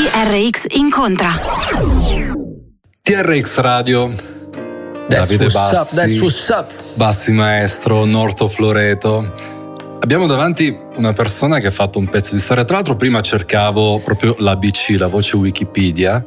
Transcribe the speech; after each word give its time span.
TRX 0.00 0.64
incontra. 0.76 1.28
TRX 3.02 3.58
Radio. 3.58 4.08
That's 5.06 5.28
Davide 5.28 5.44
up, 5.44 5.52
Bassi. 5.52 5.94
that's 5.94 6.18
what's 6.20 6.48
up. 6.48 6.72
Bassi 6.94 7.32
Maestro, 7.32 8.06
Norto 8.06 8.48
Floreto. 8.48 9.30
Abbiamo 10.00 10.26
davanti 10.26 10.74
una 10.94 11.12
persona 11.12 11.58
che 11.58 11.66
ha 11.66 11.70
fatto 11.70 11.98
un 11.98 12.08
pezzo 12.08 12.34
di 12.34 12.40
storia. 12.40 12.64
Tra 12.64 12.76
l'altro, 12.76 12.96
prima 12.96 13.20
cercavo 13.20 14.00
proprio 14.02 14.34
l'ABC, 14.38 14.94
la 14.96 15.08
voce 15.08 15.36
Wikipedia, 15.36 16.24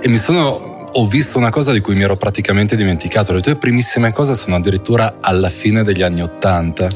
e 0.00 0.08
mi 0.08 0.16
sono. 0.16 0.86
Ho 0.92 1.06
visto 1.08 1.38
una 1.38 1.50
cosa 1.50 1.72
di 1.72 1.80
cui 1.80 1.96
mi 1.96 2.04
ero 2.04 2.16
praticamente 2.16 2.76
dimenticato. 2.76 3.32
Le 3.32 3.40
tue 3.40 3.56
primissime 3.56 4.12
cose 4.12 4.34
sono 4.34 4.54
addirittura 4.54 5.16
alla 5.20 5.48
fine 5.48 5.82
degli 5.82 6.02
anni 6.02 6.22
Ottanta. 6.22 6.86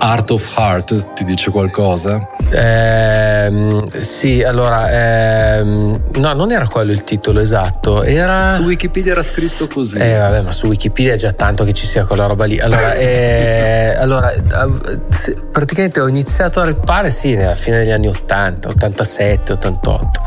Art 0.00 0.30
of 0.30 0.56
Heart 0.56 1.14
ti 1.14 1.24
dice 1.24 1.50
qualcosa? 1.50 2.26
Ehm, 2.50 3.84
sì, 3.98 4.42
allora, 4.42 5.56
ehm, 5.56 6.00
no, 6.14 6.32
non 6.34 6.52
era 6.52 6.66
quello 6.68 6.92
il 6.92 7.02
titolo 7.04 7.40
esatto, 7.40 8.02
era... 8.04 8.50
Su 8.50 8.62
Wikipedia 8.62 9.12
era 9.12 9.22
scritto 9.22 9.66
così. 9.66 9.98
Eh 9.98 10.14
vabbè, 10.16 10.40
ma 10.42 10.52
su 10.52 10.66
Wikipedia 10.68 11.14
è 11.14 11.16
già 11.16 11.32
tanto 11.32 11.64
che 11.64 11.72
ci 11.72 11.86
sia 11.86 12.04
quella 12.04 12.26
roba 12.26 12.44
lì. 12.44 12.58
Allora, 12.60 12.94
eh, 12.96 13.94
allora 13.98 14.30
eh, 14.32 14.40
praticamente 15.50 16.00
ho 16.00 16.06
iniziato 16.08 16.60
a 16.60 16.64
rappare, 16.64 17.10
sì, 17.10 17.34
alla 17.34 17.54
fine 17.56 17.78
degli 17.78 17.90
anni 17.90 18.06
80, 18.08 18.68
87, 18.68 19.52
88. 19.52 20.20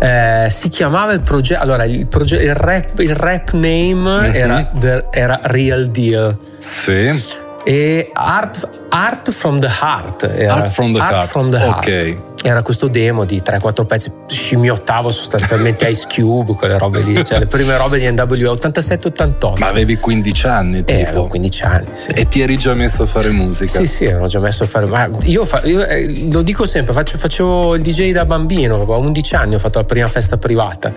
Eh, 0.00 0.48
si 0.50 0.68
chiamava 0.68 1.12
il 1.12 1.22
progetto, 1.22 1.62
allora 1.62 1.84
il, 1.84 2.06
proge- 2.06 2.42
il, 2.42 2.54
rap, 2.54 2.98
il 2.98 3.14
rap 3.14 3.52
name 3.52 4.28
Mhm. 4.28 4.34
era, 4.34 4.70
The- 4.74 5.06
era 5.10 5.38
Real 5.44 5.86
Deal. 5.88 6.36
Sì. 6.58 7.48
E 7.64 8.10
Art, 8.14 8.68
Art 8.88 9.30
from 9.32 9.60
the 9.60 9.68
Heart 9.68 10.30
era, 10.34 10.54
Art 10.54 10.68
from 10.70 10.92
the 10.92 10.98
Heart. 10.98 11.26
from 11.26 11.50
the 11.50 11.58
Heart. 11.58 11.76
Ok. 11.86 12.18
Era 12.42 12.62
questo 12.62 12.86
demo 12.88 13.26
di 13.26 13.42
3-4 13.44 13.84
pezzi, 13.84 14.10
scimmiottavo 14.26 15.10
sostanzialmente 15.10 15.86
Ice 15.90 16.06
Cube, 16.10 16.54
quelle 16.54 16.78
robe 16.78 17.00
lì, 17.02 17.22
cioè 17.22 17.38
le 17.38 17.44
prime 17.46 17.76
robe 17.76 17.98
di 17.98 18.10
NWA 18.10 18.54
87-88. 18.54 19.58
Ma 19.58 19.66
avevi 19.66 19.96
15 19.96 20.46
anni, 20.46 20.78
Eh, 20.78 20.84
tipo. 20.84 21.00
avevo 21.10 21.26
15 21.28 21.62
anni, 21.64 21.86
sì. 21.96 22.08
E 22.14 22.28
ti 22.28 22.40
eri 22.40 22.56
già 22.56 22.72
messo 22.72 23.02
a 23.02 23.06
fare 23.06 23.28
musica? 23.28 23.78
Sì, 23.80 23.86
sì, 23.86 24.06
avevo 24.06 24.26
già 24.26 24.38
messo 24.40 24.62
a 24.64 24.66
fare. 24.66 24.86
Ma 24.86 25.06
io, 25.24 25.44
fa- 25.44 25.60
io, 25.64 25.84
eh, 25.84 26.30
lo 26.32 26.40
dico 26.40 26.64
sempre, 26.64 26.94
faccio- 26.94 27.18
facevo 27.18 27.74
il 27.74 27.82
DJ 27.82 28.12
da 28.12 28.24
bambino, 28.24 28.80
a 28.90 28.96
11 28.96 29.34
anni 29.34 29.54
ho 29.54 29.58
fatto 29.58 29.78
la 29.78 29.84
prima 29.84 30.06
festa 30.06 30.38
privata. 30.38 30.90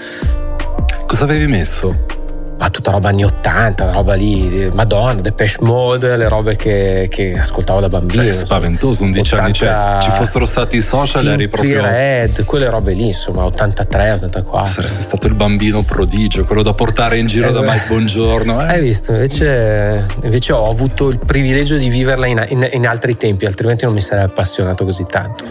Cosa 1.06 1.26
avevi 1.26 1.48
messo? 1.48 2.22
Ma 2.58 2.70
tutta 2.70 2.92
roba 2.92 3.10
anni 3.10 3.24
80, 3.26 3.92
roba 3.92 4.14
lì, 4.14 4.70
Madonna, 4.74 5.20
Depeche 5.20 5.58
Mode, 5.62 6.16
le 6.16 6.28
robe 6.30 6.56
che, 6.56 7.08
che 7.10 7.38
ascoltavo 7.38 7.82
da 7.82 7.88
bambino. 7.90 8.22
Cioè, 8.22 8.32
è 8.32 8.34
spaventoso, 8.34 9.04
11 9.04 9.36
anni. 9.36 9.54
Cioè, 9.54 9.68
80 9.70 10.00
ci 10.02 10.12
fossero 10.12 10.46
stati 10.46 10.78
i 10.78 10.82
social, 10.82 11.28
eri 11.28 11.50
proprio. 11.50 11.82
Red, 11.82 12.46
quelle 12.46 12.70
robe 12.70 12.94
lì, 12.94 13.08
insomma, 13.08 13.44
83, 13.46 14.12
84. 14.14 14.72
Saresti 14.72 15.02
stato 15.02 15.28
il 15.28 15.34
bambino 15.34 15.82
prodigio, 15.84 16.46
quello 16.46 16.62
da 16.64 16.74
portare 16.74 17.18
in 17.18 17.26
giro 17.28 17.50
Esatto. 17.50 17.66
da 17.66 17.72
Mike 17.74 17.86
Buongiorno. 17.88 18.62
eh? 18.62 18.66
Hai 18.66 18.82
visto? 18.82 19.12
Invece, 19.12 20.06
invece 20.22 20.54
ho 20.54 20.70
avuto 20.70 21.10
il 21.10 21.20
privilegio 21.26 21.76
di 21.76 21.90
viverla 21.90 22.28
in, 22.28 22.46
in- 22.50 22.70
in 22.72 22.88
altri 22.88 23.18
tempi, 23.18 23.46
altrimenti 23.46 23.84
non 23.86 23.94
mi 23.94 24.02
sarei 24.02 24.24
appassionato 24.26 24.86
così 24.86 25.06
tanto. 25.10 25.44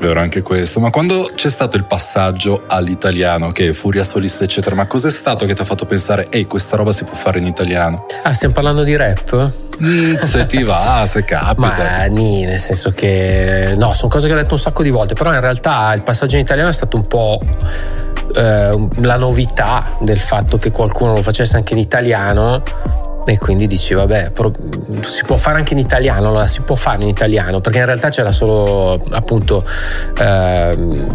Vero 0.00 0.18
anche 0.20 0.40
questo. 0.40 0.80
Ma 0.80 0.88
quando 0.90 1.30
c'è 1.34 1.50
stato 1.50 1.76
il 1.76 1.84
passaggio 1.84 2.62
all'italiano, 2.66 3.50
che 3.50 3.68
è 3.68 3.72
Furia 3.72 4.02
Solista, 4.02 4.44
eccetera, 4.44 4.74
ma 4.74 4.86
cos'è 4.86 5.10
stato 5.10 5.44
che 5.44 5.54
ti 5.54 5.60
ha 5.60 5.64
fatto 5.64 5.84
pensare, 5.84 6.28
ehi, 6.30 6.46
questa 6.46 6.76
roba 6.76 6.90
si 6.90 7.04
può 7.04 7.14
fare 7.14 7.38
in 7.38 7.44
italiano? 7.44 8.06
Ah, 8.22 8.32
stiamo 8.32 8.54
parlando 8.54 8.82
di 8.82 8.96
rap? 8.96 9.52
Mm, 9.82 10.16
se 10.16 10.46
ti 10.46 10.62
va, 10.62 11.04
se 11.06 11.22
capita. 11.24 11.54
Ma 11.54 12.04
nì, 12.06 12.44
nel 12.44 12.58
senso 12.58 12.92
che 12.92 13.74
no, 13.76 13.92
sono 13.92 14.10
cose 14.10 14.26
che 14.26 14.32
ho 14.32 14.36
detto 14.36 14.54
un 14.54 14.58
sacco 14.58 14.82
di 14.82 14.90
volte, 14.90 15.12
però 15.12 15.34
in 15.34 15.40
realtà 15.40 15.92
il 15.92 16.00
passaggio 16.02 16.36
in 16.36 16.42
italiano 16.42 16.70
è 16.70 16.72
stato 16.72 16.96
un 16.96 17.06
po' 17.06 17.38
eh, 18.34 18.88
la 19.00 19.16
novità 19.16 19.96
del 20.00 20.18
fatto 20.18 20.56
che 20.56 20.70
qualcuno 20.70 21.12
lo 21.12 21.22
facesse 21.22 21.56
anche 21.56 21.74
in 21.74 21.78
italiano 21.78 22.62
e 23.26 23.38
quindi 23.38 23.66
dici 23.66 23.94
vabbè 23.94 24.32
mm, 24.40 25.00
si 25.00 25.22
può 25.24 25.36
fare 25.36 25.58
anche 25.58 25.72
in 25.74 25.78
italiano 25.78 26.28
allora 26.28 26.46
si 26.46 26.62
può 26.62 26.74
fare 26.74 27.02
in 27.02 27.08
italiano 27.08 27.60
perché 27.60 27.78
in 27.78 27.84
realtà 27.86 28.08
c'era 28.08 28.32
solo 28.32 28.98
appunto 29.10 29.62
ehm, 30.20 31.06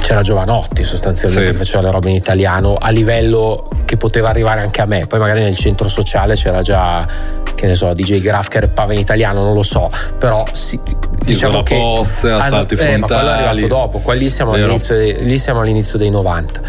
c'era 0.00 0.22
Giovanotti 0.22 0.82
sostanzialmente 0.82 1.46
Sì. 1.46 1.52
che 1.52 1.58
faceva 1.58 1.82
le 1.82 1.90
robe 1.90 2.08
in 2.08 2.14
italiano 2.16 2.76
a 2.80 2.90
livello 2.90 3.68
che 3.84 3.96
poteva 3.96 4.28
arrivare 4.28 4.60
anche 4.60 4.80
a 4.80 4.86
me 4.86 5.06
poi 5.06 5.18
magari 5.18 5.42
nel 5.42 5.56
centro 5.56 5.88
sociale 5.88 6.34
c'era 6.34 6.62
già 6.62 7.06
che 7.54 7.66
ne 7.66 7.74
so 7.74 7.92
DJ 7.92 8.20
Graf 8.20 8.48
che 8.48 8.60
rappava 8.60 8.92
in 8.92 8.98
italiano 9.00 9.42
non 9.42 9.52
lo 9.54 9.62
so 9.62 9.88
però 10.18 10.44
sì, 10.52 10.80
diciamo 11.24 11.62
che 11.62 11.74
Posse, 11.76 12.30
Assalti 12.30 12.74
eh, 12.74 12.96
ma 12.96 13.06
quello 13.06 13.20
è 13.20 13.24
arrivato 13.24 13.42
Frontali. 13.42 13.66
dopo 13.66 13.98
qua 13.98 14.14
lì 14.14 14.28
siamo, 14.30 14.54
lì 14.54 15.38
siamo 15.38 15.60
all'inizio 15.60 15.98
dei 15.98 16.08
90 16.10 16.60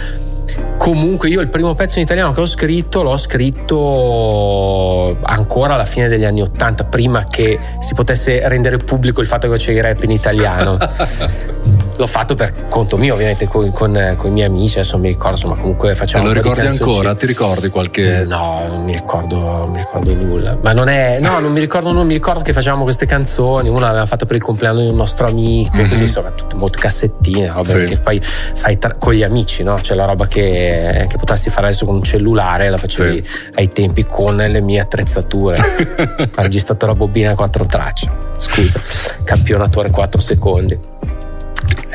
Comunque 0.77 1.29
io 1.29 1.41
il 1.41 1.49
primo 1.49 1.75
pezzo 1.75 1.99
in 1.99 2.05
italiano 2.05 2.31
che 2.31 2.41
ho 2.41 2.45
scritto 2.45 3.03
l'ho 3.03 3.17
scritto 3.17 5.17
ancora 5.21 5.75
alla 5.75 5.85
fine 5.85 6.07
degli 6.07 6.23
anni 6.23 6.41
80, 6.41 6.85
prima 6.85 7.25
che 7.25 7.59
si 7.79 7.93
potesse 7.93 8.47
rendere 8.47 8.77
pubblico 8.77 9.21
il 9.21 9.27
fatto 9.27 9.47
che 9.47 9.53
facevi 9.53 9.79
rap 9.79 10.03
in 10.03 10.11
italiano. 10.11 10.77
l'ho 12.01 12.07
fatto 12.07 12.33
per 12.33 12.65
conto 12.67 12.97
mio, 12.97 13.13
ovviamente, 13.13 13.47
con, 13.47 13.71
con, 13.71 14.15
con 14.17 14.29
i 14.29 14.33
miei 14.33 14.47
amici. 14.47 14.79
Adesso 14.79 14.97
mi 14.97 15.09
ricordo, 15.09 15.35
insomma, 15.35 15.55
comunque 15.55 15.93
facciamo. 15.93 16.23
Te 16.23 16.33
lo 16.33 16.41
ricordi 16.41 16.65
ancora? 16.65 17.13
Ti 17.13 17.25
ricordi 17.27 17.69
qualche. 17.69 18.25
No, 18.25 18.65
non 18.67 18.83
mi 18.83 18.93
ricordo, 18.93 19.37
non 19.37 19.69
mi 19.69 19.77
ricordo 19.77 20.13
nulla. 20.13 20.57
Ma 20.61 20.73
non 20.73 20.89
è. 20.89 21.19
No, 21.19 21.37
non 21.39 21.51
mi 21.51 21.59
ricordo, 21.59 21.91
non 21.91 22.07
mi 22.07 22.13
ricordo 22.13 22.41
che 22.41 22.53
facevamo 22.53 22.83
queste 22.83 23.05
canzoni. 23.05 23.69
Una 23.69 23.81
l'avevamo 23.81 24.07
fatta 24.07 24.25
per 24.25 24.35
il 24.35 24.41
compleanno 24.41 24.81
di 24.81 24.87
un 24.87 24.95
nostro 24.95 25.27
amico, 25.27 25.77
mm-hmm. 25.77 25.89
così, 25.89 26.03
insomma, 26.03 26.31
tutte 26.31 26.55
molte 26.55 26.79
cassettine, 26.79 27.51
roba 27.51 27.63
sì. 27.63 27.85
che 27.85 27.97
poi 27.99 28.19
fai 28.19 28.77
tra, 28.79 28.93
con 28.97 29.13
gli 29.13 29.23
amici, 29.23 29.61
no? 29.61 29.79
Cioè 29.79 29.95
la 29.95 30.05
roba 30.05 30.25
che, 30.25 31.05
che 31.07 31.17
potresti 31.17 31.51
fare 31.51 31.67
adesso 31.67 31.85
con 31.85 31.95
un 31.95 32.03
cellulare, 32.03 32.69
la 32.69 32.77
facevi 32.77 33.23
sì. 33.23 33.49
ai 33.55 33.67
tempi 33.67 34.03
con 34.03 34.35
le 34.35 34.61
mie 34.61 34.79
attrezzature. 34.79 35.59
ha 36.35 36.41
registrato 36.41 36.87
la 36.87 36.95
bobina 36.95 37.31
a 37.31 37.35
quattro 37.35 37.65
tracce. 37.65 38.29
Scusa, 38.39 38.81
campionatore 39.23 39.91
4 39.91 40.19
secondi 40.19 40.79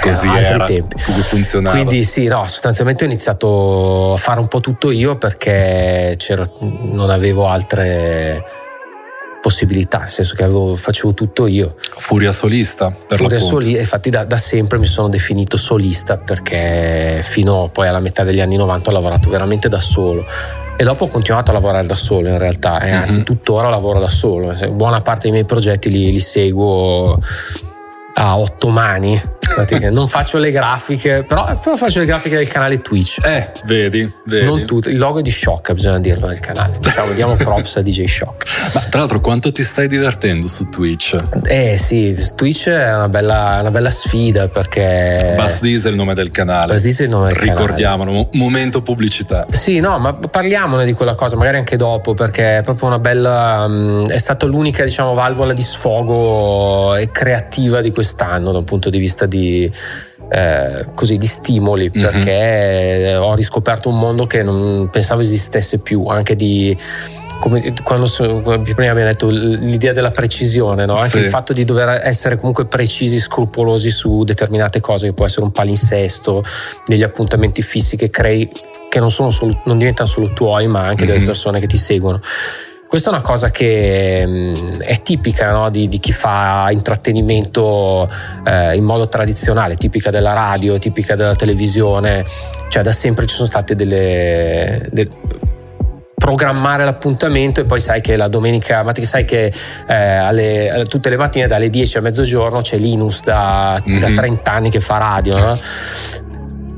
così 0.07 0.27
altri 0.27 0.55
era, 0.55 0.65
tempi. 0.65 0.99
funzionava. 0.99 1.77
Quindi 1.77 2.05
sì, 2.05 2.27
no, 2.27 2.47
sostanzialmente 2.47 3.05
ho 3.05 3.07
iniziato 3.07 4.15
a 4.15 4.17
fare 4.17 4.41
un 4.41 4.49
po' 4.49 4.61
tutto 4.61 4.91
io 4.91 5.17
perché 5.17 6.17
non 6.61 7.11
avevo 7.11 7.47
altre 7.47 8.45
possibilità, 9.47 10.01
nel 10.01 10.09
senso 10.09 10.35
che 10.35 10.43
avevo, 10.43 10.75
facevo 10.75 11.15
tutto 11.15 11.47
io. 11.47 11.77
Furia 11.79 12.33
solista, 12.33 12.93
per 13.07 13.17
Furia 13.17 13.39
solista, 13.39 13.79
infatti 13.79 14.11
da, 14.11 14.25
da, 14.25 14.37
sempre 14.37 14.77
mi 14.77 14.87
sono 14.87 15.09
definito 15.09 15.57
solista 15.57 16.19
perché 16.19 17.21
fino 17.23 17.71
poi 17.73 17.87
alla 17.87 18.01
metà 18.01 18.25
degli 18.25 18.41
anni 18.41 18.57
90 18.57 18.91
ho 18.91 18.93
lavorato 18.93 19.31
veramente 19.31 19.69
da 19.69 19.79
solo. 19.79 20.27
E 20.77 20.83
dopo 20.83 21.05
ho 21.05 21.09
continuato 21.09 21.53
a 21.53 21.55
lavorare 21.55 21.87
da 21.87 21.95
solo 21.95 22.29
in 22.29 22.39
realtà, 22.39 22.81
e 22.81 22.91
anzi 22.91 23.15
mm-hmm. 23.15 23.23
tuttora 23.23 23.69
lavoro 23.69 24.01
da 24.01 24.09
solo. 24.09 24.53
Buona 24.73 25.01
parte 25.01 25.23
dei 25.23 25.31
miei 25.31 25.45
progetti 25.45 25.91
li, 25.91 26.11
li 26.11 26.21
seguo 26.21 27.17
a 28.15 28.39
otto 28.39 28.69
mani 28.69 29.21
non 29.91 30.09
faccio 30.09 30.39
le 30.39 30.51
grafiche, 30.51 31.25
però, 31.25 31.59
però, 31.59 31.77
faccio 31.77 31.99
le 32.01 32.05
grafiche 32.05 32.37
del 32.37 32.49
canale 32.49 32.79
Twitch. 32.79 33.25
Eh, 33.25 33.51
vedi, 33.65 34.11
vedi. 34.25 34.45
Non 34.45 34.65
tutto. 34.67 34.89
Il 34.89 34.99
logo 34.99 35.21
è 35.21 35.23
di 35.23 35.31
Shock, 35.31 35.73
bisogna 35.73 35.99
dirlo 35.99 36.27
nel 36.27 36.41
canale. 36.41 36.79
Diciamo, 36.79 37.13
diamo 37.13 37.37
props 37.39 37.77
a 37.77 37.83
DJ 37.83 38.05
Shock. 38.07 38.45
Ma 38.75 38.81
tra 38.81 39.01
l'altro, 39.01 39.21
quanto 39.21 39.53
ti 39.53 39.63
stai 39.63 39.89
divertendo 39.89 40.47
su 40.47 40.69
Twitch? 40.69 41.17
Eh 41.45 41.79
sì, 41.79 42.17
Twitch 42.35 42.69
è 42.69 42.95
una 42.95 43.09
bella, 43.09 43.59
una 43.61 43.71
bella 43.71 43.91
sfida 43.91 44.49
perché. 44.49 45.35
Buzz 45.37 45.61
Diesel 45.61 45.89
è 45.89 45.91
il 45.91 45.97
nome 45.97 46.15
del 46.15 46.31
canale. 46.31 46.73
Buzz 46.73 46.83
Diesel 46.83 47.07
è 47.07 47.09
il 47.09 47.15
nome 47.15 47.33
del 47.33 47.37
Ricordiamolo, 47.37 48.11
canale. 48.11 48.29
momento 48.33 48.83
pubblicità. 48.83 49.47
Sì, 49.51 49.81
no, 49.81 49.99
ma 49.99 50.15
parliamone 50.15 50.85
di 50.85 50.93
quella 50.93 51.15
cosa, 51.15 51.37
magari 51.37 51.57
anche 51.57 51.77
dopo, 51.77 52.15
perché 52.15 52.59
è 52.59 52.63
proprio 52.63 52.89
una 52.89 52.99
bella. 52.99 53.65
Um, 53.67 54.07
è 54.09 54.19
stata 54.19 54.47
l'unica, 54.47 54.85
diciamo, 54.85 55.15
valvola 55.15 55.53
di 55.53 55.63
sfogo 55.63 56.95
e 56.95 57.11
creativa 57.11 57.81
di 57.81 57.91
quest'anno 57.91 58.53
da 58.53 58.59
un 58.59 58.65
punto 58.65 58.91
di 58.91 58.99
vista 58.99 59.27
di 59.27 59.36
eh, 60.29 60.87
così, 60.95 61.19
di 61.19 61.27
stimoli 61.27 61.91
mm-hmm. 61.91 62.11
perché 62.11 63.17
ho 63.17 63.35
riscoperto 63.35 63.89
un 63.89 63.99
mondo 63.99 64.27
che 64.27 64.43
non 64.43 64.89
pensavo 64.91 65.21
esistesse 65.21 65.79
più, 65.79 66.07
anche 66.07 66.35
di 66.35 66.77
come 67.39 67.75
quando 67.83 68.07
prima 68.63 68.91
abbiamo 68.91 69.05
detto 69.05 69.29
l'idea 69.29 69.93
della 69.93 70.11
precisione, 70.11 70.87
no? 70.87 70.97
anche 70.97 71.19
sì. 71.19 71.25
il 71.25 71.27
fatto 71.27 71.53
di 71.53 71.65
dover 71.65 72.01
essere 72.03 72.37
comunque 72.37 72.67
precisi, 72.67 73.19
scrupolosi 73.19 73.91
su 73.91 74.25
determinate 74.25 74.81
cose, 74.81 75.07
che 75.07 75.13
può 75.13 75.27
essere 75.27 75.45
un 75.45 75.53
palinsesto, 75.53 76.43
degli 76.87 77.03
appuntamenti 77.03 77.63
fissi 77.63 77.97
che 77.97 78.09
crei, 78.09 78.51
che 78.89 78.99
non, 78.99 79.11
solo, 79.11 79.61
non 79.65 79.79
diventano 79.79 80.09
solo 80.09 80.33
tuoi, 80.33 80.67
ma 80.67 80.87
anche 80.87 81.05
mm-hmm. 81.05 81.13
delle 81.13 81.25
persone 81.27 81.61
che 81.61 81.67
ti 81.67 81.77
seguono. 81.77 82.21
Questa 82.89 83.11
è 83.11 83.13
una 83.13 83.23
cosa 83.23 83.51
che 83.51 84.25
mh, 84.25 84.79
è 84.79 85.03
tipica 85.03 85.51
no? 85.51 85.71
di, 85.71 85.89
di, 85.89 85.99
chi 85.99 86.13
fa 86.13 86.69
intrattenimento 86.71 88.09
eh, 88.45 88.77
in 88.77 88.85
modo 88.85 89.09
tradizionale, 89.09 89.77
tipica 89.77 90.11
della 90.11 90.33
radio, 90.33 90.79
tipica 90.79 91.17
della 91.17 91.35
televisione, 91.35 92.25
cioè 92.69 92.83
da 92.83 92.93
sempre 92.93 93.27
ci 93.27 93.35
sono 93.35 93.49
state 93.49 93.75
delle, 93.75 94.87
de, 94.93 95.09
programmare 96.27 96.85
l'appuntamento 96.85 97.61
e 97.61 97.65
poi 97.65 97.79
sai 97.79 98.01
che 98.01 98.17
la 98.17 98.27
domenica, 98.27 98.83
ma 98.83 98.93
sai 99.03 99.25
che 99.25 99.53
eh, 99.87 99.95
alle, 99.95 100.85
tutte 100.89 101.09
le 101.09 101.17
mattine 101.17 101.47
dalle 101.47 101.71
10 101.71 101.99
a 101.99 102.01
mezzogiorno 102.01 102.61
c'è 102.61 102.79
Linus 102.79 103.23
da, 103.23 103.81
mm-hmm. 103.87 103.99
da 104.01 104.11
30 104.11 104.51
anni 104.51 104.71
che 104.71 104.81
fa 104.81 104.99
radio. 104.99 105.39
No? 105.39 105.59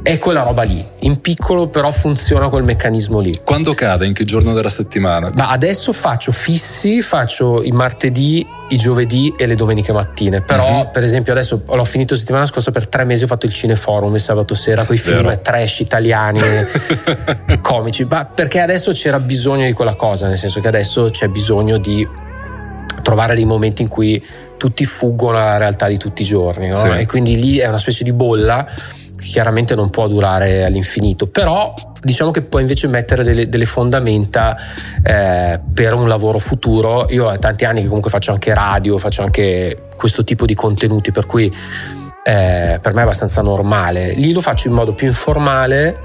È 0.09 0.19
quella 0.19 0.41
roba 0.41 0.63
lì. 0.63 0.83
In 1.01 1.21
piccolo, 1.21 1.69
però 1.69 1.91
funziona 1.91 2.49
quel 2.49 2.63
meccanismo 2.63 3.19
lì. 3.19 3.39
Quando 3.45 3.75
cade? 3.75 4.07
In 4.07 4.15
che 4.15 4.25
giorno 4.25 4.55
della 4.55 4.71
settimana? 4.71 5.31
Ma 5.35 5.51
adesso 5.51 5.93
faccio 5.93 6.33
fissi, 6.33 7.03
faccio 7.03 7.63
i 7.63 7.73
martedì, 7.73 8.47
i 8.71 8.79
giovedì 8.79 9.35
e 9.37 9.45
le 9.45 9.55
domeniche 9.55 9.93
mattine. 9.93 10.41
Però, 10.41 10.79
uh-huh. 10.79 10.91
per 10.91 11.03
esempio, 11.03 11.33
adesso 11.33 11.63
l'ho 11.67 11.85
finito 11.85 12.17
settimana 12.17 12.47
scorsa 12.47 12.71
per 12.71 12.87
tre 12.87 13.05
mesi. 13.05 13.25
Ho 13.25 13.27
fatto 13.27 13.45
il 13.45 13.53
cineforum 13.53 14.15
il 14.15 14.21
sabato 14.21 14.55
sera 14.55 14.85
con 14.85 14.95
i 14.95 14.99
film 14.99 15.25
Vero. 15.25 15.41
trash 15.43 15.81
italiani, 15.81 16.41
comici. 17.61 18.07
Ma 18.09 18.25
perché 18.25 18.61
adesso 18.61 18.93
c'era 18.93 19.21
bisogno 19.21 19.67
di 19.67 19.75
quella 19.75 19.95
cosa, 19.95 20.27
nel 20.27 20.39
senso 20.39 20.61
che 20.61 20.69
adesso 20.69 21.11
c'è 21.11 21.29
bisogno 21.29 21.77
di 21.77 22.09
trovare 23.03 23.35
dei 23.35 23.45
momenti 23.45 23.83
in 23.83 23.89
cui 23.89 24.25
tutti 24.57 24.87
fuggono 24.87 25.39
alla 25.39 25.59
realtà 25.59 25.87
di 25.87 25.99
tutti 25.99 26.23
i 26.23 26.25
giorni, 26.25 26.69
no? 26.69 26.77
sì. 26.77 26.89
E 26.89 27.07
quindi 27.07 27.37
lì 27.37 27.59
è 27.59 27.67
una 27.67 27.79
specie 27.79 28.05
di 28.05 28.13
bolla 28.13 28.67
chiaramente 29.21 29.75
non 29.75 29.91
può 29.91 30.07
durare 30.09 30.65
all'infinito, 30.65 31.27
però 31.27 31.75
diciamo 32.01 32.31
che 32.31 32.43
può 32.43 32.59
invece 32.61 32.87
mettere 32.87 33.25
delle, 33.25 33.49
delle 33.49 33.67
fondamenta 33.67 34.57
eh, 35.03 35.61
per 35.75 35.95
un 35.95 36.09
lavoro 36.09 36.39
futuro. 36.39 37.07
Io 37.11 37.27
ho 37.27 37.39
tanti 37.39 37.65
anni 37.65 37.81
che 37.81 37.87
comunque 37.87 38.11
faccio 38.11 38.33
anche 38.33 38.55
radio, 38.55 38.99
faccio 38.99 39.23
anche 39.23 39.89
questo 39.97 40.25
tipo 40.25 40.47
di 40.47 40.55
contenuti, 40.55 41.11
per 41.11 41.27
cui 41.27 41.47
eh, 41.47 42.79
per 42.81 42.93
me 42.93 43.01
è 43.01 43.03
abbastanza 43.03 43.43
normale. 43.43 44.15
Lì 44.15 44.33
lo 44.33 44.41
faccio 44.41 44.69
in 44.69 44.75
modo 44.75 44.93
più 44.93 45.07
informale 45.07 45.99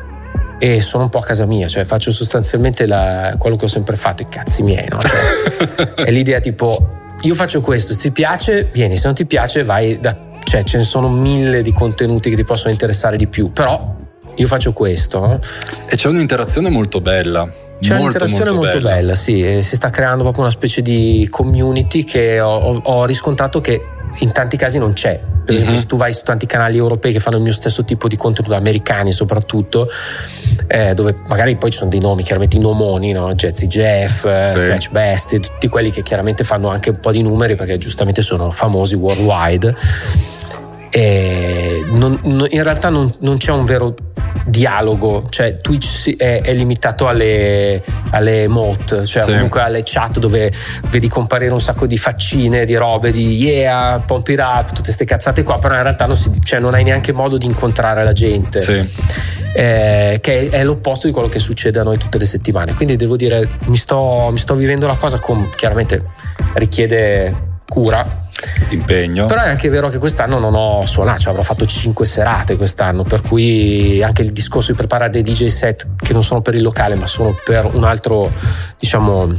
e 0.60 0.82
sono 0.82 1.04
un 1.04 1.10
po' 1.10 1.20
a 1.20 1.24
casa 1.24 1.46
mia, 1.46 1.68
cioè 1.68 1.84
faccio 1.84 2.12
sostanzialmente 2.12 2.86
la, 2.88 3.36
quello 3.38 3.56
che 3.56 3.66
ho 3.66 3.70
sempre 3.70 3.96
fatto, 3.96 4.22
i 4.22 4.28
cazzi 4.28 4.64
miei, 4.64 4.88
no? 4.90 5.00
Cioè, 5.00 5.94
è 6.06 6.12
l'idea 6.12 6.40
tipo 6.40 7.02
io 7.22 7.36
faccio 7.36 7.62
questo, 7.62 7.94
se 7.94 8.00
ti 8.00 8.12
piace 8.12 8.70
vieni, 8.72 8.98
se 8.98 9.06
non 9.06 9.16
ti 9.16 9.26
piace 9.26 9.64
vai 9.64 10.00
da 10.00 10.18
cioè 10.44 10.64
ce 10.64 10.78
ne 10.78 10.84
sono 10.84 11.10
mille 11.10 11.62
di 11.62 11.72
contenuti 11.72 12.30
che 12.30 12.36
ti 12.36 12.44
possono 12.44 12.72
interessare 12.72 13.18
di 13.18 13.28
più, 13.28 13.52
però 13.52 13.96
io 14.36 14.48
faccio 14.48 14.74
questo. 14.74 15.32
Eh. 15.32 15.40
E 15.88 15.96
c'è 15.96 16.08
un'interazione 16.08 16.70
molto 16.70 17.02
bella. 17.02 17.52
C'è 17.80 17.96
molto, 17.96 18.06
un'interazione 18.06 18.52
molto, 18.52 18.66
molto 18.66 18.78
bella. 18.78 18.96
bella. 18.96 19.16
sì, 19.16 19.62
si 19.62 19.76
sta 19.76 19.90
creando 19.90 20.24
proprio 20.24 20.44
una 20.44 20.52
specie 20.52 20.82
di 20.82 21.28
community 21.30 22.04
che 22.04 22.40
ho, 22.40 22.80
ho 22.82 23.06
riscontrato 23.06 23.60
che 23.60 23.82
in 24.20 24.32
tanti 24.32 24.58
casi 24.58 24.78
non 24.78 24.94
c'è. 24.94 25.20
Per 25.44 25.54
esempio, 25.54 25.76
uh-huh. 25.76 25.82
se 25.82 25.88
tu 25.88 25.98
vai 25.98 26.14
su 26.14 26.24
tanti 26.24 26.46
canali 26.46 26.78
europei 26.78 27.12
che 27.12 27.20
fanno 27.20 27.38
il 27.38 27.44
mio 27.44 27.52
stesso 27.52 27.84
tipo 27.84 28.08
di 28.08 28.16
contenuto, 28.16 28.56
americani 28.56 29.12
soprattutto, 29.12 29.90
eh, 30.68 30.94
dove 30.94 31.16
magari 31.28 31.56
poi 31.56 31.70
ci 31.70 31.78
sono 31.78 31.90
dei 31.90 32.00
nomi, 32.00 32.24
chiaramente 32.24 32.56
i 32.56 32.60
nomoni, 32.60 33.12
no? 33.12 33.34
Jazzy 33.34 33.68
Jeff, 33.68 34.26
eh, 34.26 34.48
sì. 34.50 34.58
Scratch 34.60 34.92
Best, 34.92 35.40
tutti 35.40 35.68
quelli 35.68 35.92
che 35.92 36.02
chiaramente 36.02 36.44
fanno 36.44 36.70
anche 36.70 36.92
un 36.92 37.00
po' 37.00 37.12
di 37.12 37.22
numeri 37.22 37.56
perché 37.56 37.78
giustamente 37.78 38.22
sono 38.22 38.52
famosi 38.52 38.96
worldwide 38.96 39.76
non, 41.92 42.20
non, 42.24 42.46
in 42.50 42.64
realtà 42.64 42.90
non, 42.90 43.12
non, 43.20 43.38
c'è 43.38 43.52
un 43.52 43.66
vero 43.66 43.96
dialogo, 44.46 45.26
cioè 45.30 45.58
Twitch 45.58 46.16
è, 46.16 46.42
è 46.42 46.54
limitato 46.54 47.08
alle, 47.08 47.84
alle 48.12 48.44
emote, 48.44 49.06
cioè 49.06 49.22
sì. 49.24 49.32
comunque 49.32 49.62
alle 49.62 49.82
chat 49.84 50.20
dove 50.20 50.52
vedi 50.90 51.08
comparire 51.08 51.52
un 51.52 51.62
sacco 51.62 51.86
di 51.86 51.98
faccine, 51.98 52.66
di 52.66 52.76
robe, 52.76 53.12
di 53.12 53.36
yeah, 53.36 54.00
pump 54.06 54.28
it 54.28 54.40
up, 54.40 54.68
tutte 54.68 54.82
queste 54.82 55.06
cazzate 55.06 55.44
qua, 55.44 55.58
però 55.58 55.76
in 55.76 55.84
realtà 55.84 56.06
non, 56.06 56.16
si, 56.16 56.32
cioè 56.44 56.60
non 56.60 56.74
hai 56.74 56.84
neanche 56.84 57.12
modo 57.12 57.38
di 57.38 57.46
incontrare 57.46 58.04
la 58.04 58.14
gente. 58.14 58.60
Sì. 58.60 59.22
Eh, 59.56 60.18
che 60.20 60.50
è, 60.50 60.50
è, 60.50 60.64
l'opposto 60.64 61.06
di 61.06 61.14
quello 61.14 61.30
che 61.30 61.38
succede 61.38 61.80
a 61.80 61.84
noi 61.84 61.98
tutte 61.98 62.18
le 62.18 62.26
settimane. 62.26 62.74
Quindi 62.74 62.96
devo 62.96 63.16
dire, 63.16 63.48
mi 63.66 63.78
sto, 63.78 64.30
mi 64.32 64.40
sto 64.40 64.56
vivendo 64.56 64.88
la 64.88 64.96
cosa 64.96 65.20
con 65.20 65.50
chiaramente 65.56 66.04
richiede 66.56 67.52
cura 67.68 68.23
impegno. 68.70 69.26
Però 69.26 69.42
è 69.42 69.50
anche 69.50 69.70
vero 69.70 69.90
che 69.90 69.98
quest'anno 69.98 70.40
non 70.40 70.54
ho 70.56 70.86
suonato, 70.86 71.22
cioè 71.22 71.32
avrò 71.32 71.44
fatto 71.44 71.66
5 71.66 72.06
serate 72.06 72.56
quest'anno, 72.56 73.04
per 73.04 73.22
cui 73.22 74.02
anche 74.04 74.22
il 74.22 74.32
discorso 74.32 74.72
di 74.72 74.78
preparare 74.78 75.10
dei 75.10 75.24
DJ 75.24 75.48
set 75.48 75.88
che 75.98 76.14
non 76.14 76.24
sono 76.24 76.42
per 76.42 76.56
il 76.56 76.62
locale, 76.62 76.96
ma 76.96 77.08
sono 77.08 77.38
per 77.44 77.66
un 77.74 77.84
altro, 77.84 78.32
diciamo, 78.78 79.32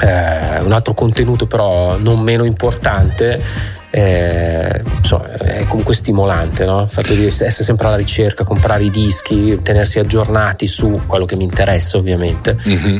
eh, 0.00 0.60
un 0.60 0.72
altro 0.72 0.94
contenuto 0.94 1.46
però 1.46 1.96
non 1.98 2.20
meno 2.20 2.44
importante. 2.44 3.42
Eh, 3.90 4.82
insomma, 4.98 5.30
è 5.38 5.64
comunque 5.66 5.94
stimolante 5.94 6.66
no? 6.66 6.82
il 6.82 6.90
fatto 6.90 7.14
di 7.14 7.24
essere 7.24 7.50
sempre 7.50 7.86
alla 7.86 7.96
ricerca, 7.96 8.44
comprare 8.44 8.84
i 8.84 8.90
dischi, 8.90 9.60
tenersi 9.62 9.98
aggiornati 9.98 10.66
su 10.66 11.00
quello 11.06 11.24
che 11.24 11.36
mi 11.36 11.44
interessa 11.44 11.96
ovviamente. 11.96 12.56
Mm-hmm 12.66 12.98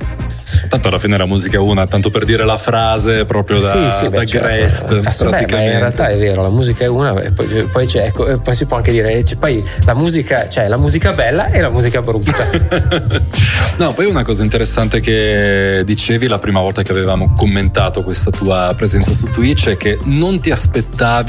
Tanto 0.69 0.89
alla 0.89 0.99
fine 0.99 1.17
la 1.17 1.27
musica 1.27 1.57
è 1.57 1.61
una, 1.61 1.87
tanto 1.87 2.11
per 2.11 2.25
dire 2.25 2.45
la 2.45 2.57
frase 2.57 3.25
proprio 3.27 3.59
da, 3.59 3.91
sì, 3.91 3.99
sì, 3.99 4.09
beh, 4.09 4.17
da 4.17 4.25
certo. 4.25 4.47
Grest. 4.47 4.91
Adesso, 4.91 5.25
beh, 5.29 5.47
ma 5.49 5.61
in 5.61 5.79
realtà 5.79 6.09
è 6.09 6.19
vero, 6.19 6.43
la 6.43 6.51
musica 6.51 6.85
è 6.85 6.89
una, 6.89 7.21
e 7.23 7.33
poi, 7.33 7.69
poi, 7.71 7.89
ecco, 7.93 8.39
poi 8.39 8.55
si 8.55 8.65
può 8.65 8.77
anche 8.77 8.91
dire, 8.91 9.23
cioè, 9.25 9.37
poi 9.37 9.65
la 9.85 9.95
musica, 9.95 10.49
cioè 10.49 10.69
la 10.69 10.79
musica 10.79 11.13
bella 11.13 11.49
e 11.49 11.61
la 11.61 11.71
musica 11.71 12.01
brutta. 12.01 12.47
no, 13.77 13.93
poi 13.93 14.07
una 14.07 14.25
cosa 14.25 14.43
interessante 14.43 15.01
che 15.01 15.83
dicevi 15.85 16.27
la 16.27 16.39
prima 16.39 16.61
volta 16.61 16.83
che 16.83 16.93
avevamo 16.93 17.35
commentato 17.37 18.03
questa 18.03 18.31
tua 18.31 18.73
presenza 18.77 19.13
su 19.13 19.31
Twitch 19.31 19.69
è 19.69 19.77
che 19.77 19.99
non 20.05 20.41
ti 20.41 20.51
aspettavi 20.51 20.78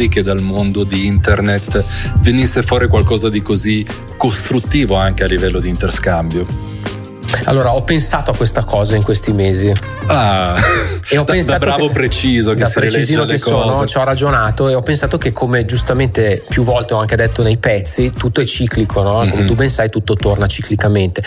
che 0.09 0.23
dal 0.23 0.41
mondo 0.41 0.83
di 0.83 1.05
internet 1.05 1.83
venisse 2.21 2.63
fuori 2.63 2.87
qualcosa 2.87 3.29
di 3.29 3.41
così 3.41 3.85
costruttivo 4.17 4.95
anche 4.95 5.23
a 5.23 5.27
livello 5.27 5.59
di 5.59 5.69
interscambio. 5.69 6.45
Allora, 7.45 7.74
ho 7.74 7.83
pensato 7.83 8.31
a 8.31 8.36
questa 8.36 8.63
cosa 8.63 8.95
in 8.95 9.03
questi 9.03 9.31
mesi. 9.31 9.71
Ah, 10.07 10.55
e 11.07 11.17
ho 11.17 11.24
da, 11.24 11.33
pensato 11.33 11.59
da 11.59 11.65
bravo 11.65 11.88
che, 11.88 11.93
preciso 11.93 12.53
che 12.53 12.59
da 12.59 12.71
precisino 12.74 13.25
che 13.25 13.38
sono, 13.38 13.86
ci 13.86 13.98
ho 13.98 14.03
ragionato 14.03 14.67
e 14.69 14.75
ho 14.75 14.81
pensato 14.81 15.17
che 15.17 15.31
come 15.31 15.65
giustamente 15.65 16.43
più 16.48 16.63
volte 16.63 16.93
ho 16.93 17.00
anche 17.00 17.15
detto 17.15 17.43
nei 17.43 17.57
pezzi, 17.57 18.12
tutto 18.12 18.41
è 18.41 18.45
ciclico, 18.45 19.01
no? 19.01 19.19
Come 19.19 19.36
mm-hmm. 19.36 19.48
tu 19.48 19.55
ben 19.55 19.69
sai, 19.69 19.89
tutto 19.89 20.15
torna 20.15 20.48
ciclicamente. 20.48 21.24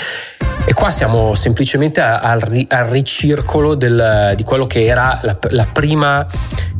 E 0.64 0.75
qua 0.75 0.90
siamo 0.90 1.35
semplicemente 1.35 2.00
al, 2.00 2.66
al 2.68 2.85
ricircolo 2.85 3.75
del, 3.75 4.35
di 4.37 4.44
quello 4.44 4.66
che 4.66 4.85
era 4.85 5.18
la, 5.23 5.37
la 5.50 5.66
prima 5.71 6.26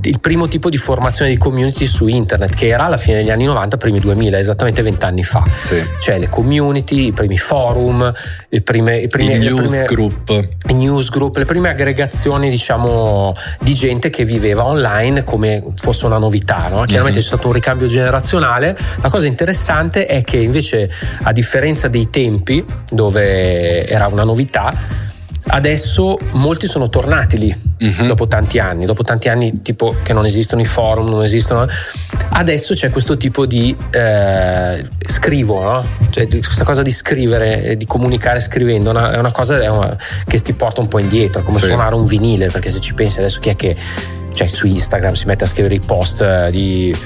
il 0.05 0.19
primo 0.21 0.49
tipo 0.49 0.69
di 0.69 0.79
formazione 0.79 1.31
di 1.31 1.37
community 1.37 1.87
su 1.87 2.07
internet, 2.07 2.55
che 2.55 2.69
era 2.69 2.85
alla 2.85 2.97
fine 2.97 3.19
degli 3.19 3.31
anni 3.31 3.45
90, 3.45 3.77
primi 3.77 4.01
2000, 4.01 4.39
esattamente 4.39 4.83
vent'anni 4.83 5.23
fa. 5.23 5.45
Sì. 5.61 5.83
Cioè 6.01 6.19
le 6.19 6.29
community, 6.29 7.07
i 7.07 7.13
primi 7.13 7.37
forum, 7.37 8.13
i, 8.49 8.63
prime, 8.63 9.07
I 9.19 9.39
newsgroup. 9.39 10.49
Newsgroup, 10.73 11.37
le 11.37 11.45
prime 11.45 11.69
aggregazioni, 11.69 12.49
diciamo, 12.49 13.35
di 13.61 13.75
gente 13.75 14.11
che 14.11 14.25
viveva 14.25 14.65
online 14.65 15.25
come 15.25 15.63
fosse 15.77 16.07
una 16.07 16.19
novità. 16.19 16.69
No? 16.69 16.85
Chiaramente 16.85 17.01
mm-hmm. 17.01 17.13
c'è 17.15 17.21
stato 17.21 17.47
un 17.49 17.53
ricambio 17.53 17.87
generazionale. 17.87 18.77
La 19.01 19.11
cosa 19.11 19.27
interessante 19.27 20.07
è 20.07 20.23
che 20.23 20.39
invece, 20.39 20.91
a 21.23 21.33
differenza 21.33 21.89
dei 21.89 22.11
tempi, 22.11 22.65
dove 22.91 23.87
era 23.87 24.07
una 24.07 24.25
novità, 24.25 24.73
Adesso 25.55 26.19
molti 26.33 26.67
sono 26.67 26.89
tornati 26.89 27.37
lì 27.37 27.55
uh-huh. 27.79 28.07
dopo 28.07 28.27
tanti 28.27 28.59
anni, 28.59 28.87
dopo 28.87 29.03
tanti 29.03 29.29
anni 29.29 29.61
tipo 29.61 29.95
che 30.03 30.15
non 30.15 30.25
esistono 30.25 30.63
i 30.63 30.65
forum, 30.65 31.11
non 31.11 31.23
esistono. 31.23 31.67
Adesso 32.31 32.73
c'è 32.73 32.89
questo 32.89 33.19
tipo 33.19 33.45
di 33.45 33.77
eh, 33.91 34.87
scrivo, 35.07 35.63
no? 35.63 35.87
cioè, 36.09 36.27
questa 36.27 36.65
cosa 36.65 36.81
di 36.81 36.91
scrivere, 36.91 37.77
di 37.77 37.85
comunicare 37.85 38.41
scrivendo, 38.41 38.89
una, 38.91 39.13
è 39.13 39.19
una 39.19 39.31
cosa 39.31 39.61
è 39.61 39.69
una, 39.69 39.95
che 40.27 40.39
ti 40.39 40.55
porta 40.55 40.81
un 40.81 40.89
po' 40.89 40.99
indietro, 40.99 41.43
come 41.43 41.59
sì. 41.59 41.67
suonare 41.67 41.95
un 41.95 42.07
vinile, 42.07 42.49
perché 42.49 42.71
se 42.71 42.81
ci 42.81 42.95
pensi 42.95 43.19
adesso 43.19 43.39
chi 43.39 43.51
è 43.51 43.57
che 43.57 43.77
cioè, 44.33 44.47
su 44.47 44.67
Instagram 44.67 45.13
si 45.13 45.27
mette 45.27 45.45
a 45.45 45.47
scrivere 45.47 45.75
i 45.75 45.81
post 45.81 46.49
di 46.49 46.97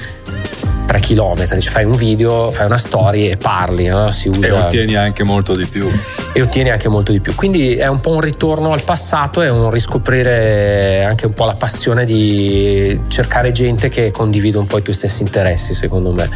3 0.87 0.99
km, 1.01 1.45
cioè 1.45 1.59
fai 1.59 1.83
un 1.83 1.95
video, 1.95 2.49
fai 2.49 2.65
una 2.65 2.77
storia 2.77 3.29
e 3.29 3.37
parli, 3.37 3.87
no? 3.87 4.11
si 4.13 4.29
usa... 4.29 4.47
E 4.47 4.51
ottieni 4.51 4.95
anche 4.95 5.23
molto 5.23 5.53
di 5.53 5.65
più. 5.65 5.87
E 6.31 6.41
ottieni 6.41 6.69
anche 6.69 6.87
molto 6.87 7.11
di 7.11 7.19
più. 7.19 7.35
Quindi 7.35 7.75
è 7.75 7.87
un 7.87 7.99
po' 7.99 8.11
un 8.11 8.21
ritorno 8.21 8.71
al 8.71 8.81
passato 8.81 9.41
e 9.41 9.49
un 9.49 9.69
riscoprire 9.69 11.03
anche 11.03 11.25
un 11.25 11.33
po' 11.33 11.43
la 11.43 11.55
passione 11.55 12.05
di 12.05 12.99
cercare 13.09 13.51
gente 13.51 13.89
che 13.89 14.11
condivide 14.11 14.57
un 14.57 14.65
po' 14.65 14.77
i 14.77 14.81
tuoi 14.81 14.95
stessi 14.95 15.23
interessi, 15.23 15.73
secondo 15.73 16.13
me. 16.13 16.29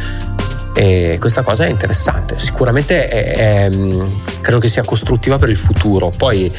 E 0.74 1.16
questa 1.18 1.42
cosa 1.42 1.64
è 1.64 1.70
interessante, 1.70 2.38
sicuramente 2.38 3.08
è, 3.08 3.34
è, 3.34 3.70
credo 4.40 4.58
che 4.58 4.68
sia 4.68 4.82
costruttiva 4.84 5.38
per 5.38 5.48
il 5.48 5.56
futuro. 5.56 6.12
Poi 6.14 6.52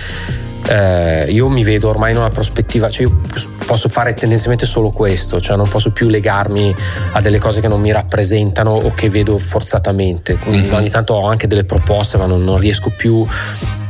eh, 0.68 1.26
io 1.30 1.50
mi 1.50 1.64
vedo 1.64 1.90
ormai 1.90 2.12
in 2.12 2.18
una 2.18 2.30
prospettiva, 2.30 2.90
cioè 2.90 3.08
io 3.08 3.22
posso 3.66 3.90
fare 3.90 4.14
tendenzialmente 4.14 4.66
solo 4.66 4.90
questo, 4.90 5.42
cioè 5.42 5.58
non 5.58 5.68
posso 5.68 5.92
più 5.92 6.08
legarmi 6.08 6.76
a 7.12 7.22
delle 7.22 7.40
cose 7.40 7.62
che 7.62 7.68
non 7.68 7.82
mi 7.82 7.92
rappresentano 7.92 8.72
o 8.72 8.92
che 8.94 9.10
vedo 9.10 9.38
forzatamente. 9.38 10.40
Mm-hmm. 10.48 10.74
Ogni 10.74 10.90
tanto 10.90 11.16
ho 11.16 11.28
anche 11.28 11.48
delle 11.48 11.66
proposte, 11.66 12.18
ma 12.18 12.26
non, 12.26 12.44
non 12.44 12.58
riesco 12.58 12.90
più. 12.96 13.26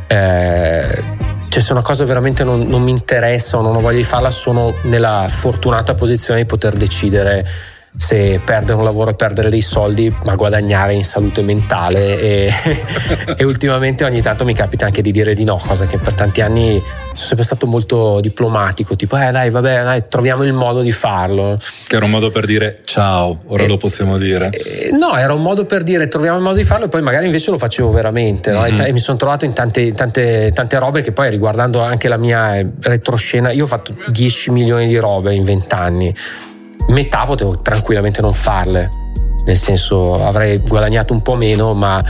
Eh, 0.08 1.04
cioè 1.50 1.62
se 1.62 1.72
una 1.72 1.84
cosa 1.84 2.04
veramente 2.06 2.44
non, 2.44 2.62
non 2.62 2.82
mi 2.82 2.90
interessa 2.90 3.58
o 3.58 3.62
non 3.62 3.76
ho 3.76 3.80
voglia 3.80 3.98
di 3.98 4.04
farla, 4.04 4.32
sono 4.32 4.74
nella 4.84 5.28
fortunata 5.30 5.94
posizione 5.94 6.42
di 6.42 6.46
poter 6.48 6.74
decidere 6.74 7.48
se 7.96 8.42
perdere 8.44 8.78
un 8.78 8.84
lavoro 8.84 9.12
e 9.12 9.14
perdere 9.14 9.50
dei 9.50 9.62
soldi, 9.62 10.14
ma 10.24 10.36
guadagnare 10.36 10.94
in 10.94 11.04
salute 11.04 11.42
mentale 11.42 12.20
e, 12.20 12.54
e, 13.38 13.44
ultimamente 13.44 14.04
ogni 14.04 14.22
tanto 14.22 14.46
mi 14.46 14.56
capita 14.56 14.86
anche 14.86 15.02
di 15.02 15.12
dire 15.12 15.36
di 15.36 15.44
no, 15.44 15.58
cosa 15.58 15.86
che 15.86 16.00
per 16.00 16.16
tanti 16.16 16.42
anni 16.42 16.82
sono 17.14 17.28
sempre 17.28 17.46
stato 17.46 17.68
molto 17.68 18.20
diplomatico, 18.22 18.96
tipo 18.96 19.16
eh 19.16 19.30
dai 19.30 19.52
vabbè 19.52 19.84
dai 19.84 20.04
troviamo 20.10 20.44
il 20.44 20.54
modo 20.54 20.82
di 20.82 20.92
farlo. 20.92 21.60
Che 21.86 21.96
era 21.96 22.06
un 22.06 22.12
modo 22.12 22.32
per 22.32 22.46
dire 22.46 22.80
ciao, 22.84 23.40
ora 23.46 23.64
e, 23.64 23.68
lo 23.68 23.78
possiamo 23.78 24.18
dire. 24.18 24.50
E, 24.50 24.90
no, 24.92 25.16
era 25.16 25.34
un 25.34 25.44
modo 25.44 25.66
per 25.66 25.84
dire 25.84 26.08
troviamo 26.08 26.38
il 26.38 26.44
modo 26.44 26.56
di 26.56 26.64
farlo 26.64 26.86
e 26.86 26.90
poi 26.90 27.04
magari 27.04 27.28
invece 27.28 27.52
lo 27.52 27.60
facevo 27.60 27.92
veramente 27.92 28.52
no? 28.52 28.62
mm-hmm. 28.62 28.86
e, 28.86 28.92
mi 28.92 29.00
sono 29.00 29.18
trovato 29.18 29.46
in 29.46 29.54
tante, 29.54 29.94
tante, 29.94 30.52
tante 30.52 30.80
robe 30.80 31.02
che 31.04 31.12
poi 31.12 31.30
riguardando 31.30 31.82
anche 31.82 32.08
la 32.08 32.18
mia 32.18 32.68
retroscena, 32.82 33.52
io 33.52 33.66
ho 33.66 33.68
fatto 33.68 33.96
10 34.08 34.50
milioni 34.50 34.88
di 34.88 34.98
robe 34.98 35.36
in 35.36 35.44
20 35.44 35.76
anni 35.76 36.16
metà 36.90 37.24
potevo 37.26 37.60
tranquillamente 37.60 38.22
non 38.22 38.34
farle, 38.34 38.90
nel 39.46 39.58
senso 39.58 40.24
avrei 40.24 40.58
guadagnato 40.60 41.14
un 41.14 41.22
po' 41.22 41.36
meno, 41.36 41.74
ma 41.74 42.04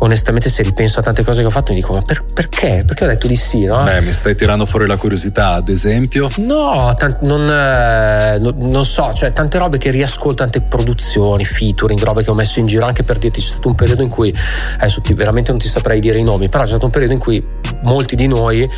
onestamente 0.00 0.50
se 0.50 0.62
ripenso 0.62 1.00
a 1.00 1.02
tante 1.02 1.24
cose 1.24 1.40
che 1.40 1.46
ho 1.46 1.50
fatto 1.50 1.72
mi 1.72 1.78
dico 1.78 1.94
ma 1.94 2.02
per, 2.02 2.24
perché? 2.32 2.84
Perché 2.86 3.04
ho 3.04 3.08
detto 3.08 3.26
di 3.26 3.36
sì, 3.36 3.64
no? 3.64 3.82
Beh, 3.82 4.02
mi 4.02 4.12
stai 4.12 4.34
tirando 4.34 4.66
fuori 4.66 4.86
la 4.86 4.96
curiosità, 4.96 5.52
ad 5.52 5.68
esempio? 5.68 6.28
No, 6.36 6.94
tant- 6.96 7.22
non, 7.22 7.48
eh, 7.48 8.38
no, 8.38 8.54
non, 8.58 8.84
so, 8.84 9.12
cioè 9.14 9.32
tante 9.32 9.58
robe 9.58 9.78
che 9.78 9.90
riascolto, 9.90 10.42
tante 10.42 10.60
produzioni, 10.60 11.44
featuring, 11.44 12.02
robe 12.02 12.22
che 12.22 12.30
ho 12.30 12.34
messo 12.34 12.58
in 12.58 12.66
giro, 12.66 12.86
anche 12.86 13.02
per 13.02 13.18
dirti 13.18 13.40
c'è 13.40 13.46
stato 13.46 13.68
un 13.68 13.74
periodo 13.74 14.02
in 14.02 14.08
cui, 14.08 14.34
adesso 14.76 15.00
ti, 15.00 15.14
veramente 15.14 15.50
non 15.50 15.60
ti 15.60 15.68
saprei 15.68 16.00
dire 16.00 16.18
i 16.18 16.22
nomi, 16.22 16.48
però 16.48 16.62
c'è 16.62 16.70
stato 16.70 16.86
un 16.86 16.92
periodo 16.92 17.14
in 17.14 17.20
cui 17.20 17.42
molti 17.82 18.16
di 18.16 18.26
noi 18.26 18.68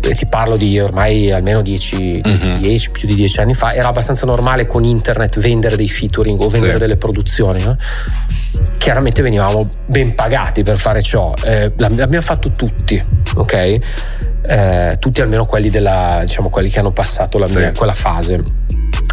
ti 0.00 0.26
parlo 0.26 0.56
di 0.56 0.78
ormai 0.78 1.32
almeno 1.32 1.62
10, 1.62 2.22
mm-hmm. 2.26 2.60
10, 2.60 2.90
più 2.90 3.08
di 3.08 3.14
10 3.14 3.40
anni 3.40 3.54
fa, 3.54 3.74
era 3.74 3.88
abbastanza 3.88 4.26
normale 4.26 4.66
con 4.66 4.84
internet 4.84 5.38
vendere 5.40 5.76
dei 5.76 5.88
featuring 5.88 6.40
o 6.40 6.48
vendere 6.48 6.74
sì. 6.74 6.78
delle 6.78 6.96
produzioni. 6.96 7.62
No? 7.62 7.76
Chiaramente 8.78 9.22
venivamo 9.22 9.68
ben 9.86 10.14
pagati 10.14 10.62
per 10.62 10.76
fare 10.76 11.02
ciò, 11.02 11.34
eh, 11.44 11.72
l'abbiamo 11.76 12.20
fatto 12.20 12.50
tutti, 12.52 13.02
ok? 13.34 13.78
Eh, 14.48 14.96
tutti 15.00 15.20
almeno 15.20 15.44
quelli, 15.44 15.70
della, 15.70 16.18
diciamo, 16.22 16.48
quelli 16.48 16.68
che 16.68 16.78
hanno 16.78 16.92
passato 16.92 17.44
sì. 17.46 17.58
mia, 17.58 17.72
quella 17.72 17.94
fase 17.94 18.42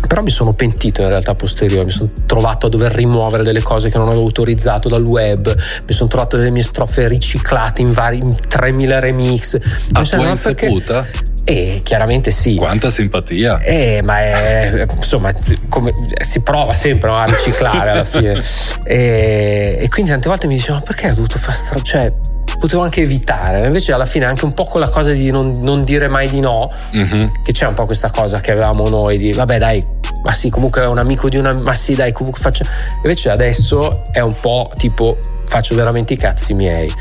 però 0.08 0.22
mi 0.22 0.30
sono 0.30 0.54
pentito 0.54 1.02
in 1.02 1.10
realtà 1.10 1.36
posteriore, 1.36 1.86
mi 1.86 1.92
sono 1.92 2.12
trovato 2.26 2.68
a 2.68 2.70
dover 2.70 2.94
rimuovere 2.94 3.44
delle 3.44 3.62
cose 3.62 3.90
che 3.90 3.98
non 3.98 4.08
avevo 4.08 4.24
autorizzato 4.24 4.90
dal 4.90 5.04
web, 5.04 5.54
mi 5.86 5.94
sono 5.94 6.10
trovato 6.10 6.38
delle 6.38 6.50
mie 6.50 6.64
strofe 6.64 7.08
riciclate 7.08 7.82
in 7.82 7.92
vari 7.92 8.18
in 8.18 8.34
3000 8.36 9.00
remix. 9.00 9.60
A 9.94 10.04
tua 10.04 10.28
insaputa? 10.28 11.08
Eh, 11.46 11.82
chiaramente 11.84 12.32
sì. 12.32 12.56
Quanta 12.56 12.90
simpatia. 12.90 13.60
Eh, 13.60 14.02
ma 14.04 14.20
è, 14.20 14.86
insomma, 14.96 15.32
come, 15.68 15.94
si 16.22 16.42
prova 16.42 16.74
sempre 16.74 17.10
no, 17.10 17.18
a 17.18 17.26
riciclare 17.26 17.90
alla 17.92 18.04
fine. 18.04 18.42
E, 18.86 19.78
e, 19.80 19.88
quindi 19.88 20.12
tante 20.12 20.28
volte 20.28 20.46
mi 20.46 20.56
dicevano, 20.56 20.80
ma 20.80 20.86
perché 20.86 21.10
ho 21.10 21.14
dovuto 21.14 21.38
fare. 21.40 21.82
Cioè, 21.82 22.14
potevo 22.58 22.82
anche 22.82 23.02
evitare. 23.02 23.66
Invece 23.66 23.94
alla 23.94 24.06
fine 24.06 24.26
anche 24.26 24.46
un 24.46 24.54
po' 24.54 24.66
quella 24.66 24.90
cosa 24.90 25.12
di 25.12 25.32
non, 25.32 25.54
non 25.60 25.84
dire 25.84 26.08
mai 26.08 26.30
di 26.30 26.40
no, 26.40 26.70
mm-hmm. 26.96 27.24
che 27.44 27.52
c'è 27.52 27.68
un 27.68 27.74
po' 27.74 27.86
questa 27.86 28.10
cosa 28.10 28.40
che 28.40 28.52
avevamo 28.52 28.88
noi 28.88 29.18
di 29.18 29.32
vabbè 29.32 29.58
dai, 29.58 29.86
ma 30.24 30.32
sì, 30.32 30.50
comunque 30.50 30.82
è 30.82 30.88
un 30.88 30.98
amico 30.98 31.30
di 31.30 31.38
una, 31.38 31.54
ma 31.54 31.74
sì 31.74 31.96
dai, 31.96 32.12
comunque 32.12 32.42
faccio... 32.42 32.66
Invece 32.98 33.30
adesso 33.30 34.04
è 34.12 34.20
un 34.20 34.36
po' 34.40 34.70
tipo 34.76 35.18
faccio 35.46 35.76
veramente 35.76 36.14
i 36.14 36.18
cazzi 36.18 36.54
miei 36.54 36.92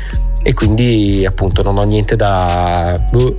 e 0.43 0.53
quindi 0.53 1.25
appunto 1.25 1.63
non 1.63 1.77
ho 1.77 1.83
niente 1.83 2.15
da... 2.15 3.01
Boh, 3.11 3.35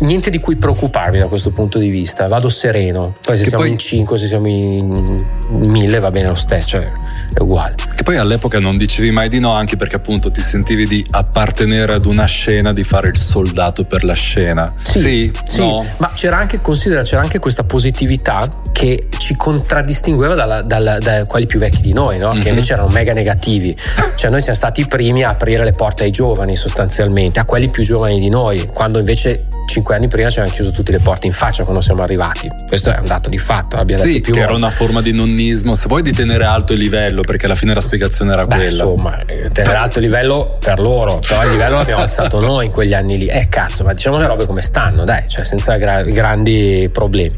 niente 0.00 0.30
di 0.30 0.38
cui 0.38 0.56
preoccuparmi 0.56 1.18
da 1.18 1.28
questo 1.28 1.50
punto 1.50 1.78
di 1.78 1.88
vista. 1.88 2.28
Vado 2.28 2.48
sereno. 2.48 3.14
Poi 3.22 3.36
se 3.36 3.44
che 3.44 3.48
siamo 3.48 3.64
poi... 3.64 3.72
in 3.72 3.78
5, 3.78 4.18
se 4.18 4.26
siamo 4.26 4.46
in 4.46 5.26
1000 5.48 5.98
va 5.98 6.10
bene 6.10 6.28
lo 6.28 6.34
stesso, 6.34 6.66
cioè 6.66 6.92
è 7.32 7.40
uguale. 7.40 7.74
Che 7.94 8.02
poi 8.02 8.16
all'epoca 8.16 8.58
non 8.58 8.76
dicevi 8.76 9.10
mai 9.10 9.28
di 9.28 9.38
no, 9.38 9.52
anche 9.52 9.76
perché 9.76 9.96
appunto 9.96 10.30
ti 10.30 10.40
sentivi 10.40 10.86
di 10.86 11.04
appartenere 11.10 11.94
ad 11.94 12.04
una 12.04 12.26
scena, 12.26 12.72
di 12.72 12.82
fare 12.82 13.08
il 13.08 13.16
soldato 13.16 13.84
per 13.84 14.04
la 14.04 14.12
scena. 14.12 14.74
Sì, 14.82 15.00
sì, 15.00 15.32
sì 15.46 15.60
no. 15.60 15.84
ma 15.96 16.10
c'era 16.14 16.36
anche, 16.36 16.60
considera, 16.60 17.02
c'era 17.02 17.22
anche 17.22 17.38
questa 17.38 17.64
positività 17.64 18.46
che 18.72 19.08
ci 19.16 19.34
contraddistingueva 19.34 20.34
dalla, 20.34 20.62
dalla, 20.62 20.98
da 20.98 21.24
quelli 21.24 21.46
più 21.46 21.58
vecchi 21.58 21.80
di 21.80 21.92
noi, 21.92 22.18
no? 22.18 22.32
mm-hmm. 22.32 22.42
che 22.42 22.48
invece 22.50 22.74
erano 22.74 22.88
mega 22.88 23.12
negativi. 23.12 23.76
cioè 24.16 24.30
noi 24.30 24.40
siamo 24.40 24.56
stati 24.56 24.82
i 24.82 24.86
primi 24.86 25.24
a 25.24 25.30
aprire 25.30 25.64
le 25.64 25.72
porte 25.72 26.04
ai 26.04 26.10
giovani 26.18 26.56
sostanzialmente, 26.56 27.38
a 27.38 27.44
quelli 27.44 27.68
più 27.68 27.84
giovani 27.84 28.18
di 28.18 28.28
noi, 28.28 28.66
quando 28.66 28.98
invece 28.98 29.46
cinque 29.78 29.94
anni 29.94 30.08
prima 30.08 30.28
ci 30.28 30.40
avevano 30.40 30.56
chiuso 30.60 30.74
tutte 30.74 30.90
le 30.90 30.98
porte 30.98 31.26
in 31.28 31.32
faccia 31.32 31.62
quando 31.62 31.80
siamo 31.80 32.02
arrivati. 32.02 32.48
Questo 32.66 32.92
è 32.92 32.98
un 32.98 33.04
dato 33.04 33.28
di 33.28 33.38
fatto. 33.38 33.76
Abbiamo 33.76 34.02
sì, 34.02 34.14
detto 34.14 34.22
più 34.24 34.34
che 34.34 34.40
era 34.40 34.54
una 34.54 34.70
forma 34.70 35.00
di 35.00 35.12
nonnismo, 35.12 35.74
se 35.74 35.86
vuoi 35.86 36.02
di 36.02 36.12
tenere 36.12 36.44
alto 36.44 36.72
il 36.72 36.80
livello, 36.80 37.22
perché 37.22 37.46
alla 37.46 37.54
fine 37.54 37.74
la 37.74 37.80
spiegazione 37.80 38.32
era 38.32 38.44
Beh, 38.44 38.56
quella. 38.56 38.70
insomma, 38.70 39.18
eh, 39.24 39.48
tenere 39.50 39.76
alto 39.76 39.98
il 39.98 40.04
livello 40.04 40.56
per 40.58 40.80
loro, 40.80 41.20
però 41.26 41.44
il 41.44 41.50
livello 41.50 41.76
l'abbiamo 41.76 42.02
alzato 42.02 42.40
noi 42.40 42.66
in 42.66 42.72
quegli 42.72 42.92
anni 42.92 43.18
lì. 43.18 43.26
Eh, 43.26 43.46
cazzo, 43.48 43.84
ma 43.84 43.92
diciamo 43.92 44.18
le 44.18 44.26
robe 44.26 44.46
come 44.46 44.62
stanno, 44.62 45.04
dai, 45.04 45.28
cioè 45.28 45.44
senza 45.44 45.76
gra- 45.76 46.02
grandi 46.02 46.90
problemi. 46.92 47.36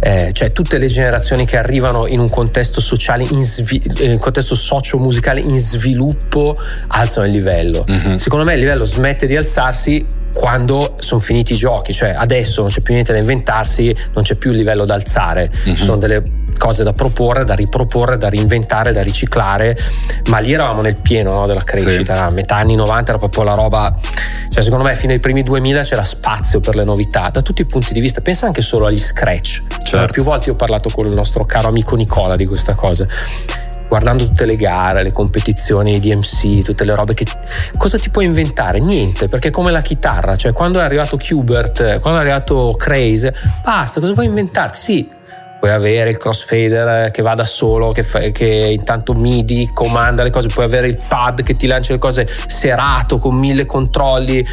Eh, 0.00 0.30
cioè, 0.32 0.50
tutte 0.52 0.78
le 0.78 0.86
generazioni 0.88 1.46
che 1.46 1.56
arrivano 1.56 2.06
in 2.08 2.18
un 2.18 2.28
contesto 2.28 2.80
sociale, 2.80 3.24
in, 3.30 3.42
svi- 3.42 3.82
in 4.00 4.10
un 4.12 4.18
contesto 4.18 4.54
socio-musicale 4.56 5.40
in 5.40 5.56
sviluppo, 5.58 6.56
alzano 6.88 7.26
il 7.26 7.32
livello. 7.32 7.84
Mhm. 7.86 8.16
Secondo 8.16 8.44
me 8.44 8.54
il 8.54 8.60
livello 8.60 8.84
smette 8.84 9.26
di 9.26 9.36
alzarsi 9.36 10.04
quando 10.34 10.94
sono 10.98 11.20
finiti 11.20 11.54
i 11.54 11.56
giochi, 11.56 11.92
cioè 11.92 12.10
adesso 12.16 12.60
non 12.60 12.70
c'è 12.70 12.80
più 12.80 12.92
niente 12.94 13.12
da 13.12 13.18
inventarsi, 13.18 13.94
non 14.14 14.22
c'è 14.24 14.34
più 14.36 14.50
il 14.50 14.56
livello 14.58 14.84
da 14.84 14.94
alzare, 14.94 15.50
Mhm. 15.64 15.74
ci 15.74 15.82
sono 15.82 15.96
delle 15.96 16.22
cose 16.58 16.82
da 16.82 16.92
proporre, 16.92 17.44
da 17.44 17.54
riproporre, 17.54 18.16
da 18.18 18.28
reinventare, 18.28 18.92
da 18.92 19.02
riciclare, 19.02 19.76
ma 20.28 20.38
lì 20.38 20.52
eravamo 20.52 20.80
nel 20.82 20.96
pieno 21.00 21.32
no, 21.32 21.46
della 21.46 21.62
crescita, 21.62 22.24
a 22.26 22.30
metà 22.30 22.56
anni 22.56 22.74
90 22.74 23.10
era 23.10 23.18
proprio 23.18 23.44
la 23.44 23.54
roba, 23.54 23.96
cioè 24.50 24.62
secondo 24.62 24.84
me 24.84 24.94
fino 24.96 25.12
ai 25.12 25.18
primi 25.20 25.42
2000 25.42 25.82
c'era 25.82 26.02
spazio 26.04 26.58
per 26.60 26.74
le 26.74 26.84
novità, 26.84 27.30
da 27.30 27.42
tutti 27.42 27.62
i 27.62 27.64
punti 27.66 27.92
di 27.92 28.00
vista, 28.00 28.20
pensa 28.20 28.46
anche 28.46 28.60
solo 28.62 28.86
agli 28.86 28.98
scratch, 28.98 29.62
Certo. 29.84 30.12
più 30.12 30.22
volte 30.24 30.50
ho 30.50 30.54
parlato 30.56 30.88
con 30.90 31.06
il 31.06 31.14
nostro 31.14 31.44
caro 31.46 31.68
amico 31.68 31.94
Nicola 31.96 32.34
di 32.36 32.46
questa 32.46 32.74
cosa 32.74 33.06
guardando 33.88 34.26
tutte 34.26 34.44
le 34.44 34.56
gare, 34.56 35.02
le 35.02 35.12
competizioni 35.12 35.98
di 35.98 36.14
MC, 36.14 36.62
tutte 36.62 36.84
le 36.84 36.94
robe 36.94 37.14
che 37.14 37.26
cosa 37.76 37.98
ti 37.98 38.10
puoi 38.10 38.26
inventare? 38.26 38.78
Niente, 38.78 39.28
perché 39.28 39.48
è 39.48 39.50
come 39.50 39.70
la 39.70 39.80
chitarra, 39.80 40.36
cioè 40.36 40.52
quando 40.52 40.78
è 40.78 40.82
arrivato 40.82 41.16
Qbert, 41.16 42.00
quando 42.00 42.18
è 42.18 42.22
arrivato 42.22 42.74
Craze, 42.76 43.34
basta, 43.62 44.00
cosa 44.00 44.12
vuoi 44.12 44.26
inventarti? 44.26 44.78
Sì, 44.78 45.08
puoi 45.58 45.70
avere 45.72 46.10
il 46.10 46.18
crossfader 46.18 47.10
che 47.10 47.22
va 47.22 47.34
da 47.34 47.44
solo, 47.44 47.90
che, 47.90 48.02
fa- 48.02 48.30
che 48.30 48.76
intanto 48.78 49.14
MIDI 49.14 49.70
comanda 49.74 50.22
le 50.22 50.30
cose, 50.30 50.48
puoi 50.48 50.64
avere 50.64 50.86
il 50.86 51.00
pad 51.06 51.42
che 51.42 51.54
ti 51.54 51.66
lancia 51.66 51.92
le 51.92 51.98
cose 51.98 52.28
serato 52.46 53.18
con 53.18 53.36
mille 53.36 53.66
controlli, 53.66 54.46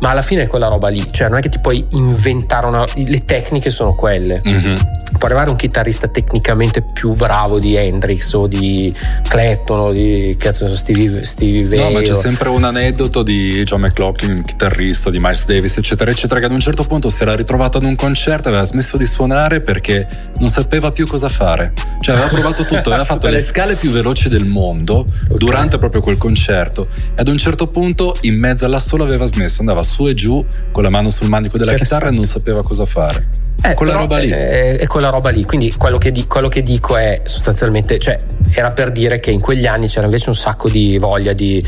ma 0.00 0.10
alla 0.10 0.22
fine 0.22 0.42
è 0.42 0.46
quella 0.46 0.68
roba 0.68 0.88
lì, 0.88 1.06
cioè 1.10 1.28
non 1.28 1.38
è 1.38 1.40
che 1.42 1.48
ti 1.48 1.58
puoi 1.60 1.84
inventare 1.90 2.66
una... 2.66 2.84
le 2.94 3.18
tecniche 3.24 3.70
sono 3.70 3.92
quelle 3.92 4.40
Mhm. 4.44 4.74
può 5.18 5.26
arrivare 5.26 5.50
un 5.50 5.56
chitarrista 5.56 6.08
tecnicamente 6.08 6.82
più 6.92 7.10
bravo 7.14 7.58
di 7.58 7.74
Hendrix 7.74 8.32
o 8.32 8.46
di 8.46 8.94
Clapton 9.28 9.78
o 9.80 9.92
di 9.92 10.34
cazzo, 10.38 10.66
so, 10.66 10.76
Stevie, 10.76 11.24
Stevie 11.24 11.66
Vai 11.66 11.78
No, 11.78 11.90
ma 11.90 12.00
c'è 12.00 12.12
o- 12.14 12.20
sempre 12.20 12.48
un 12.48 12.64
aneddoto 12.64 13.22
di 13.22 13.62
John 13.64 13.80
McLaughlin, 13.82 14.42
chitarrista 14.42 15.10
di 15.10 15.18
Miles 15.20 15.44
Davis, 15.44 15.76
eccetera, 15.76 16.10
eccetera, 16.10 16.40
che 16.40 16.46
ad 16.46 16.52
un 16.52 16.60
certo 16.60 16.84
punto 16.84 17.10
si 17.10 17.22
era 17.22 17.34
ritrovato 17.36 17.76
ad 17.78 17.84
un 17.84 17.96
concerto 17.96 18.46
e 18.48 18.52
aveva 18.52 18.64
smesso 18.64 18.96
di 18.96 19.06
suonare 19.06 19.60
perché 19.60 20.06
non 20.38 20.48
sapeva 20.48 20.90
più 20.92 21.06
cosa 21.06 21.28
fare. 21.28 21.72
Cioè 22.00 22.14
aveva 22.14 22.30
provato 22.30 22.64
tutto, 22.64 22.88
aveva 22.88 23.04
fatto 23.04 23.26
le 23.26 23.34
le- 23.34 23.40
scale 23.40 23.74
più 23.74 23.90
veloci 23.90 24.28
del 24.30 24.46
mondo 24.46 25.04
durante 25.36 25.76
proprio 25.76 26.00
quel 26.00 26.16
concerto 26.16 26.88
e 27.14 27.20
ad 27.20 27.28
un 27.28 27.36
certo 27.36 27.66
punto 27.66 28.16
in 28.22 28.38
mezzo 28.38 28.64
all'assolo 28.64 29.04
aveva 29.04 29.26
smesso, 29.26 29.60
andava 29.60 29.82
su 29.82 29.89
e 30.06 30.14
giù 30.14 30.44
con 30.72 30.82
la 30.82 30.90
mano 30.90 31.08
sul 31.08 31.28
manico 31.28 31.58
della 31.58 31.72
Interessante. 31.72 32.04
chitarra 32.04 32.14
e 32.14 32.16
non 32.16 32.26
sapeva 32.30 32.62
cosa 32.62 32.86
fare. 32.86 33.48
Eh, 33.62 33.74
quella 33.74 33.92
roba 33.94 34.16
lì. 34.16 34.30
È, 34.30 34.78
è 34.78 34.86
quella 34.86 35.10
roba 35.10 35.28
lì. 35.28 35.44
Quindi 35.44 35.74
quello 35.74 35.98
che, 35.98 36.10
di- 36.12 36.26
quello 36.26 36.48
che 36.48 36.62
dico 36.62 36.96
è 36.96 37.20
sostanzialmente, 37.24 37.98
cioè, 37.98 38.18
era 38.54 38.70
per 38.70 38.90
dire 38.90 39.20
che 39.20 39.30
in 39.30 39.40
quegli 39.40 39.66
anni 39.66 39.86
c'era 39.86 40.06
invece 40.06 40.30
un 40.30 40.34
sacco 40.34 40.68
di 40.70 40.96
voglia 40.96 41.34
di 41.34 41.62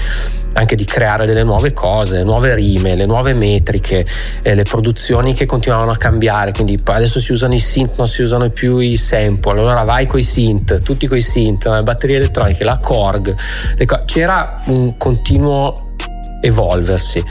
anche 0.54 0.74
di 0.74 0.84
creare 0.84 1.24
delle 1.26 1.44
nuove 1.44 1.72
cose, 1.72 2.22
nuove 2.24 2.54
rime, 2.54 2.94
le 2.94 3.04
nuove 3.06 3.32
metriche, 3.34 4.06
eh, 4.42 4.54
le 4.54 4.62
produzioni 4.64 5.34
che 5.34 5.44
continuavano 5.44 5.90
a 5.92 5.96
cambiare. 5.98 6.52
Quindi 6.52 6.78
adesso 6.84 7.20
si 7.20 7.32
usano 7.32 7.52
i 7.52 7.58
synth, 7.58 7.96
non 7.98 8.08
si 8.08 8.22
usano 8.22 8.48
più 8.48 8.78
i 8.78 8.96
sample. 8.96 9.50
Allora 9.52 9.82
vai 9.82 10.06
coi 10.06 10.22
synth, 10.22 10.80
tutti 10.82 11.06
coi 11.06 11.20
synth, 11.20 11.66
le 11.66 11.82
batterie 11.82 12.16
elettroniche, 12.16 12.64
la 12.64 12.78
Korg. 12.78 13.34
le 13.76 13.84
co- 13.84 14.00
c'era 14.06 14.54
un 14.66 14.96
continuo 14.96 15.74
evolversi. 16.40 17.22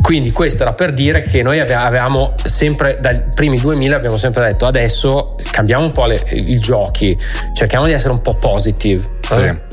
Quindi 0.00 0.32
questo 0.32 0.62
era 0.62 0.72
per 0.72 0.92
dire 0.92 1.22
che 1.22 1.42
noi 1.42 1.60
avevamo 1.60 2.34
sempre, 2.42 2.98
dai 3.00 3.22
primi 3.34 3.58
2000 3.58 3.94
abbiamo 3.94 4.16
sempre 4.16 4.44
detto 4.44 4.66
adesso 4.66 5.36
cambiamo 5.50 5.84
un 5.84 5.92
po' 5.92 6.06
le- 6.06 6.22
i 6.30 6.58
giochi, 6.58 7.16
cerchiamo 7.52 7.86
di 7.86 7.92
essere 7.92 8.12
un 8.12 8.22
po' 8.22 8.34
positive. 8.34 9.18
Sì. 9.20 9.40
eh? 9.40 9.70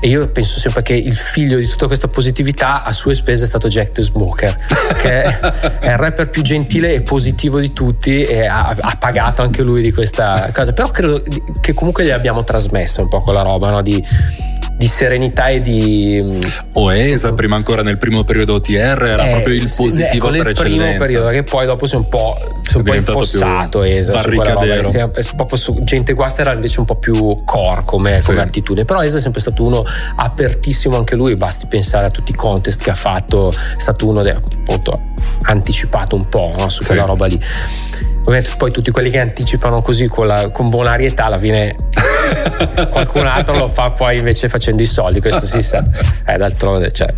E 0.00 0.08
io 0.08 0.28
penso 0.28 0.60
sempre 0.60 0.82
che 0.82 0.94
il 0.94 1.16
figlio 1.16 1.58
di 1.58 1.66
tutta 1.66 1.86
questa 1.86 2.06
positività 2.06 2.84
a 2.84 2.92
sue 2.92 3.14
spese 3.14 3.44
è 3.44 3.46
stato 3.48 3.66
Jack 3.66 3.90
the 3.90 4.02
Smoker, 4.02 4.54
che 5.00 5.22
è 5.80 5.90
il 5.90 5.96
rapper 5.96 6.30
più 6.30 6.42
gentile 6.42 6.94
e 6.94 7.02
positivo 7.02 7.58
di 7.58 7.72
tutti 7.72 8.22
e 8.22 8.46
ha, 8.46 8.76
ha 8.78 8.96
pagato 8.96 9.42
anche 9.42 9.62
lui 9.62 9.82
di 9.82 9.92
questa 9.92 10.50
cosa. 10.52 10.72
Però 10.72 10.88
credo 10.90 11.20
che 11.60 11.74
comunque 11.74 12.04
gli 12.04 12.10
abbiamo 12.10 12.44
trasmesso 12.44 13.00
un 13.00 13.08
po' 13.08 13.18
quella 13.18 13.42
roba 13.42 13.70
no? 13.70 13.82
di, 13.82 14.04
di 14.78 14.86
serenità 14.86 15.48
e 15.48 15.60
di... 15.60 16.24
Oesa, 16.74 17.32
prima 17.34 17.56
ancora 17.56 17.82
nel 17.82 17.98
primo 17.98 18.22
periodo 18.22 18.54
OTR, 18.54 18.72
era 19.02 19.26
Eh, 19.26 19.30
proprio 19.32 19.54
il 19.54 19.72
positivo 19.76 20.28
ecco, 20.28 20.36
per 20.38 20.48
eccellenza. 20.50 20.84
primo 20.84 20.98
periodo 20.98 21.28
che 21.30 21.42
poi 21.42 21.66
dopo 21.66 21.84
si 21.86 21.94
è 21.94 21.98
un 21.98 22.08
po', 22.08 22.36
si 22.62 22.74
è 22.74 22.76
un 22.76 22.82
po' 22.84 22.94
infossato 22.94 23.82
Esa 23.82 24.16
su 24.16 24.24
quella 24.28 24.44
roba 24.52 24.54
barricadero. 24.66 24.88
Si 24.88 24.96
è- 24.98 25.10
è 25.10 25.24
proprio 25.34 25.58
su- 25.58 25.80
gente 25.80 26.12
guasta 26.12 26.42
era 26.42 26.52
invece 26.52 26.78
un 26.78 26.86
po' 26.86 26.94
più 26.94 27.12
core 27.44 27.82
come, 27.84 28.20
come 28.24 28.38
Sì. 28.40 28.46
attitudine 28.46 28.84
però 28.84 29.00
Esa 29.00 29.16
è 29.16 29.20
sempre 29.20 29.40
stato 29.40 29.64
uno 29.66 29.84
apertissimo 30.14 30.96
anche 30.96 31.16
lui 31.16 31.34
basti 31.34 31.66
pensare 31.66 32.06
a 32.06 32.10
tutti 32.10 32.30
i 32.30 32.34
contest 32.36 32.80
che 32.80 32.90
ha 32.90 32.94
fatto 32.94 33.50
è 33.50 33.80
stato 33.80 34.06
uno 34.06 34.22
che 34.22 34.30
appunto 34.30 35.00
anticipato 35.42 36.14
un 36.14 36.28
po' 36.28 36.54
no, 36.56 36.68
su 36.68 36.82
Sì. 36.82 36.86
quella 36.88 37.04
roba 37.04 37.26
lì 37.26 37.40
ovviamente 38.28 38.54
poi 38.56 38.70
tutti 38.70 38.90
quelli 38.90 39.08
che 39.08 39.18
anticipano 39.18 39.80
così 39.80 40.06
con, 40.06 40.26
la, 40.26 40.50
con 40.50 40.68
bonarietà 40.68 41.24
alla 41.24 41.38
fine 41.38 41.74
qualcun 42.90 43.26
altro 43.26 43.56
lo 43.56 43.68
fa 43.68 43.88
poi 43.88 44.18
invece 44.18 44.48
facendo 44.48 44.82
i 44.82 44.86
soldi 44.86 45.20
questo 45.20 45.46
si 45.46 45.62
sa 45.62 45.82
eh, 46.26 46.36
d'altronde 46.36 46.92
cioè 46.92 47.08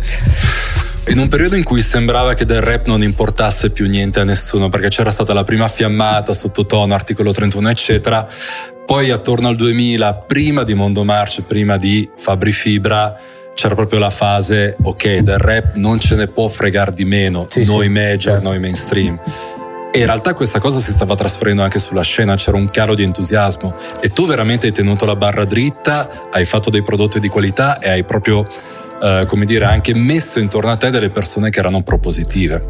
In 1.07 1.17
un 1.17 1.27
periodo 1.27 1.57
in 1.57 1.63
cui 1.63 1.81
sembrava 1.81 2.35
che 2.35 2.45
del 2.45 2.61
rap 2.61 2.85
non 2.85 3.01
importasse 3.01 3.71
più 3.71 3.87
niente 3.87 4.19
a 4.19 4.23
nessuno, 4.23 4.69
perché 4.69 4.87
c'era 4.87 5.09
stata 5.09 5.33
la 5.33 5.43
prima 5.43 5.67
fiammata, 5.67 6.31
sottotono, 6.31 6.93
articolo 6.93 7.33
31, 7.33 7.69
eccetera. 7.69 8.25
Poi 8.85 9.09
attorno 9.09 9.49
al 9.49 9.55
2000, 9.55 10.13
prima 10.13 10.63
di 10.63 10.73
Mondo 10.75 11.03
March, 11.03 11.41
prima 11.41 11.77
di 11.77 12.07
Fabri 12.15 12.51
Fibra, 12.51 13.17
c'era 13.53 13.75
proprio 13.75 13.99
la 13.99 14.11
fase, 14.11 14.77
ok, 14.81 15.17
del 15.17 15.37
rap 15.37 15.75
non 15.75 15.99
ce 15.99 16.15
ne 16.15 16.27
può 16.27 16.47
fregare 16.47 16.93
di 16.93 17.03
meno, 17.03 17.45
Sì, 17.47 17.65
noi 17.65 17.87
sì, 17.87 17.89
major, 17.89 18.19
certo. 18.19 18.47
noi 18.47 18.59
mainstream. 18.59 19.19
E 19.93 19.99
in 19.99 20.05
realtà 20.05 20.33
questa 20.33 20.59
cosa 20.59 20.79
si 20.79 20.93
stava 20.93 21.15
trasferendo 21.15 21.63
anche 21.63 21.77
sulla 21.77 22.01
scena, 22.01 22.35
c'era 22.35 22.55
un 22.55 22.69
calo 22.69 22.95
di 22.95 23.03
entusiasmo. 23.03 23.75
E 23.99 24.11
tu 24.11 24.25
veramente 24.25 24.67
hai 24.67 24.71
tenuto 24.71 25.05
la 25.05 25.17
barra 25.17 25.43
dritta, 25.43 26.29
hai 26.31 26.45
fatto 26.45 26.69
dei 26.69 26.81
prodotti 26.81 27.19
di 27.19 27.27
qualità 27.27 27.77
e 27.79 27.89
hai 27.89 28.05
proprio, 28.05 28.47
eh, 29.01 29.25
come 29.27 29.43
dire, 29.43 29.65
anche 29.65 29.93
messo 29.93 30.39
intorno 30.39 30.71
a 30.71 30.77
te 30.77 30.91
delle 30.91 31.09
persone 31.09 31.49
che 31.49 31.59
erano 31.59 31.83
propositive. 31.83 32.65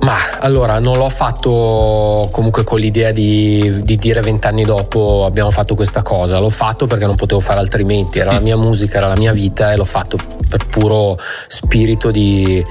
Ma 0.00 0.16
allora 0.40 0.80
non 0.80 0.96
l'ho 0.96 1.08
fatto 1.08 2.28
comunque 2.32 2.64
con 2.64 2.80
l'idea 2.80 3.12
di, 3.12 3.82
di 3.84 3.96
dire 3.96 4.20
vent'anni 4.20 4.64
dopo 4.64 5.24
abbiamo 5.26 5.50
fatto 5.50 5.74
questa 5.76 6.02
cosa, 6.02 6.40
l'ho 6.40 6.50
fatto 6.50 6.86
perché 6.86 7.04
non 7.04 7.14
potevo 7.16 7.40
fare 7.40 7.60
altrimenti, 7.60 8.18
era 8.18 8.32
la 8.32 8.40
mia 8.42 8.56
musica, 8.56 8.96
era 8.96 9.06
la 9.06 9.16
mia 9.16 9.32
vita 9.32 9.70
e 9.70 9.76
l'ho 9.76 9.84
fatto 9.84 10.16
per 10.48 10.66
puro 10.66 11.16
spirito 11.46 12.10
di 12.10 12.64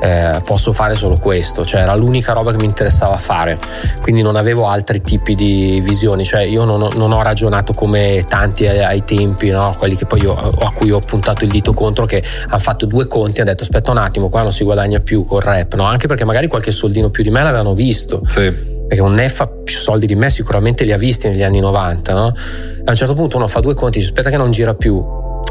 eh, 0.00 0.40
posso 0.44 0.72
fare 0.72 0.94
solo 0.94 1.16
questo, 1.18 1.64
cioè 1.64 1.80
era 1.80 1.94
l'unica 1.94 2.32
roba 2.32 2.50
che 2.50 2.58
mi 2.58 2.64
interessava 2.66 3.16
fare, 3.16 3.58
quindi 4.02 4.22
non 4.22 4.36
avevo 4.36 4.66
altri 4.66 5.00
tipi 5.02 5.34
di 5.34 5.80
visioni, 5.82 6.24
cioè 6.24 6.42
io 6.42 6.64
non 6.64 6.82
ho, 6.82 6.90
non 6.94 7.12
ho 7.12 7.22
ragionato 7.22 7.72
come 7.72 8.22
tanti 8.28 8.66
ai, 8.66 8.82
ai 8.82 9.04
tempi, 9.04 9.50
no? 9.50 9.74
quelli 9.78 9.96
che 9.96 10.06
poi 10.06 10.22
io- 10.22 10.34
a 10.34 10.70
cui 10.72 10.90
ho 10.90 10.98
puntato 11.00 11.44
il 11.44 11.50
dito 11.50 11.72
contro 11.72 12.04
che 12.06 12.22
hanno 12.48 12.58
fatto 12.58 12.86
due 12.86 13.06
conti 13.06 13.38
e 13.38 13.40
hanno 13.42 13.50
detto 13.50 13.62
aspetta 13.62 13.90
un 13.90 13.98
attimo, 13.98 14.28
qua 14.28 14.42
non 14.42 14.52
si 14.52 14.64
guadagna 14.64 15.00
più 15.00 15.24
col 15.24 15.40
rap, 15.42 15.74
no? 15.74 15.84
anche 15.84 16.06
perché 16.06 16.24
magari 16.24 16.46
qualche 16.48 16.70
soldino 16.70 17.08
più 17.10 17.22
di 17.22 17.30
me 17.30 17.42
l'avevano 17.42 17.74
visto, 17.74 18.20
Sì. 18.26 18.52
perché 18.86 19.02
un 19.02 19.14
Neff 19.14 19.40
ha 19.40 19.46
più 19.48 19.76
soldi 19.76 20.06
di 20.06 20.14
me 20.14 20.30
sicuramente 20.30 20.84
li 20.84 20.92
ha 20.92 20.98
visti 20.98 21.28
negli 21.28 21.42
anni 21.42 21.58
90, 21.60 22.12
no? 22.14 22.26
A 22.26 22.90
un 22.90 22.94
certo 22.94 23.14
punto 23.14 23.36
uno 23.36 23.48
fa 23.48 23.60
due 23.60 23.74
conti, 23.74 23.98
dice 23.98 24.10
aspetta 24.10 24.30
che 24.30 24.36
non 24.36 24.50
gira 24.52 24.74
più, 24.74 25.02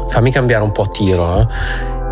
fammi 0.08 0.30
cambiare 0.30 0.62
un 0.62 0.72
po' 0.72 0.88
tiro, 0.88 1.26
no? 1.26 1.50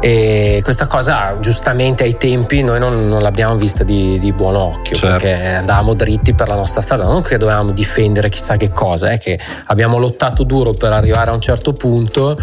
E 0.06 0.60
questa 0.62 0.86
cosa 0.86 1.38
giustamente 1.40 2.04
ai 2.04 2.18
tempi 2.18 2.62
noi 2.62 2.78
non, 2.78 3.08
non 3.08 3.22
l'abbiamo 3.22 3.56
vista 3.56 3.84
di, 3.84 4.18
di 4.18 4.34
buon 4.34 4.54
occhio 4.54 4.94
Certo. 4.96 5.16
perché 5.26 5.46
andavamo 5.46 5.94
dritti 5.94 6.34
per 6.34 6.46
la 6.46 6.56
nostra 6.56 6.82
strada, 6.82 7.04
non 7.04 7.22
che 7.22 7.38
dovevamo 7.38 7.70
difendere 7.70 8.28
chissà 8.28 8.56
che 8.56 8.70
cosa, 8.70 9.08
è 9.08 9.18
che 9.18 9.38
abbiamo 9.68 9.96
lottato 9.96 10.42
duro 10.42 10.72
per 10.72 10.92
arrivare 10.92 11.30
a 11.30 11.32
un 11.34 11.40
certo 11.40 11.72
punto 11.72 12.36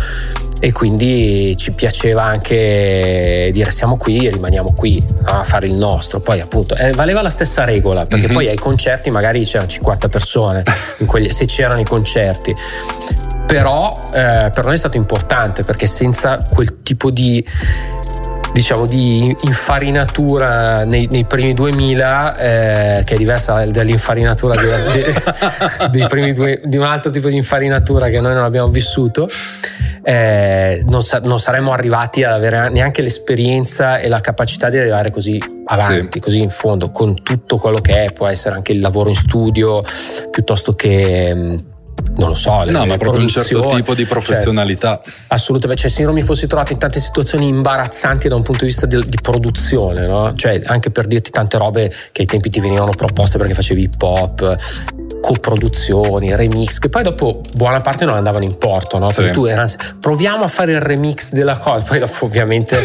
e 0.59 0.71
quindi 0.71 1.55
ci 1.55 1.73
piaceva 1.73 2.23
anche 2.23 3.51
dire 3.53 3.69
siamo 3.69 3.95
qui 3.95 4.25
e 4.25 4.31
rimaniamo 4.31 4.73
qui 4.73 5.03
a 5.25 5.43
fare 5.43 5.67
il 5.67 5.75
nostro. 5.75 6.19
Poi 6.19 6.39
appunto 6.39 6.73
eh, 6.75 6.89
valeva 6.93 7.21
la 7.21 7.29
stessa 7.29 7.63
regola 7.63 8.07
perché 8.07 8.25
Mhm. 8.25 8.33
poi 8.33 8.47
ai 8.47 8.57
concerti 8.57 9.11
magari 9.11 9.43
c'erano 9.43 9.69
50 9.69 10.09
persone, 10.09 10.63
in 10.97 11.05
quelli- 11.05 11.29
se 11.29 11.45
c'erano 11.45 11.79
i 11.81 11.85
concerti. 11.85 12.55
Però 13.51 14.09
eh, 14.13 14.49
per 14.53 14.63
noi 14.63 14.73
è 14.73 14.77
stato 14.77 14.97
importante 14.97 15.63
perché 15.63 15.85
senza 15.85 16.37
quel 16.37 16.81
tipo 16.81 17.09
di 17.09 17.45
diciamo 18.53 18.85
di 18.85 19.33
infarinatura 19.43 20.83
nei, 20.83 21.07
nei 21.09 21.23
primi 21.23 21.53
2000 21.53 22.35
eh, 22.35 23.03
che 23.05 23.15
è 23.15 23.17
diversa 23.17 23.65
dall'infarinatura 23.65 24.55
di, 24.91 25.03
di, 25.89 26.05
primi 26.09 26.33
due, 26.33 26.59
di 26.65 26.75
un 26.75 26.83
altro 26.83 27.11
tipo 27.11 27.29
di 27.29 27.37
infarinatura 27.37 28.09
che 28.09 28.19
noi 28.19 28.33
non 28.33 28.43
abbiamo 28.43 28.67
vissuto 28.67 29.25
eh, 30.03 30.83
non, 30.87 31.03
sa- 31.03 31.19
non, 31.19 31.39
saremmo 31.39 31.71
arrivati 31.71 32.23
ad 32.23 32.33
avere 32.33 32.69
neanche 32.69 33.01
l'esperienza 33.01 33.99
e 33.99 34.07
la 34.07 34.19
capacità 34.19 34.69
di 34.69 34.77
arrivare 34.77 35.11
così 35.11 35.39
avanti, 35.65 36.09
sì. 36.13 36.19
così 36.19 36.41
in 36.41 36.49
fondo, 36.49 36.89
con 36.89 37.21
tutto 37.21 37.57
quello 37.57 37.79
che 37.79 38.05
è, 38.05 38.11
può 38.11 38.25
essere 38.27 38.55
anche 38.55 38.71
il 38.71 38.79
lavoro 38.79 39.09
in 39.09 39.15
studio, 39.15 39.83
piuttosto 40.31 40.73
che 40.73 41.31
mm, 41.33 41.57
non 42.15 42.29
lo 42.29 42.35
so, 42.35 42.63
le, 42.63 42.71
no, 42.71 42.85
ma 42.85 42.97
proprio 42.97 43.21
un 43.21 43.27
certo 43.27 43.67
tipo 43.67 43.93
di 43.93 44.03
cioè, 44.03 44.11
professionalità. 44.11 45.01
Cioè, 45.03 45.13
assolutamente, 45.27 45.81
cioè 45.83 45.91
se 45.91 46.01
io 46.01 46.07
non 46.07 46.15
mi 46.15 46.21
fossi 46.21 46.47
trovato 46.47 46.71
in 46.71 46.79
tante 46.79 46.99
situazioni 46.99 47.47
imbarazzanti 47.47 48.27
da 48.27 48.35
un 48.35 48.43
punto 48.43 48.65
di 48.65 48.71
vista 48.71 48.85
di, 48.85 49.01
di 49.07 49.17
produzione, 49.21 50.07
no? 50.07 50.33
cioè 50.35 50.61
anche 50.65 50.91
per 50.91 51.07
dirti 51.07 51.31
tante 51.31 51.57
robe 51.57 51.91
che 52.11 52.21
ai 52.21 52.27
tempi 52.27 52.49
ti 52.49 52.59
venivano 52.59 52.91
proposte 52.91 53.37
perché 53.37 53.53
facevi 53.53 53.81
hip 53.83 54.01
hop, 54.01 54.57
coproduzioni, 55.21 56.35
remix, 56.35 56.79
che 56.79 56.89
poi 56.89 57.03
dopo 57.03 57.41
buona 57.53 57.79
parte 57.79 58.03
non 58.03 58.15
andavano 58.15 58.43
in 58.43 58.57
porto, 58.57 58.97
no? 58.97 59.07
Perché 59.07 59.27
sì. 59.27 59.31
tu 59.31 59.45
erano, 59.45 59.69
proviamo 59.99 60.43
a 60.43 60.47
fare 60.47 60.73
il 60.73 60.81
remix 60.81 61.31
della 61.31 61.57
cosa, 61.57 61.85
poi 61.87 61.99
dopo 61.99 62.25
ovviamente 62.25 62.83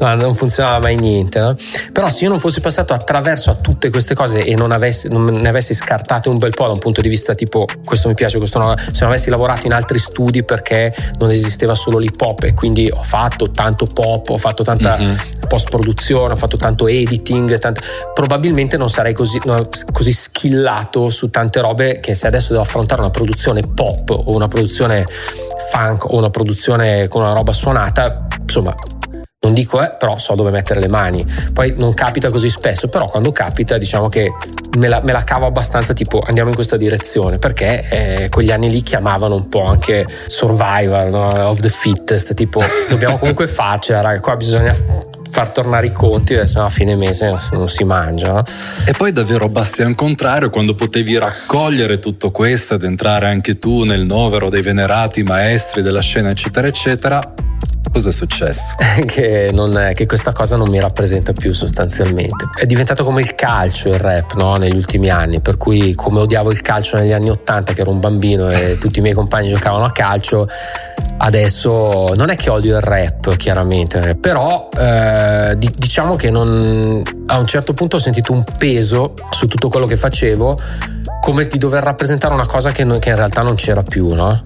non 0.00 0.34
funzionava 0.34 0.80
mai 0.80 0.96
niente, 0.96 1.40
no? 1.40 1.56
Però 1.92 2.10
se 2.10 2.24
io 2.24 2.30
non 2.30 2.40
fossi 2.40 2.60
passato 2.60 2.92
attraverso 2.92 3.50
a 3.50 3.54
tutte 3.54 3.88
queste 3.90 4.14
cose 4.14 4.44
e 4.44 4.54
non, 4.54 4.72
avessi, 4.72 5.08
non 5.08 5.24
ne 5.24 5.48
avessi 5.48 5.72
scartate 5.72 6.28
un 6.28 6.38
bel 6.38 6.50
po' 6.50 6.66
da 6.66 6.72
un 6.72 6.78
punto 6.78 7.00
di 7.00 7.08
vista 7.08 7.34
tipo 7.34 7.66
questo 7.84 8.08
mi 8.08 8.14
piace, 8.14 8.38
questo 8.38 8.58
no, 8.58 8.76
se 8.76 8.98
non 9.00 9.10
avessi 9.10 9.30
lavorato 9.30 9.66
in 9.66 9.72
altri 9.72 9.98
studi 9.98 10.42
perché 10.42 10.92
non 11.18 11.30
esisteva 11.30 11.74
solo 11.74 11.98
l'hip 11.98 12.20
hop 12.20 12.42
e 12.42 12.54
quindi 12.54 12.90
ho 12.92 13.02
fatto 13.02 13.50
tanto 13.50 13.86
pop, 13.86 14.28
ho 14.30 14.38
fatto 14.38 14.64
tanta 14.64 14.98
mm-hmm. 14.98 15.14
post 15.46 15.70
produzione, 15.70 16.32
ho 16.32 16.36
fatto 16.36 16.56
tanto 16.56 16.88
editing, 16.88 17.58
tante, 17.58 17.80
probabilmente 18.12 18.76
non 18.76 18.90
sarei 18.90 19.12
così, 19.12 19.40
così 19.92 20.12
skillato 20.12 21.10
su 21.10 21.30
tante 21.30 21.60
robe 21.60 21.75
robe 21.76 22.00
che 22.00 22.14
se 22.14 22.26
adesso 22.26 22.52
devo 22.52 22.64
affrontare 22.64 23.02
una 23.02 23.10
produzione 23.10 23.60
pop 23.60 24.10
o 24.10 24.34
una 24.34 24.48
produzione 24.48 25.04
funk 25.70 26.10
o 26.10 26.16
una 26.16 26.30
produzione 26.30 27.06
con 27.08 27.20
una 27.20 27.32
roba 27.32 27.52
suonata, 27.52 28.26
insomma, 28.40 28.74
non 29.40 29.52
dico 29.52 29.82
eh, 29.82 29.94
però 29.98 30.16
so 30.16 30.34
dove 30.34 30.50
mettere 30.50 30.80
le 30.80 30.88
mani. 30.88 31.24
Poi 31.52 31.74
non 31.76 31.92
capita 31.92 32.30
così 32.30 32.48
spesso, 32.48 32.88
però 32.88 33.06
quando 33.06 33.30
capita 33.30 33.76
diciamo 33.76 34.08
che 34.08 34.32
me 34.78 34.88
la, 34.88 35.00
me 35.02 35.12
la 35.12 35.22
cavo 35.22 35.46
abbastanza 35.46 35.92
tipo 35.92 36.22
andiamo 36.26 36.48
in 36.48 36.54
questa 36.54 36.76
direzione, 36.76 37.38
perché 37.38 37.88
eh, 37.90 38.28
quegli 38.30 38.50
anni 38.50 38.70
lì 38.70 38.82
chiamavano 38.82 39.34
un 39.34 39.48
po' 39.48 39.64
anche 39.64 40.06
survival 40.26 41.10
no? 41.10 41.48
of 41.48 41.60
the 41.60 41.68
fittest, 41.68 42.34
tipo 42.34 42.62
dobbiamo 42.88 43.18
comunque 43.18 43.46
farcela, 43.46 44.00
raga, 44.00 44.20
qua 44.20 44.36
bisogna 44.36 44.74
far 45.30 45.50
tornare 45.50 45.86
i 45.86 45.92
conti, 45.92 46.34
adesso 46.34 46.60
a 46.60 46.70
fine 46.70 46.94
mese 46.96 47.36
non 47.52 47.68
si 47.68 47.84
mangia. 47.84 48.44
E 48.86 48.92
poi 48.92 49.12
davvero 49.12 49.48
Bastian 49.48 49.94
Contrario, 49.94 50.50
quando 50.50 50.74
potevi 50.74 51.18
raccogliere 51.18 51.98
tutto 51.98 52.30
questo 52.30 52.74
ed 52.74 52.82
entrare 52.82 53.26
anche 53.26 53.58
tu 53.58 53.84
nel 53.84 54.04
novero 54.04 54.48
dei 54.48 54.62
venerati 54.62 55.22
maestri 55.22 55.82
della 55.82 56.00
scena, 56.00 56.30
eccetera, 56.30 56.66
eccetera, 56.66 57.34
Cosa 57.92 58.08
è 58.08 58.12
successo? 58.12 58.74
che, 59.06 59.48
è, 59.48 59.92
che, 59.94 60.06
questa 60.06 60.32
cosa 60.32 60.56
non 60.56 60.68
mi 60.68 60.80
rappresenta 60.80 61.32
più 61.32 61.52
sostanzialmente. 61.52 62.48
È 62.54 62.66
diventato 62.66 63.04
come 63.04 63.20
il 63.20 63.34
calcio 63.34 63.88
il 63.88 63.98
rap 63.98 64.34
no? 64.34 64.56
negli 64.56 64.76
ultimi 64.76 65.08
anni, 65.08 65.40
per 65.40 65.56
cui 65.56 65.94
come 65.94 66.20
odiavo 66.20 66.50
il 66.50 66.60
calcio 66.60 66.98
negli 66.98 67.12
anni 67.12 67.30
Ottanta 67.30 67.72
che 67.72 67.80
ero 67.80 67.90
un 67.90 68.00
bambino 68.00 68.48
e 68.48 68.76
tutti 68.80 68.98
i 68.98 69.02
miei 69.02 69.14
compagni 69.14 69.48
giocavano 69.48 69.84
a 69.84 69.92
calcio, 69.92 70.48
adesso 71.18 72.12
non 72.14 72.30
è 72.30 72.36
che 72.36 72.50
odio 72.50 72.76
il 72.76 72.82
rap 72.82 73.36
chiaramente, 73.36 74.16
però 74.16 74.68
eh, 74.76 75.56
diciamo 75.56 76.16
che 76.16 76.30
non, 76.30 77.02
a 77.26 77.38
un 77.38 77.46
certo 77.46 77.72
punto 77.72 77.96
ho 77.96 78.00
sentito 78.00 78.32
un 78.32 78.44
peso 78.58 79.14
su 79.30 79.46
tutto 79.46 79.68
quello 79.68 79.86
che 79.86 79.96
facevo 79.96 80.58
come 81.26 81.46
di 81.46 81.58
dover 81.58 81.82
rappresentare 81.82 82.32
una 82.32 82.46
cosa 82.46 82.70
che, 82.70 82.84
non, 82.84 83.00
che 83.00 83.08
in 83.08 83.16
realtà 83.16 83.42
non 83.42 83.56
c'era 83.56 83.82
più, 83.82 84.12
no? 84.12 84.44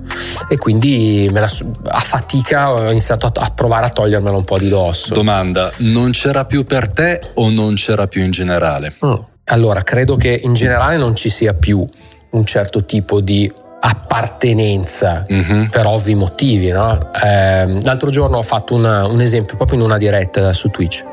E 0.48 0.56
quindi 0.56 1.28
la, 1.30 1.46
a 1.88 2.00
fatica 2.00 2.72
ho 2.72 2.90
iniziato 2.90 3.26
a, 3.26 3.32
a, 3.34 3.50
provare 3.54 3.84
a 3.84 3.90
togliermelo 3.90 4.34
un 4.34 4.44
po' 4.44 4.56
di 4.56 4.70
dosso. 4.70 5.12
Domanda, 5.12 5.70
non 5.76 6.10
c'era 6.12 6.46
più 6.46 6.64
per 6.64 6.88
te 6.88 7.20
o 7.34 7.50
non 7.50 7.74
c'era 7.74 8.06
più 8.06 8.22
in 8.22 8.30
generale? 8.30 8.94
Mm. 9.04 9.12
Allora, 9.44 9.82
credo 9.82 10.16
che 10.16 10.40
in 10.42 10.54
generale 10.54 10.96
non 10.96 11.14
ci 11.14 11.28
sia 11.28 11.52
più 11.52 11.86
un 12.30 12.46
certo 12.46 12.86
tipo 12.86 13.20
di 13.20 13.52
appartenenza 13.82 15.26
mm-hmm. 15.30 15.64
per 15.66 15.84
ovvi 15.84 16.14
motivi, 16.14 16.70
no? 16.70 16.98
Eh, 17.12 17.82
l'altro 17.82 18.08
giorno 18.08 18.38
ho 18.38 18.42
fatto 18.42 18.72
una, 18.72 19.06
un 19.06 19.20
esempio 19.20 19.56
proprio 19.56 19.78
in 19.80 19.84
una 19.84 19.98
diretta 19.98 20.54
su 20.54 20.70
Twitch 20.70 21.04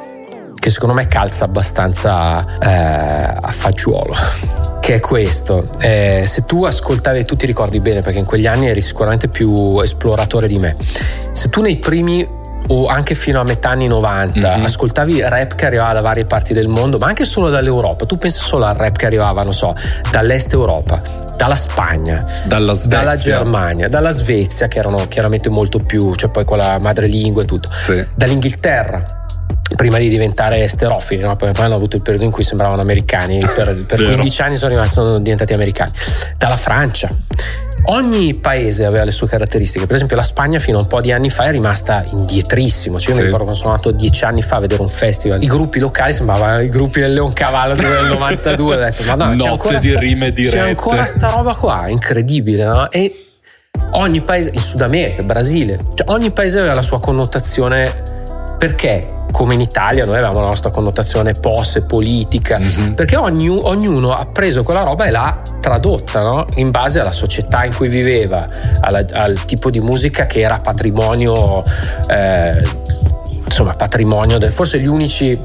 che 0.58 0.69
secondo 0.69 0.95
me 0.95 1.08
calza 1.08 1.43
abbastanza 1.43 2.58
eh, 2.58 3.38
a 3.41 3.51
fagiolo 3.51 4.66
che 4.88 4.93
è 4.93 5.00
questo. 5.02 5.65
Eh, 5.80 6.23
se 6.26 6.45
tu 6.45 6.63
ascoltavi, 6.63 7.26
tu 7.26 7.36
ti 7.36 7.45
ricordi 7.45 7.82
bene 7.82 8.00
perché 8.00 8.19
in 8.19 8.26
quegli 8.26 8.47
anni 8.47 8.69
eri 8.69 8.80
sicuramente 8.80 9.28
più 9.28 9.82
esploratore 9.82 10.47
di 10.47 10.58
me. 10.60 10.73
Se 11.34 11.50
tu 11.50 11.62
nei 11.62 11.76
primi 11.76 12.26
o 12.69 12.86
anche 12.86 13.13
fino 13.13 13.41
a 13.41 13.43
metà 13.43 13.71
anni 13.71 13.88
90 13.88 14.39
mm-hmm. 14.39 14.63
ascoltavi 14.63 15.21
rap 15.23 15.56
che 15.56 15.65
arrivava 15.65 15.91
da 15.91 16.00
varie 16.00 16.23
parti 16.23 16.54
del 16.54 16.69
mondo, 16.69 16.97
ma 17.00 17.08
anche 17.08 17.26
solo 17.26 17.50
dall'Europa. 17.50 18.06
Tu 18.06 18.15
pensi 18.15 18.39
solo 18.39 18.63
al 18.63 18.76
rap 18.76 18.95
che 18.95 19.06
arrivava, 19.08 19.41
non 19.41 19.54
so, 19.54 19.76
dall'est 20.10 20.54
Europa, 20.54 20.97
dalla 21.36 21.56
Spagna, 21.58 22.26
dalla, 22.45 22.73
dalla 22.86 23.17
Germania, 23.17 23.89
dalla 23.89 24.12
Svezia, 24.12 24.69
che 24.69 24.80
erano 24.80 25.06
chiaramente 25.10 25.50
molto 25.50 25.80
più, 25.80 26.15
cioè 26.15 26.30
poi 26.30 26.45
con 26.45 26.60
la 26.60 26.80
madrelingua 26.82 27.41
e 27.41 27.45
tutto, 27.45 27.69
sì. 27.73 28.02
dall'Inghilterra 28.15 29.16
prima 29.75 29.97
di 29.97 30.08
diventare 30.08 30.63
esterofili, 30.63 31.21
no? 31.21 31.36
poi 31.36 31.51
hanno 31.53 31.75
avuto 31.75 31.95
il 31.95 32.01
periodo 32.01 32.25
in 32.25 32.32
cui 32.32 32.43
sembravano 32.43 32.82
americani, 32.82 33.39
per, 33.53 33.86
per 33.86 34.03
15 34.03 34.41
anni 34.41 34.56
sono, 34.56 34.71
rimasti, 34.71 34.93
sono 34.93 35.19
diventati 35.19 35.53
americani, 35.53 35.91
dalla 36.38 36.58
Francia. 36.58 37.10
Ogni 37.89 38.36
paese 38.36 38.86
aveva 38.86 39.03
le 39.03 39.12
sue 39.12 39.27
caratteristiche, 39.27 39.86
per 39.86 39.95
esempio 39.95 40.15
la 40.17 40.23
Spagna 40.23 40.60
fino 40.60 40.77
a 40.77 40.82
un 40.82 40.88
po' 40.88 40.99
di 40.99 41.12
anni 41.12 41.30
fa 41.30 41.45
è 41.45 41.51
rimasta 41.51 42.03
indietrissimo, 42.10 42.99
cioè 42.99 43.10
io 43.10 43.13
sì. 43.13 43.19
mi 43.19 43.25
ricordo 43.25 43.45
quando 43.45 43.62
sono 43.62 43.71
andato 43.71 43.91
dieci 43.91 44.25
anni 44.25 44.41
fa 44.41 44.58
a 44.58 44.60
vedere 44.60 44.82
un 44.82 44.89
festival, 44.89 45.41
i 45.41 45.47
gruppi 45.47 45.80
locali 45.80 46.12
sembravano 46.12 46.62
i 46.62 46.69
gruppi 46.69 46.99
del 46.99 47.13
Leoncavallo 47.13 47.75
del 47.75 48.08
92, 48.12 48.75
ho 48.75 48.80
detto 48.80 49.03
ma 49.03 49.34
no, 49.34 49.58
c'è 49.58 49.77
di 49.80 49.91
sta, 49.91 49.99
rime 49.99 50.32
dirette. 50.32 50.58
C'è 50.58 50.67
ancora 50.67 51.06
sta 51.06 51.30
roba 51.30 51.53
qua, 51.53 51.88
incredibile, 51.88 52.65
no? 52.65 52.91
E 52.91 53.27
ogni 53.91 54.21
paese, 54.21 54.49
in 54.53 54.62
Sud 54.62 54.82
America, 54.82 55.23
Brasile, 55.23 55.86
cioè 55.93 56.10
ogni 56.10 56.32
paese 56.32 56.60
aveva 56.60 56.73
la 56.73 56.82
sua 56.82 56.99
connotazione 56.99 58.15
perché 58.58 59.06
come 59.32 59.54
in 59.54 59.60
Italia 59.60 60.06
noi 60.06 60.15
avevamo 60.15 60.39
la 60.39 60.48
nostra 60.48 60.70
connotazione 60.70 61.34
post 61.34 61.78
e 61.78 61.82
politica, 61.82 62.58
mm-hmm. 62.58 62.93
perché 62.93 63.15
ogni, 63.15 63.50
ognuno 63.50 64.13
ha 64.13 64.26
preso 64.26 64.63
quella 64.63 64.84
roba 64.84 65.06
e 65.06 65.12
l'ha 65.12 65.41
tradotta 65.60 66.22
no? 66.22 66.46
in 66.56 66.72
base 66.72 67.00
alla 67.00 67.12
società 67.12 67.65
in 67.65 67.76
cui 67.76 67.88
viveva, 67.88 68.48
alla, 68.80 69.06
al 69.13 69.46
tipo 69.46 69.70
di 69.70 69.80
musica 69.80 70.26
che 70.26 70.39
era 70.39 70.58
patrimonio, 70.58 71.62
eh, 72.08 72.63
insomma 73.46 73.74
patrimonio, 73.74 74.38
del, 74.38 74.52
forse 74.52 74.80
gli 74.80 74.88
unici 74.88 75.39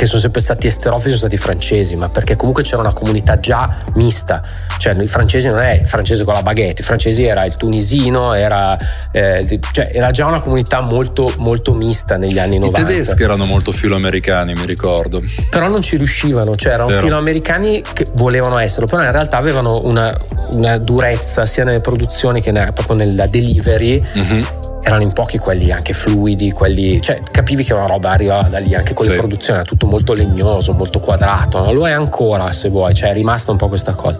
che 0.00 0.06
sono 0.06 0.22
sempre 0.22 0.40
stati 0.40 0.66
esterofili 0.66 1.14
sono 1.14 1.28
stati 1.28 1.36
francesi, 1.36 1.94
ma 1.94 2.08
perché 2.08 2.34
comunque 2.34 2.62
c'era 2.62 2.80
una 2.80 2.94
comunità 2.94 3.38
già 3.38 3.82
mista. 3.96 4.42
Cioè, 4.78 4.94
i 4.94 5.06
francesi 5.06 5.48
non 5.48 5.60
è 5.60 5.74
il 5.74 5.86
francese 5.86 6.24
con 6.24 6.32
la 6.32 6.40
baguette, 6.40 6.80
i 6.80 6.84
francesi 6.84 7.24
era 7.24 7.44
il 7.44 7.54
tunisino, 7.54 8.32
era, 8.32 8.78
eh, 9.12 9.60
cioè, 9.72 9.90
era 9.92 10.10
già 10.10 10.24
una 10.24 10.40
comunità 10.40 10.80
molto, 10.80 11.34
molto 11.36 11.74
mista 11.74 12.16
negli 12.16 12.38
anni 12.38 12.58
90. 12.58 12.80
I 12.80 12.84
tedeschi 12.86 13.22
erano 13.22 13.44
molto 13.44 13.72
filoamericani, 13.72 14.54
mi 14.54 14.64
ricordo. 14.64 15.22
Però 15.50 15.68
non 15.68 15.82
ci 15.82 15.98
riuscivano, 15.98 16.56
cioè 16.56 16.72
erano 16.72 16.88
Vero. 16.88 17.02
filoamericani 17.02 17.84
che 17.92 18.06
volevano 18.14 18.56
esserlo, 18.56 18.86
però 18.86 19.02
in 19.02 19.12
realtà 19.12 19.36
avevano 19.36 19.84
una, 19.84 20.16
una 20.52 20.78
durezza 20.78 21.44
sia 21.44 21.64
nelle 21.64 21.80
produzioni 21.80 22.40
che 22.40 22.52
proprio 22.52 22.96
nella 22.96 23.26
delivery. 23.26 24.00
Mm-hmm 24.16 24.59
erano 24.82 25.02
in 25.02 25.12
pochi 25.12 25.38
quelli 25.38 25.70
anche 25.70 25.92
fluidi, 25.92 26.52
quelli, 26.52 27.00
cioè 27.00 27.20
capivi 27.30 27.64
che 27.64 27.74
una 27.74 27.86
roba 27.86 28.10
arrivava 28.10 28.48
da 28.48 28.58
lì, 28.58 28.74
anche 28.74 28.94
con 28.94 29.04
sì. 29.04 29.12
le 29.12 29.18
produzioni 29.18 29.60
era 29.60 29.68
tutto 29.68 29.86
molto 29.86 30.12
legnoso, 30.12 30.72
molto 30.72 31.00
quadrato, 31.00 31.58
no? 31.60 31.72
lo 31.72 31.86
è 31.86 31.92
ancora 31.92 32.50
se 32.52 32.68
vuoi, 32.68 32.94
cioè 32.94 33.10
è 33.10 33.12
rimasta 33.12 33.50
un 33.50 33.56
po' 33.56 33.68
questa 33.68 33.94
cosa. 33.94 34.18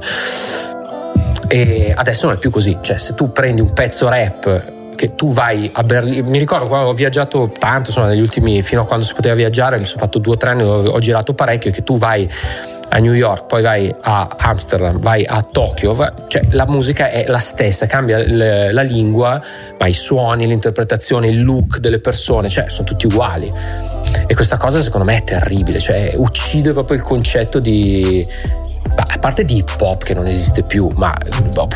E 1.49 1.93
adesso 1.97 2.27
non 2.27 2.37
è 2.37 2.39
più 2.39 2.51
così, 2.51 2.79
cioè 2.81 2.99
se 2.99 3.15
tu 3.15 3.33
prendi 3.33 3.61
un 3.61 3.73
pezzo 3.73 4.09
rap 4.09 4.79
che 4.95 5.15
tu 5.15 5.33
vai 5.33 5.71
a 5.73 5.83
Berlino, 5.83 6.29
mi 6.29 6.39
ricordo 6.39 6.67
quando 6.67 6.89
ho 6.89 6.93
viaggiato 6.93 7.51
tanto, 7.59 7.89
insomma 7.89 8.09
negli 8.09 8.21
ultimi, 8.21 8.61
fino 8.63 8.83
a 8.83 8.87
quando 8.87 9.05
si 9.05 9.15
poteva 9.15 9.35
viaggiare, 9.35 9.79
mi 9.79 9.87
sono 9.87 10.01
fatto 10.01 10.19
due 10.19 10.35
o 10.35 10.37
tre 10.37 10.51
anni, 10.51 10.63
ho, 10.63 10.91
ho 10.91 10.99
girato 10.99 11.33
parecchio, 11.33 11.71
che 11.71 11.83
tu 11.83 11.97
vai 11.97 12.29
a 12.91 12.99
New 12.99 13.13
York, 13.13 13.47
poi 13.47 13.63
vai 13.63 13.95
a 14.01 14.29
Amsterdam, 14.39 14.99
vai 14.99 15.25
a 15.25 15.43
Tokyo, 15.43 15.97
cioè 16.29 16.43
la 16.51 16.67
musica 16.67 17.11
è 17.11 17.25
la 17.29 17.39
stessa, 17.39 17.87
cambia 17.87 18.19
l- 18.19 18.73
la 18.73 18.83
lingua, 18.83 19.41
ma 19.79 19.87
i 19.87 19.93
suoni, 19.93 20.47
l'interpretazione, 20.47 21.29
il 21.29 21.43
look 21.43 21.79
delle 21.79 22.01
persone, 22.01 22.49
cioè 22.49 22.69
sono 22.69 22.87
tutti 22.87 23.07
uguali. 23.07 23.51
E 24.27 24.35
questa 24.35 24.57
cosa 24.57 24.81
secondo 24.83 25.07
me 25.07 25.19
è 25.19 25.23
terribile, 25.23 25.79
cioè 25.79 26.15
uccide 26.17 26.73
proprio 26.73 26.97
il 26.97 27.03
concetto 27.03 27.59
di 27.59 28.27
a 28.97 29.19
parte 29.19 29.45
di 29.45 29.59
hip 29.59 29.77
hop 29.79 30.03
che 30.03 30.15
non 30.15 30.27
esiste 30.27 30.65
più, 30.65 30.89
ma 30.97 31.17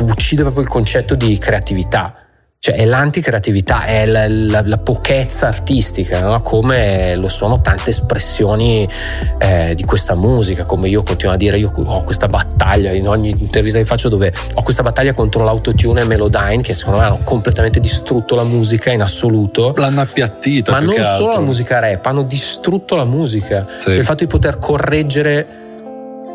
uccide 0.00 0.42
proprio 0.42 0.64
il 0.64 0.68
concetto 0.68 1.14
di 1.14 1.38
creatività. 1.38 2.23
Cioè 2.64 2.76
è 2.76 2.86
l'anticreatività, 2.86 3.84
è 3.84 4.06
la, 4.06 4.26
la, 4.26 4.62
la 4.64 4.78
pochezza 4.78 5.48
artistica, 5.48 6.20
no? 6.20 6.40
come 6.40 7.14
lo 7.14 7.28
sono 7.28 7.60
tante 7.60 7.90
espressioni 7.90 8.88
eh, 9.36 9.74
di 9.74 9.84
questa 9.84 10.14
musica, 10.14 10.64
come 10.64 10.88
io 10.88 11.02
continuo 11.02 11.34
a 11.34 11.36
dire, 11.36 11.58
io 11.58 11.70
ho 11.74 12.04
questa 12.04 12.26
battaglia 12.26 12.94
in 12.94 13.06
ogni 13.06 13.34
intervista 13.36 13.78
che 13.78 13.84
faccio 13.84 14.08
dove 14.08 14.32
ho 14.54 14.62
questa 14.62 14.82
battaglia 14.82 15.12
contro 15.12 15.44
l'autotune 15.44 16.00
e 16.00 16.04
Melodyne 16.04 16.62
che 16.62 16.72
secondo 16.72 17.00
me 17.00 17.04
hanno 17.04 17.20
completamente 17.22 17.80
distrutto 17.80 18.34
la 18.34 18.44
musica 18.44 18.90
in 18.90 19.02
assoluto. 19.02 19.74
L'hanno 19.76 20.00
appiattita. 20.00 20.72
Ma 20.72 20.78
non 20.78 21.04
solo 21.04 21.32
la 21.32 21.40
musica 21.40 21.80
rap, 21.80 22.06
hanno 22.06 22.22
distrutto 22.22 22.96
la 22.96 23.04
musica. 23.04 23.66
Sì. 23.76 23.90
Cioè, 23.90 23.94
il 23.96 24.04
fatto 24.04 24.24
di 24.24 24.26
poter 24.30 24.58
correggere 24.58 25.46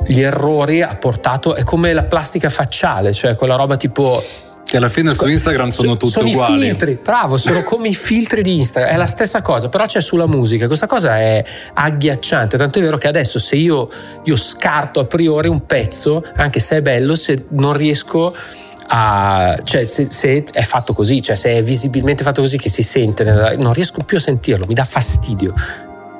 gli 0.06 0.22
errori 0.22 0.84
ha 0.84 0.96
portato, 0.96 1.56
è 1.56 1.63
come 1.63 1.92
la 1.92 2.04
plastica 2.04 2.52
facciale, 2.52 3.13
cioè 3.13 3.34
quella 3.34 3.56
roba 3.56 3.78
tipo 3.78 4.24
che 4.69 4.77
alla 4.77 4.88
fine 4.88 5.13
su 5.13 5.25
Instagram 5.27 5.69
sono 5.69 5.97
tutte 5.97 6.12
sono 6.12 6.27
uguali. 6.27 6.62
I 6.62 6.69
filtri, 6.69 6.99
bravo, 7.01 7.38
sono 7.38 7.63
come 7.63 7.88
i 7.88 7.95
filtri 7.95 8.43
di 8.43 8.58
Instagram, 8.58 8.93
è 8.93 8.97
la 8.97 9.08
stessa 9.08 9.41
cosa, 9.41 9.67
però 9.67 9.86
c'è 9.86 9.99
sulla 9.99 10.27
musica. 10.27 10.67
Questa 10.67 10.86
cosa 10.86 11.17
è 11.17 11.43
agghiacciante, 11.73 12.55
tanto 12.55 12.77
è 12.77 12.82
vero 12.82 12.97
che 12.97 13.08
adesso 13.08 13.39
se 13.39 13.55
io, 13.55 13.89
io 14.23 14.36
scarto 14.36 14.99
a 14.99 15.05
priori 15.05 15.47
un 15.47 15.65
pezzo, 15.65 16.23
anche 16.36 16.60
se 16.60 16.77
è 16.77 16.82
bello, 16.82 17.15
se 17.15 17.45
non 17.49 17.73
riesco 17.73 18.32
a, 18.91 19.60
cioè 19.63 19.86
se, 19.86 20.05
se, 20.05 20.45
è 20.51 20.63
fatto 20.63 20.93
così, 20.93 21.21
cioè 21.21 21.36
se 21.36 21.53
è 21.53 21.63
visibilmente 21.63 22.23
fatto 22.23 22.41
così 22.41 22.58
che 22.58 22.69
si 22.69 22.84
sente, 22.84 23.23
non 23.58 23.73
riesco 23.73 24.03
più 24.03 24.17
a 24.17 24.21
sentirlo, 24.21 24.67
mi 24.67 24.75
dà 24.75 24.86
fastidio. 24.86 25.53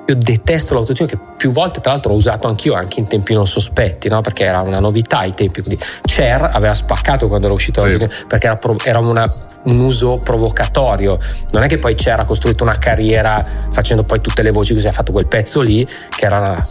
Io 0.10 0.16
detesto 0.16 0.74
l'autotune 0.74 1.08
che 1.08 1.20
più 1.38 1.52
volte 1.52 1.82
tra 1.82 1.92
l'altro 1.92 2.14
ho 2.14 2.16
usato 2.16 2.48
anch'io 2.48 2.74
anche 2.74 3.00
in 3.00 3.08
tempi 3.08 3.34
non 3.34 3.46
sospetti, 3.46 4.10
no? 4.10 4.22
perché 4.22 4.44
era 4.44 4.62
una 4.62 4.80
novità 4.80 5.20
ai 5.20 5.36
tempi. 5.36 5.62
Quindi 5.62 5.80
Cher 6.02 6.50
aveva 6.52 6.74
spaccato 6.74 7.28
quando 7.28 7.46
era 7.46 7.54
uscito 7.54 7.82
sì. 7.82 8.10
perché 8.28 8.48
era, 8.48 8.58
era 8.84 9.00
una, 9.00 9.32
un 9.66 9.80
uso 9.80 10.20
provocatorio. 10.24 11.20
Non 11.52 11.62
è 11.62 11.68
che 11.68 11.78
poi 11.78 11.94
Cher 11.94 12.20
ha 12.20 12.26
costruito 12.26 12.64
una 12.64 12.78
carriera 12.80 13.46
facendo 13.72 14.04
poi 14.04 14.20
tutte 14.20 14.42
le 14.42 14.50
voci 14.50 14.74
così, 14.74 14.88
ha 14.88 14.92
fatto 14.92 15.12
quel 15.12 15.28
pezzo 15.28 15.62
lì 15.62 15.88
che 16.10 16.26
era 16.26 16.40
una 16.40 16.68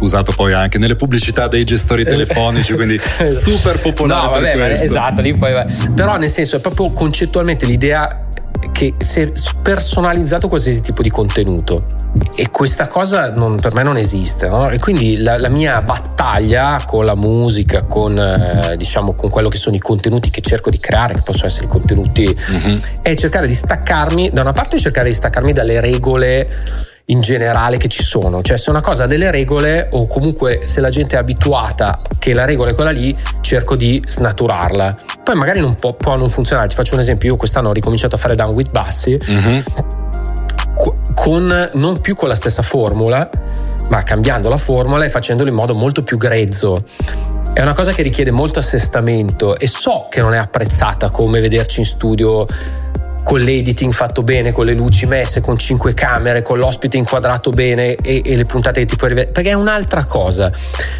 usato 0.00 0.32
poi 0.32 0.52
anche 0.52 0.76
nelle 0.78 0.96
pubblicità 0.96 1.48
dei 1.48 1.64
gestori 1.64 2.02
eh. 2.02 2.04
telefonici, 2.04 2.74
quindi 2.74 2.98
super 3.24 3.80
popolare. 3.80 4.54
No, 4.54 4.58
vabbè, 4.58 4.70
esatto, 4.70 5.20
lì 5.20 5.34
poi, 5.34 5.54
però 5.94 6.16
nel 6.16 6.28
senso 6.28 6.56
è 6.56 6.60
proprio 6.60 6.90
concettualmente 6.90 7.64
l'idea 7.64 8.23
che 8.72 8.94
si 8.98 9.20
è 9.20 9.32
personalizzato 9.62 10.48
qualsiasi 10.48 10.80
tipo 10.80 11.02
di 11.02 11.10
contenuto 11.10 11.86
e 12.34 12.50
questa 12.50 12.86
cosa 12.86 13.30
non, 13.30 13.58
per 13.60 13.72
me 13.72 13.82
non 13.82 13.96
esiste 13.96 14.48
no? 14.48 14.68
e 14.70 14.78
quindi 14.78 15.18
la, 15.18 15.38
la, 15.38 15.48
mia 15.48 15.82
battaglia 15.82 16.82
con 16.86 17.04
la 17.04 17.14
musica 17.14 17.82
con 17.82 18.16
eh, 18.18 18.76
diciamo 18.76 19.14
con 19.14 19.30
quello 19.30 19.48
che 19.48 19.56
sono 19.56 19.74
i 19.76 19.80
contenuti 19.80 20.30
che 20.30 20.40
cerco 20.40 20.70
di 20.70 20.78
creare 20.78 21.14
che 21.14 21.22
possono 21.24 21.46
essere 21.46 21.66
i 21.66 21.68
contenuti 21.68 22.24
mm-hmm. 22.24 22.78
è 23.02 23.14
cercare 23.14 23.46
di 23.46 23.54
staccarmi 23.54 24.30
da 24.30 24.40
una 24.40 24.52
parte 24.52 24.78
cercare 24.78 25.08
di 25.08 25.14
staccarmi 25.14 25.52
dalle 25.52 25.80
regole 25.80 26.48
in 27.06 27.20
generale 27.20 27.76
che 27.76 27.88
ci 27.88 28.02
sono. 28.02 28.42
Cioè, 28.42 28.56
se 28.56 28.70
una 28.70 28.80
cosa 28.80 29.04
ha 29.04 29.06
delle 29.06 29.30
regole, 29.30 29.88
o 29.92 30.06
comunque 30.06 30.62
se 30.64 30.80
la 30.80 30.90
gente 30.90 31.16
è 31.16 31.18
abituata 31.18 32.00
che 32.18 32.32
la 32.32 32.44
regola 32.44 32.70
è 32.70 32.74
quella 32.74 32.90
lì, 32.90 33.16
cerco 33.40 33.76
di 33.76 34.02
snaturarla. 34.06 34.96
Poi 35.22 35.34
magari 35.34 35.60
non 35.60 35.74
può, 35.74 35.94
può 35.94 36.16
non 36.16 36.30
funzionare. 36.30 36.68
Ti 36.68 36.74
faccio 36.74 36.94
un 36.94 37.00
esempio: 37.00 37.30
io 37.30 37.36
quest'anno 37.36 37.68
ho 37.68 37.72
ricominciato 37.72 38.14
a 38.14 38.18
fare 38.18 38.34
Down 38.34 38.54
with 38.54 38.70
Bassi. 38.70 39.18
Mm-hmm. 39.30 39.60
Con, 41.14 41.70
non 41.74 42.00
più 42.00 42.14
con 42.16 42.28
la 42.28 42.34
stessa 42.34 42.62
formula, 42.62 43.30
ma 43.88 44.02
cambiando 44.02 44.48
la 44.48 44.56
formula 44.56 45.04
e 45.04 45.10
facendolo 45.10 45.48
in 45.48 45.54
modo 45.54 45.74
molto 45.74 46.02
più 46.02 46.16
grezzo. 46.16 46.84
È 47.52 47.62
una 47.62 47.74
cosa 47.74 47.92
che 47.92 48.02
richiede 48.02 48.32
molto 48.32 48.58
assestamento 48.58 49.56
e 49.56 49.68
so 49.68 50.08
che 50.10 50.20
non 50.20 50.34
è 50.34 50.38
apprezzata 50.38 51.10
come 51.10 51.40
vederci 51.40 51.80
in 51.80 51.86
studio 51.86 52.46
con 53.24 53.40
l'editing 53.40 53.92
fatto 53.92 54.22
bene, 54.22 54.52
con 54.52 54.66
le 54.66 54.74
luci 54.74 55.06
messe, 55.06 55.40
con 55.40 55.58
cinque 55.58 55.94
camere, 55.94 56.42
con 56.42 56.58
l'ospite 56.58 56.98
inquadrato 56.98 57.50
bene 57.50 57.96
e, 57.96 58.20
e 58.22 58.36
le 58.36 58.44
puntate 58.44 58.80
che 58.80 58.86
ti 58.86 58.96
puoi 58.96 59.08
rivedere, 59.08 59.32
perché 59.32 59.50
è 59.50 59.54
un'altra 59.54 60.04
cosa. 60.04 60.52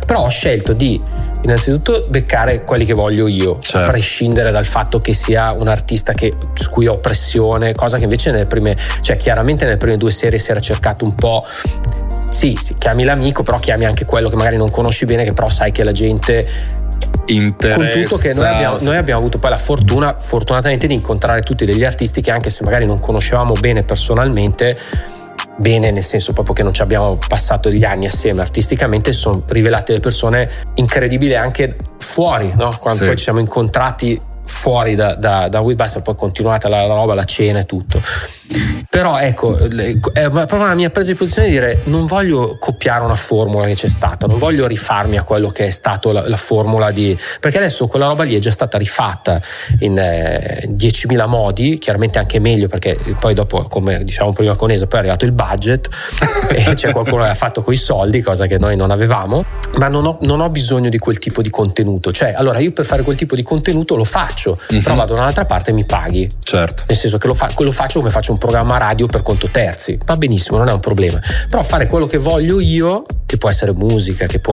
Però 0.05 0.23
ho 0.23 0.29
scelto 0.29 0.73
di 0.73 1.01
innanzitutto 1.43 2.07
beccare 2.09 2.65
quelli 2.65 2.87
che 2.87 2.95
voglio 2.95 3.29
io, 3.29 3.59
certo. 3.61 3.79
a 3.79 3.91
prescindere 3.91 4.51
dal 4.51 4.65
fatto 4.65 4.99
che 4.99 5.13
sia 5.13 5.53
un 5.53 5.69
artista 5.69 6.15
che, 6.15 6.33
su 6.55 6.71
cui 6.71 6.87
ho 6.87 6.99
pressione, 6.99 7.75
cosa 7.75 7.99
che 7.99 8.05
invece 8.05 8.31
nelle 8.33 8.47
prime, 8.47 8.75
cioè 9.03 9.17
chiaramente 9.17 9.65
nelle 9.67 9.77
prime 9.77 9.99
due 9.99 10.11
serie 10.11 10.39
si 10.39 10.51
era 10.51 10.61
cercato 10.61 11.05
un 11.05 11.15
po' 11.15 11.45
sì, 12.31 12.59
sì, 12.61 12.75
chiami 12.79 13.05
l'amico, 13.05 13.45
però 13.45 13.59
chiami 13.59 13.85
anche 13.85 14.05
quello 14.05 14.29
che 14.29 14.35
magari 14.35 14.57
non 14.57 14.71
conosci 14.71 15.05
bene, 15.05 15.23
che 15.23 15.33
però 15.33 15.49
sai 15.49 15.71
che 15.71 15.85
la 15.85 15.93
gente 15.93 16.45
interessa. 17.27 17.79
Con 17.79 18.03
tutto 18.03 18.17
che 18.17 18.35
noi 18.35 18.47
abbiamo, 18.47 18.77
noi 18.81 18.97
abbiamo, 18.97 19.21
avuto 19.21 19.39
poi 19.39 19.51
la 19.51 19.59
fortuna, 19.59 20.13
fortunatamente, 20.13 20.87
di 20.87 20.95
incontrare 20.95 21.43
tutti 21.43 21.65
degli 21.65 21.85
artisti 21.85 22.21
che 22.21 22.31
anche 22.31 22.51
se 22.51 22.65
magari 22.65 22.87
non 22.87 23.01
conoscevamo 23.01 23.55
bene 23.55 23.83
personalmente, 23.83 24.79
bene 25.57 25.91
nel 25.91 26.03
senso 26.03 26.33
proprio 26.33 26.55
che 26.55 26.63
non 26.63 26.75
ci 26.75 26.83
abbiamo 26.83 27.19
passato 27.29 27.71
gli 27.71 27.85
anni 27.85 28.07
assieme 28.07 28.41
artisticamente, 28.41 29.13
sono 29.13 29.43
rivelate 29.47 29.93
delle 29.93 30.01
persone 30.01 30.51
incredibili 30.75 31.35
anche 31.35 31.77
fuori, 31.99 32.53
no? 32.57 32.77
quando 32.81 33.01
sì. 33.01 33.07
poi 33.07 33.17
ci 33.17 33.25
siamo 33.25 33.41
incontrati 33.41 34.21
fuori 34.47 34.95
da, 34.95 35.15
da, 35.15 35.49
da 35.49 35.61
Webuster, 35.61 36.03
poi 36.03 36.15
continuata 36.15 36.69
la, 36.69 36.87
la 36.87 36.95
roba, 36.95 37.15
la 37.15 37.25
cena 37.25 37.61
e 37.61 37.65
tutto. 37.65 38.01
Però 38.95 39.19
ecco, 39.19 39.57
è 39.57 40.29
proprio 40.29 40.67
la 40.67 40.75
mia 40.75 40.91
presa 40.91 41.11
di 41.11 41.17
posizione 41.17 41.49
di 41.49 41.55
dire 41.55 41.81
non 41.85 42.07
voglio 42.07 42.59
copiare 42.61 43.03
una 43.03 43.17
formula 43.17 43.67
che 43.67 43.75
c'è 43.75 43.89
stata, 43.89 44.27
non 44.27 44.39
voglio 44.39 44.67
rifarmi 44.67 45.17
a 45.17 45.23
quello 45.23 45.49
che 45.49 45.67
è 45.67 45.71
stato 45.71 46.13
la, 46.13 46.29
la 46.29 46.37
formula 46.37 46.91
di... 46.91 47.17
perché 47.41 47.57
adesso 47.57 47.87
quella 47.87 48.07
roba 48.07 48.23
lì 48.23 48.37
è 48.37 48.39
già 48.39 48.51
stata 48.51 48.79
rifatta 48.79 49.41
in 49.81 49.99
eh, 49.99 50.69
10.000 50.69 51.27
modi, 51.27 51.79
chiaramente 51.79 52.19
anche 52.19 52.39
meglio 52.39 52.69
perché 52.69 52.97
poi 53.19 53.35
dopo, 53.35 53.65
come 53.65 54.05
diciamo 54.05 54.33
prima 54.33 54.55
con 54.55 54.71
Esa, 54.71 54.87
poi 54.87 54.99
è 55.01 55.03
arrivato 55.03 55.25
il 55.25 55.33
budget 55.33 55.89
e 56.55 56.75
c'è 56.75 56.93
qualcuno 56.93 57.25
che 57.25 57.31
ha 57.31 57.35
fatto 57.35 57.63
quei 57.63 57.77
soldi, 57.77 58.21
cosa 58.21 58.47
che 58.47 58.59
noi 58.59 58.77
non 58.77 58.91
avevamo, 58.91 59.43
ma 59.77 59.89
non 59.89 60.07
ho, 60.07 60.19
non 60.21 60.41
ho 60.41 60.51
bisogno 60.51 60.89
di 60.89 60.99
quel 60.99 61.19
tipo 61.19 61.43
di 61.43 61.51
contenuto. 61.51 62.13
Cioè, 62.13 62.35
allora 62.37 62.59
io 62.59 62.73
per 62.73 62.85
fare 62.85 63.03
quel 63.03 63.17
tipo 63.17 63.35
di 63.35 63.43
contenuto 63.43 63.97
lo 63.97 64.05
faccio, 64.05 64.61
mm-hmm. 64.73 64.83
però 64.83 64.95
vado 64.95 65.15
da 65.15 65.21
un'altra 65.21 65.47
parte 65.47 65.71
e 65.71 65.75
mi 65.75 65.85
paghi. 65.85 66.29
Certo. 66.43 66.85
Nel 66.87 66.97
senso 66.97 67.19
che 67.19 67.27
lo, 67.27 67.35
fa, 67.35 67.51
lo 67.57 67.73
faccio 67.73 67.99
come 67.99 68.11
faccio 68.11 68.34
un 68.35 68.39
programma 68.39 68.77
radio 68.77 69.07
per 69.07 69.23
conto 69.23 69.47
terzi. 69.47 69.99
Va 70.05 70.17
benissimo, 70.17 70.59
non 70.59 70.69
è 70.69 70.73
un 70.73 70.81
problema. 70.81 71.21
Però 71.49 71.63
fare 71.63 71.87
quello 71.87 72.07
che 72.07 72.19
voglio 72.19 72.61
io, 72.61 73.05
che 73.25 73.39
può 73.39 73.49
essere 73.49 73.73
musica, 73.73 74.27
che 74.27 74.41
può 74.41 74.53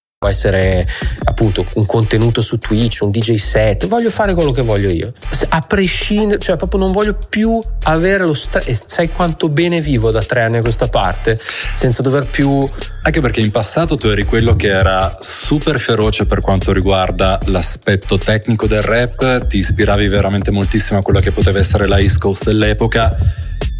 Può 0.21 0.29
essere 0.29 0.87
appunto 1.23 1.65
un 1.73 1.85
contenuto 1.87 2.41
su 2.41 2.59
Twitch, 2.59 2.99
un 3.01 3.09
DJ 3.09 3.37
set, 3.37 3.87
voglio 3.87 4.11
fare 4.11 4.35
quello 4.35 4.51
che 4.51 4.61
voglio 4.61 4.91
io. 4.91 5.13
A 5.49 5.61
prescindere, 5.61 6.39
cioè 6.39 6.57
proprio 6.57 6.79
non 6.79 6.91
voglio 6.91 7.17
più 7.27 7.59
avere 7.85 8.23
lo 8.23 8.35
stress. 8.35 8.83
Sai 8.85 9.11
quanto 9.11 9.49
bene 9.49 9.81
vivo 9.81 10.11
da 10.11 10.21
tre 10.21 10.43
anni 10.43 10.57
a 10.57 10.61
questa 10.61 10.89
parte, 10.89 11.39
senza 11.73 12.03
dover 12.03 12.27
più... 12.27 12.69
Anche 13.01 13.19
perché 13.19 13.41
in 13.41 13.49
passato 13.49 13.97
tu 13.97 14.09
eri 14.09 14.23
quello 14.23 14.55
che 14.55 14.67
era 14.67 15.17
super 15.21 15.79
feroce 15.79 16.27
per 16.27 16.39
quanto 16.39 16.71
riguarda 16.71 17.39
l'aspetto 17.45 18.19
tecnico 18.19 18.67
del 18.67 18.83
rap, 18.83 19.47
ti 19.47 19.57
ispiravi 19.57 20.07
veramente 20.07 20.51
moltissimo 20.51 20.99
a 20.99 21.01
quella 21.01 21.19
che 21.19 21.31
poteva 21.31 21.57
essere 21.57 21.87
la 21.87 21.97
East 21.97 22.19
Coast 22.19 22.43
dell'epoca 22.43 23.17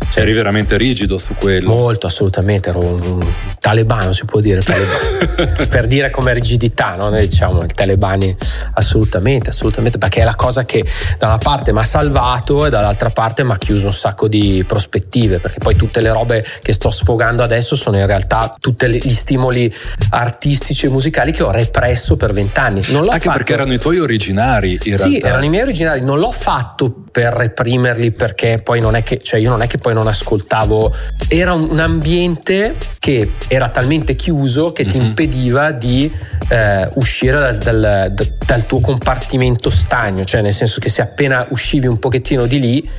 cioè, 0.10 0.24
eri 0.24 0.34
veramente 0.34 0.78
rigido 0.78 1.18
su 1.18 1.36
quello. 1.36 1.70
Molto, 1.70 2.08
assolutamente. 2.08 2.70
Ero 2.70 2.80
un, 2.80 3.26
talebano, 3.60 4.12
si 4.12 4.26
può 4.26 4.40
dire 4.40 4.62
talebano. 4.62 5.68
per 5.70 5.88
dire 5.88 6.10
come 6.10 6.34
rigidità, 6.34 6.96
no? 6.96 7.10
Noi 7.10 7.28
diciamo 7.28 7.62
il 7.62 7.74
talebani, 7.74 8.36
assolutamente, 8.74 9.50
assolutamente, 9.50 9.98
perché 9.98 10.22
è 10.22 10.24
la 10.24 10.36
cosa 10.36 10.66
che 10.66 10.84
da 11.18 11.28
una 11.28 11.38
parte 11.38 11.72
mi 11.72 11.80
ha 11.80 11.84
salvato 11.84 12.66
e 12.66 12.70
dall'altra 12.70 13.10
parte 13.10 13.44
mi 13.44 13.52
ha 13.52 13.58
chiuso 13.58 13.88
un 13.88 13.94
sacco 13.94 14.28
di 14.28 14.64
prospettive, 14.68 15.40
perché 15.40 15.60
poi 15.60 15.76
tutte 15.76 16.02
le 16.02 16.12
robe 16.12 16.44
che 16.62 16.74
sto 16.74 16.90
sfogando 16.90 17.44
adesso 17.44 17.76
sono 17.76 17.98
in 17.98 18.06
realtà 18.06 18.56
tutti 18.60 18.88
gli 18.90 19.14
stimoli 19.14 19.74
artistici 20.10 20.88
e 20.88 20.90
musicali 20.90 21.32
che 21.32 21.44
ho 21.44 21.52
represso 21.52 22.18
per 22.18 22.34
vent'anni. 22.34 22.82
Non 22.88 23.04
l'ho 23.04 23.12
Anche 23.12 23.26
fatto... 23.26 23.38
perché 23.38 23.54
erano 23.54 23.74
i 23.74 23.80
tuoi 23.80 24.00
originari, 24.00 24.74
in 24.84 24.96
sì, 24.96 25.10
realtà. 25.10 25.28
erano 25.28 25.46
i 25.46 25.50
miei 25.50 25.64
originari, 25.64 26.04
non 26.04 26.20
l'ho 26.20 26.32
fatto 26.32 27.04
per 27.12 27.34
reprimerli 27.34 28.12
perché 28.12 28.62
poi 28.64 28.80
non 28.80 28.96
è 28.96 29.04
che, 29.04 29.20
cioè 29.20 29.40
io 29.40 29.50
non 29.50 29.62
è 29.62 29.68
che 29.68 29.78
poi 29.78 29.91
non 29.94 30.08
ascoltavo, 30.08 30.94
era 31.28 31.54
un, 31.54 31.80
ambiente 31.80 32.76
che 33.00 33.34
era 33.48 33.70
talmente 33.70 34.16
chiuso 34.16 34.72
che 34.72 34.84
ti 34.84 34.98
mm-hmm. 34.98 35.08
impediva 35.08 35.72
di 35.72 36.12
eh, 36.50 36.90
uscire 36.96 37.40
dal, 37.40 37.58
dal, 37.58 38.34
dal 38.46 38.66
tuo 38.66 38.80
compartimento 38.80 39.70
stagno, 39.70 40.24
cioè 40.24 40.42
nel 40.42 40.54
senso 40.54 40.80
che 40.80 40.90
se 40.90 41.02
appena 41.02 41.46
uscivi 41.50 41.88
un 41.88 42.00
pochettino 42.00 42.46
di 42.46 42.60
lì 42.60 42.90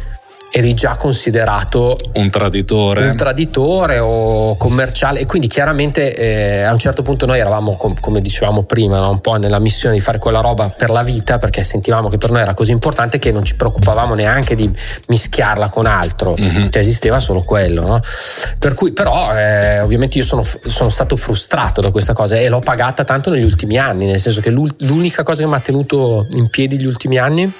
eri 0.54 0.74
già 0.74 0.96
considerato 0.96 1.96
un 2.12 2.28
traditore. 2.28 3.08
un 3.08 3.16
traditore 3.16 3.98
o 3.98 4.54
commerciale 4.58 5.20
e 5.20 5.26
quindi 5.26 5.48
chiaramente 5.48 6.14
eh, 6.14 6.62
a 6.62 6.72
un 6.72 6.78
certo 6.78 7.00
punto 7.00 7.24
noi 7.24 7.38
eravamo 7.38 7.74
com- 7.76 7.98
come 7.98 8.20
dicevamo 8.20 8.64
prima 8.64 8.98
no? 8.98 9.10
un 9.10 9.20
po' 9.20 9.36
nella 9.36 9.58
missione 9.58 9.94
di 9.94 10.02
fare 10.02 10.18
quella 10.18 10.40
roba 10.40 10.68
per 10.68 10.90
la 10.90 11.02
vita 11.02 11.38
perché 11.38 11.64
sentivamo 11.64 12.10
che 12.10 12.18
per 12.18 12.30
noi 12.30 12.42
era 12.42 12.52
così 12.52 12.70
importante 12.70 13.18
che 13.18 13.32
non 13.32 13.44
ci 13.44 13.56
preoccupavamo 13.56 14.12
neanche 14.12 14.54
di 14.54 14.70
mischiarla 15.08 15.70
con 15.70 15.86
altro 15.86 16.36
mm-hmm. 16.38 16.68
cioè 16.68 16.82
esisteva 16.82 17.18
solo 17.18 17.40
quello 17.40 17.86
no? 17.86 18.00
per 18.58 18.74
cui 18.74 18.92
però 18.92 19.34
eh, 19.34 19.80
ovviamente 19.80 20.18
io 20.18 20.24
sono, 20.24 20.44
sono, 20.44 20.90
stato 20.90 21.16
frustrato 21.16 21.80
da 21.80 21.90
questa 21.90 22.12
cosa 22.12 22.36
e 22.36 22.50
l'ho 22.50 22.58
pagata 22.58 23.04
tanto 23.04 23.30
negli 23.30 23.44
ultimi 23.44 23.78
anni 23.78 24.04
nel 24.04 24.18
senso 24.18 24.42
che 24.42 24.50
l'unica 24.50 25.22
cosa 25.22 25.42
che 25.42 25.48
mi 25.48 25.54
ha 25.54 25.60
tenuto 25.60 26.26
in 26.32 26.50
piedi 26.50 26.78
gli 26.78 26.84
ultimi 26.84 27.16
anni 27.16 27.50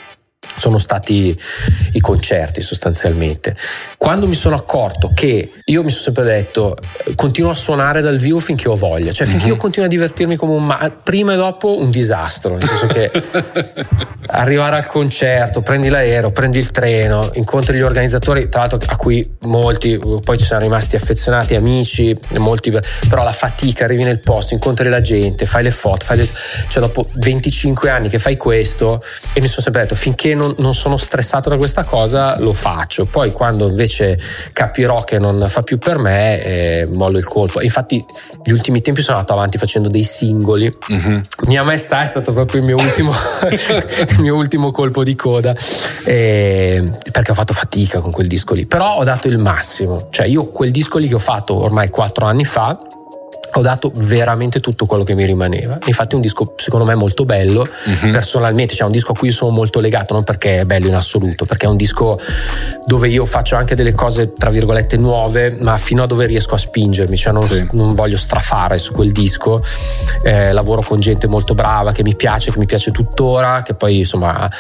sono 0.57 0.79
stati 0.79 1.39
i 1.93 2.01
concerti 2.01 2.61
sostanzialmente. 2.61 3.55
Quando 3.97 4.27
mi 4.27 4.35
sono 4.35 4.57
accorto 4.57 5.13
che 5.15 5.51
io 5.65 5.83
mi 5.83 5.91
sono 5.91 6.03
sempre 6.03 6.25
detto 6.25 6.77
continuo 7.15 7.51
a 7.51 7.55
suonare 7.55 8.01
dal 8.01 8.19
vivo 8.19 8.41
finché 8.41 8.69
ho 8.69 8.77
voglia, 8.77 9.13
cioè 9.13 9.27
finché 9.27 9.47
io 9.47 9.55
mhm. 9.55 9.61
continuo 9.61 9.87
a 9.87 9.91
divertirmi 9.91 10.37
come 10.37 10.53
un 10.53 10.65
ma 10.65 11.01
prima 11.03 11.35
e 11.35 11.37
dopo 11.37 11.79
un 11.79 11.91
disastro, 11.91 12.57
nel 12.57 12.67
senso 12.67 12.87
che 12.87 13.11
arrivare 14.29 14.77
al 14.77 14.87
concerto, 14.87 15.63
prendi 15.63 15.89
l'aereo, 15.89 16.31
prendi 16.31 16.59
il 16.59 16.71
treno, 16.71 17.31
incontri 17.35 17.77
gli 17.77 17.83
organizzatori, 17.83 18.49
tra 18.49 18.61
l'altro 18.61 18.81
a 18.87 18.97
cui 18.97 19.25
molti 19.43 19.99
poi 20.21 20.39
ci 20.39 20.45
sono 20.45 20.61
rimasti 20.61 20.97
affezionati, 20.97 21.55
amici, 21.55 22.17
molti, 22.39 22.73
però 23.09 23.23
la 23.23 23.33
fatica, 23.33 23.85
arrivi 23.85 24.05
nel 24.05 24.21
posto, 24.21 24.55
incontri 24.55 24.89
la 24.89 25.01
gente, 25.01 25.47
fai 25.47 25.63
le 25.63 25.71
foto, 25.71 26.05
fai 26.05 26.19
le, 26.19 26.29
cioè 26.69 26.83
dopo 26.83 27.05
25 27.15 27.91
anni 27.91 28.09
che 28.09 28.19
fai 28.19 28.37
questo 28.37 29.01
e 29.33 29.41
mi 29.41 29.47
sono 29.47 29.63
sempre 29.63 29.83
detto 29.83 29.95
finché 29.95 30.35
non, 30.35 30.42
non 30.59 30.75
sono 30.75 30.97
stressato 30.97 31.49
da 31.49 31.57
questa 31.57 31.85
cosa 31.85 32.39
lo 32.39 32.53
faccio, 32.53 33.05
poi 33.05 33.33
quando 33.33 33.69
invece 33.69 34.19
capirò 34.53 35.03
che 35.03 35.19
non 35.19 35.45
fa 35.49 35.63
più 35.63 35.79
per 35.79 35.99
me 35.99 36.43
eh, 36.43 36.89
mollo 36.93 37.19
il 37.19 37.25
colpo. 37.25 37.61
Infatti 37.61 38.05
gli 38.43 38.51
ultimi 38.51 38.81
tempi 38.81 39.03
sono 39.03 39.17
andato 39.17 39.35
avanti 39.35 39.59
facendo 39.59 39.89
dei 39.89 40.05
singoli, 40.05 40.75
mm-hmm. 40.93 41.21
mia 41.47 41.63
maestà 41.63 42.03
è 42.03 42.07
stato 42.07 42.33
proprio 42.33 42.61
il 42.61 42.67
mio 42.67 42.77
ultimo, 42.77 43.13
il 43.51 44.21
mio 44.21 44.37
ultimo 44.37 44.71
colpo 44.71 45.05
di 45.05 45.15
coda 45.15 45.55
eh, 46.05 46.91
perché 47.11 47.31
ho 47.31 47.35
fatto 47.35 47.55
fatica 47.55 48.01
con 48.01 48.11
quel 48.11 48.27
disco 48.27 48.55
lì, 48.55 48.67
però 48.67 48.97
ho 48.97 49.05
dato 49.05 49.29
il 49.29 49.39
massimo, 49.39 50.09
cioè 50.11 50.27
io 50.27 50.47
quel 50.47 50.71
disco 50.71 50.99
lì 50.99 51.09
che 51.09 51.15
ho 51.15 51.21
fatto 51.21 51.61
ormai 51.61 51.91
quattro 51.91 52.27
anni 52.27 52.45
fa 52.45 52.79
ho 53.55 53.61
dato 53.61 53.93
veramente 53.95 54.61
tutto 54.61 54.87
quello 54.87 55.05
che 55.05 55.15
mi 55.15 55.27
rimaneva. 55.27 55.79
Infatti 55.87 56.13
è 56.13 56.15
un 56.15 56.23
disco 56.23 56.55
secondo 56.57 56.87
me 56.87 56.95
molto 56.95 57.25
bello, 57.25 57.67
mm-hmm. 57.89 58.13
personalmente, 58.13 58.75
cioè 58.75 58.87
un 58.87 58.93
disco 58.93 59.13
a 59.13 59.15
cui 59.15 59.31
sono 59.31 59.51
molto 59.51 59.81
legato, 59.81 60.15
non 60.15 60.23
perché 60.23 60.61
è 60.61 60.65
bello 60.65 60.87
in 60.87 60.95
assoluto, 60.95 61.45
perché 61.45 61.67
è 61.67 61.69
un 61.69 61.77
disco 61.77 62.19
dove 62.87 63.09
io 63.09 63.25
faccio 63.25 63.57
anche 63.57 63.75
delle 63.75 63.93
cose 63.93 64.33
tra 64.33 64.51
virgolette 64.51 64.97
nuove, 64.97 65.57
ma 65.61 65.77
fino 65.77 66.03
a 66.03 66.07
dove 66.07 66.27
riesco 66.27 66.55
a 66.55 66.59
spingermi, 66.59 67.17
cioè 67.17 67.33
non, 67.33 67.43
sì. 67.43 67.67
non 67.73 67.95
voglio 67.95 68.17
strafare 68.17 68.79
su 68.79 68.93
quel 68.93 69.13
disco. 69.13 69.63
Eh, 70.23 70.53
lavoro 70.53 70.83
con 70.83 71.01
gente 71.01 71.29
molto 71.29 71.55
brava 71.55 71.93
che 71.93 72.03
mi 72.03 72.15
piace, 72.15 72.51
che 72.51 72.59
mi 72.59 72.67
piace 72.67 72.91
tuttora, 72.91 73.63
che 73.63 73.75
poi 73.75 73.99
insomma 73.99 74.51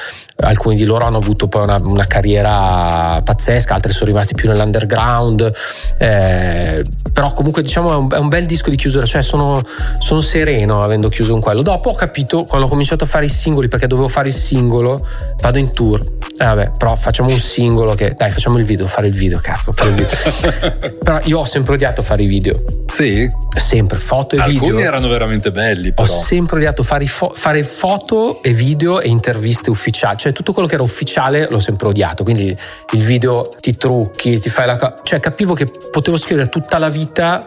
alcuni 0.43 0.77
di 0.77 0.85
loro 0.85 1.05
hanno 1.05 1.19
avuto 1.19 1.49
poi 1.49 1.63
una, 1.65 1.79
una 1.83 2.07
carriera 2.07 3.21
pazzesca, 3.25 3.75
altri 3.75 3.93
sono 3.93 4.11
rimasti 4.11 4.35
più 4.35 4.49
nell'underground, 4.49 5.53
eh, 5.99 6.85
però 7.13 7.33
comunque 7.33 7.63
diciamo 7.63 7.93
è 7.93 7.97
un, 7.97 8.13
è 8.13 8.19
un, 8.19 8.29
bel 8.29 8.47
disco 8.47 8.71
di 8.71 8.77
chiusura, 8.77 9.05
cioè 9.05 9.23
sono, 9.23 9.63
sono, 9.99 10.21
sereno 10.21 10.79
avendo 10.79 11.09
chiuso 11.09 11.33
con 11.33 11.41
quello. 11.41 11.63
Dopo 11.63 11.91
ho 11.91 11.95
capito, 11.95 12.45
quando 12.45 12.67
ho 12.67 12.71
cominciato 12.71 13.05
a 13.05 13.07
fare 13.07 13.27
i 13.27 13.29
singoli, 13.29 13.69
perché 13.69 13.87
dovevo 13.87 14.09
fare 14.09 14.29
il 14.29 14.35
singolo, 14.35 15.07
vado 15.41 15.59
in 15.59 15.73
tour, 15.73 16.01
eh 16.01 16.45
vabbè, 16.45 16.73
però 16.77 16.97
facciamo 16.97 17.31
un 17.31 17.39
singolo 17.39 17.95
che, 17.95 18.15
dai 18.17 18.31
facciamo 18.31 18.59
il 18.59 18.65
video, 18.65 18.87
fare 18.87 19.07
il 19.07 19.15
video, 19.15 19.39
cazzo, 19.39 19.73
fare 19.73 19.91
il 19.91 19.97
video. 19.97 20.99
però 21.03 21.21
io 21.25 21.39
ho 21.39 21.45
sempre 21.45 21.75
odiato 21.75 22.03
fare 22.03 22.23
i 22.23 22.27
video. 22.27 22.63
Sì? 22.87 23.29
Sempre, 23.57 23.99
foto 23.99 24.35
e 24.35 24.39
Alcuni 24.39 24.55
video. 24.55 24.69
Alcuni 24.71 24.87
erano 24.87 25.09
veramente 25.09 25.51
belli 25.51 25.93
però. 25.93 26.11
Ho 26.11 26.23
sempre 26.23 26.57
odiato 26.57 26.83
fare, 26.83 27.07
fo- 27.07 27.33
fare 27.35 27.63
foto 27.63 28.43
e 28.43 28.53
video 28.53 29.01
e 29.01 29.09
interviste 29.09 29.71
ufficiali, 29.71 30.17
cioè 30.17 30.32
tutto 30.33 30.53
quello 30.53 30.69
che 30.69 30.75
era 30.75 30.83
ufficiale 30.83 31.49
l'ho 31.49 31.61
sempre 31.61 31.89
odiato, 31.89 32.25
quindi 32.25 32.57
il 32.93 33.03
video 33.03 33.49
ti 33.61 33.77
trucchi, 33.77 34.39
ti 34.39 34.51
fai 34.51 34.67
la... 34.67 34.95
cioè 35.03 35.21
capivo 35.21 35.55
che 35.55 35.67
potevo 35.91 36.17
scrivere 36.17 36.49
tutta 36.49 36.79
la 36.79 36.89
vita 36.89 37.45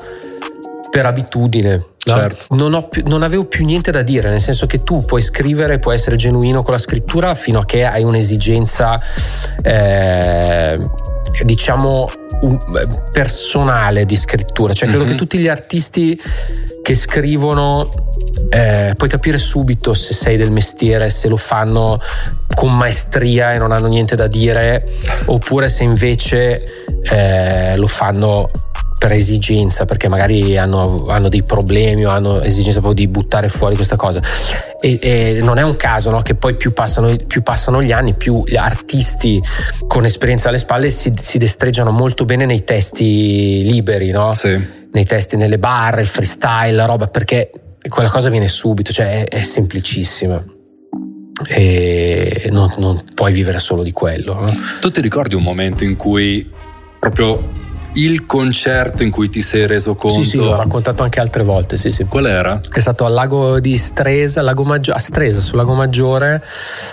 per 0.95 1.05
abitudine. 1.05 1.75
No? 2.05 2.13
Certo. 2.13 2.55
Non, 2.55 2.87
più, 2.87 3.03
non, 3.05 3.23
avevo 3.23 3.45
più 3.45 3.65
niente 3.65 3.91
da 3.91 4.01
dire, 4.01 4.29
nel 4.29 4.39
senso 4.39 4.65
che 4.65 4.83
tu 4.83 5.03
puoi 5.03 5.21
scrivere, 5.21 5.79
puoi 5.79 5.95
essere 5.95 6.15
genuino 6.15 6.63
con 6.63 6.73
la 6.73 6.79
scrittura 6.79 7.35
fino 7.35 7.59
a 7.59 7.65
che 7.65 7.83
hai 7.83 8.03
un'esigenza, 8.03 8.97
eh, 9.61 10.79
diciamo, 11.43 12.07
un, 12.41 12.59
personale 13.11 14.05
di 14.05 14.15
scrittura. 14.15 14.71
Cioè, 14.71 14.87
credo 14.87 15.03
mm-hmm. 15.03 15.13
che 15.13 15.17
tutti 15.17 15.37
gli 15.37 15.47
artisti 15.47 16.17
che 16.81 16.93
scrivono 16.93 17.89
eh, 18.49 18.93
puoi 18.95 19.09
capire 19.09 19.37
subito 19.37 19.93
se 19.93 20.13
sei 20.13 20.37
del 20.37 20.51
mestiere, 20.51 21.09
se 21.09 21.27
lo 21.27 21.37
fanno 21.37 21.99
con 22.55 22.75
maestria 22.75 23.53
e 23.53 23.59
non 23.59 23.71
hanno 23.71 23.87
niente 23.87 24.15
da 24.15 24.27
dire, 24.27 24.83
oppure 25.25 25.69
se 25.69 25.83
invece 25.83 26.63
eh, 27.03 27.75
lo 27.77 27.87
fanno 27.87 28.49
per 28.97 29.11
esigenza, 29.11 29.85
perché 29.85 30.07
magari 30.07 30.57
hanno, 30.57 31.05
hanno, 31.07 31.29
dei 31.29 31.43
problemi 31.43 32.05
o 32.05 32.09
hanno 32.09 32.41
esigenza 32.41 32.79
proprio 32.79 33.05
di 33.05 33.11
buttare 33.11 33.49
fuori 33.49 33.75
questa 33.75 33.95
cosa. 33.97 34.19
E, 34.79 34.97
e 34.99 35.39
non 35.43 35.59
è 35.59 35.61
un 35.61 35.75
caso 35.75 36.09
no? 36.09 36.21
che 36.21 36.33
poi 36.33 36.55
più 36.55 36.73
passano, 36.73 37.15
più 37.27 37.43
passano, 37.43 37.83
gli 37.83 37.91
anni, 37.91 38.15
più 38.15 38.43
gli 38.45 38.55
artisti 38.55 39.41
con 39.87 40.05
esperienza 40.05 40.49
alle 40.49 40.57
spalle 40.57 40.89
si, 40.89 41.13
si 41.15 41.37
destreggiano 41.37 41.91
molto 41.91 42.25
bene 42.25 42.45
nei 42.45 42.63
testi 42.63 43.63
liberi, 43.63 44.09
no? 44.09 44.33
sì. 44.33 44.59
nei 44.91 45.05
testi 45.05 45.35
nelle 45.35 45.59
barre, 45.59 46.01
il 46.01 46.07
freestyle, 46.07 46.71
la 46.71 46.85
roba, 46.85 47.07
perché 47.07 47.51
quella 47.87 48.09
cosa 48.09 48.29
viene 48.29 48.47
subito, 48.47 48.91
cioè 48.91 49.25
è, 49.25 49.39
è 49.39 49.43
semplicissima 49.43 50.43
e 51.47 52.47
non, 52.51 52.71
non, 52.77 53.03
puoi 53.13 53.33
vivere 53.33 53.59
solo 53.59 53.83
di 53.83 53.91
quello. 53.91 54.35
No? 54.35 54.57
Tu 54.79 54.91
ti 54.91 55.01
ricordi 55.01 55.35
un 55.35 55.43
momento 55.43 55.83
in 55.83 55.95
cui 55.95 56.49
proprio 56.99 57.53
il 57.95 58.25
concerto 58.25 59.03
in 59.03 59.09
cui 59.09 59.29
ti 59.29 59.41
sei 59.41 59.67
reso 59.67 59.95
conto? 59.95 60.21
Sì, 60.21 60.29
sì, 60.29 60.37
l'ho 60.37 60.55
raccontato 60.55 61.03
anche 61.03 61.19
altre 61.19 61.43
volte, 61.43 61.77
sì, 61.77 61.91
sì. 61.91 62.05
Qual 62.05 62.25
era? 62.25 62.59
È 62.71 62.79
stato 62.79 63.05
al 63.05 63.13
lago 63.13 63.59
di 63.59 63.77
Stresa, 63.77 64.41
lago 64.41 64.63
Maggi- 64.63 64.91
a 64.91 64.99
Stresa, 64.99 65.39
sul 65.39 65.57
lago 65.57 65.73
Maggiore, 65.73 66.43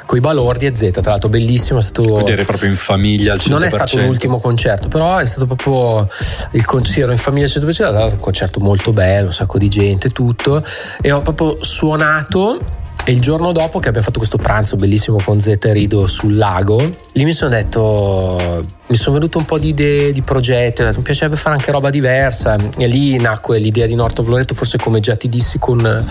con 0.06 0.18
i 0.18 0.20
balordi 0.20 0.66
e 0.66 0.74
Z, 0.74 0.90
tra 0.90 1.10
l'altro 1.10 1.28
bellissimo, 1.28 1.80
è 1.80 1.82
stato... 1.82 2.02
Quindi 2.02 2.32
eri 2.32 2.44
proprio 2.44 2.68
in 2.68 2.76
famiglia 2.76 3.32
al 3.32 3.38
100%? 3.40 3.48
Non 3.48 3.64
è 3.64 3.70
stato 3.70 3.96
l'ultimo 3.98 4.38
concerto, 4.38 4.88
però 4.88 5.16
è 5.16 5.24
stato 5.24 5.46
proprio 5.46 6.08
il 6.52 6.64
concerto 6.64 7.10
in 7.10 7.18
famiglia 7.18 7.46
al 7.46 7.50
100%, 7.50 8.10
un 8.10 8.20
concerto 8.20 8.60
molto 8.60 8.92
bello, 8.92 9.26
un 9.26 9.32
sacco 9.32 9.58
di 9.58 9.68
gente, 9.68 10.10
tutto, 10.10 10.62
e 11.00 11.10
ho 11.10 11.20
proprio 11.22 11.56
suonato 11.64 12.80
E 13.04 13.10
il 13.10 13.20
giorno 13.20 13.50
dopo 13.50 13.80
che 13.80 13.88
abbiamo 13.88 14.06
fatto 14.06 14.18
questo 14.18 14.36
pranzo 14.36 14.76
bellissimo 14.76 15.18
con 15.24 15.40
Zeta 15.40 15.68
e 15.68 15.72
Rido 15.72 16.06
sul 16.06 16.36
lago, 16.36 16.94
lì 17.14 17.24
mi 17.24 17.32
sono 17.32 17.50
detto, 17.50 18.62
mi 18.86 18.96
sono 18.96 19.16
venuto 19.16 19.38
un 19.38 19.44
po' 19.44 19.58
di 19.58 19.68
idee, 19.68 20.12
di 20.12 20.22
progetti, 20.22 20.84
mi 20.84 21.02
piacerebbe 21.02 21.36
fare 21.36 21.56
anche 21.56 21.72
roba 21.72 21.90
diversa. 21.90 22.56
E 22.78 22.86
lì 22.86 23.16
nacque 23.16 23.58
l'idea 23.58 23.86
di 23.86 23.96
North 23.96 24.20
of 24.20 24.54
forse 24.54 24.78
come 24.78 25.00
già 25.00 25.16
ti 25.16 25.28
dissi, 25.28 25.58
con, 25.58 26.06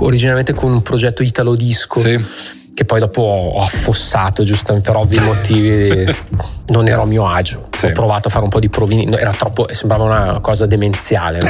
originariamente 0.00 0.52
con 0.52 0.72
un 0.72 0.82
progetto 0.82 1.22
italo 1.22 1.54
disco. 1.54 2.00
Sì 2.00 2.64
che 2.76 2.84
poi 2.84 3.00
dopo 3.00 3.22
ho 3.22 3.62
affossato 3.62 4.44
giustamente 4.44 4.90
per 4.90 5.00
ovvi 5.00 5.18
motivi 5.18 6.14
non 6.68 6.86
ero 6.86 7.02
a 7.02 7.06
mio 7.06 7.26
agio 7.26 7.68
sì. 7.72 7.86
ho 7.86 7.90
provato 7.92 8.28
a 8.28 8.30
fare 8.30 8.44
un 8.44 8.50
po' 8.50 8.58
di 8.58 8.68
provini 8.68 9.10
era 9.16 9.32
troppo 9.32 9.66
sembrava 9.72 10.04
una 10.04 10.40
cosa 10.40 10.66
demenziale 10.66 11.38
no? 11.40 11.48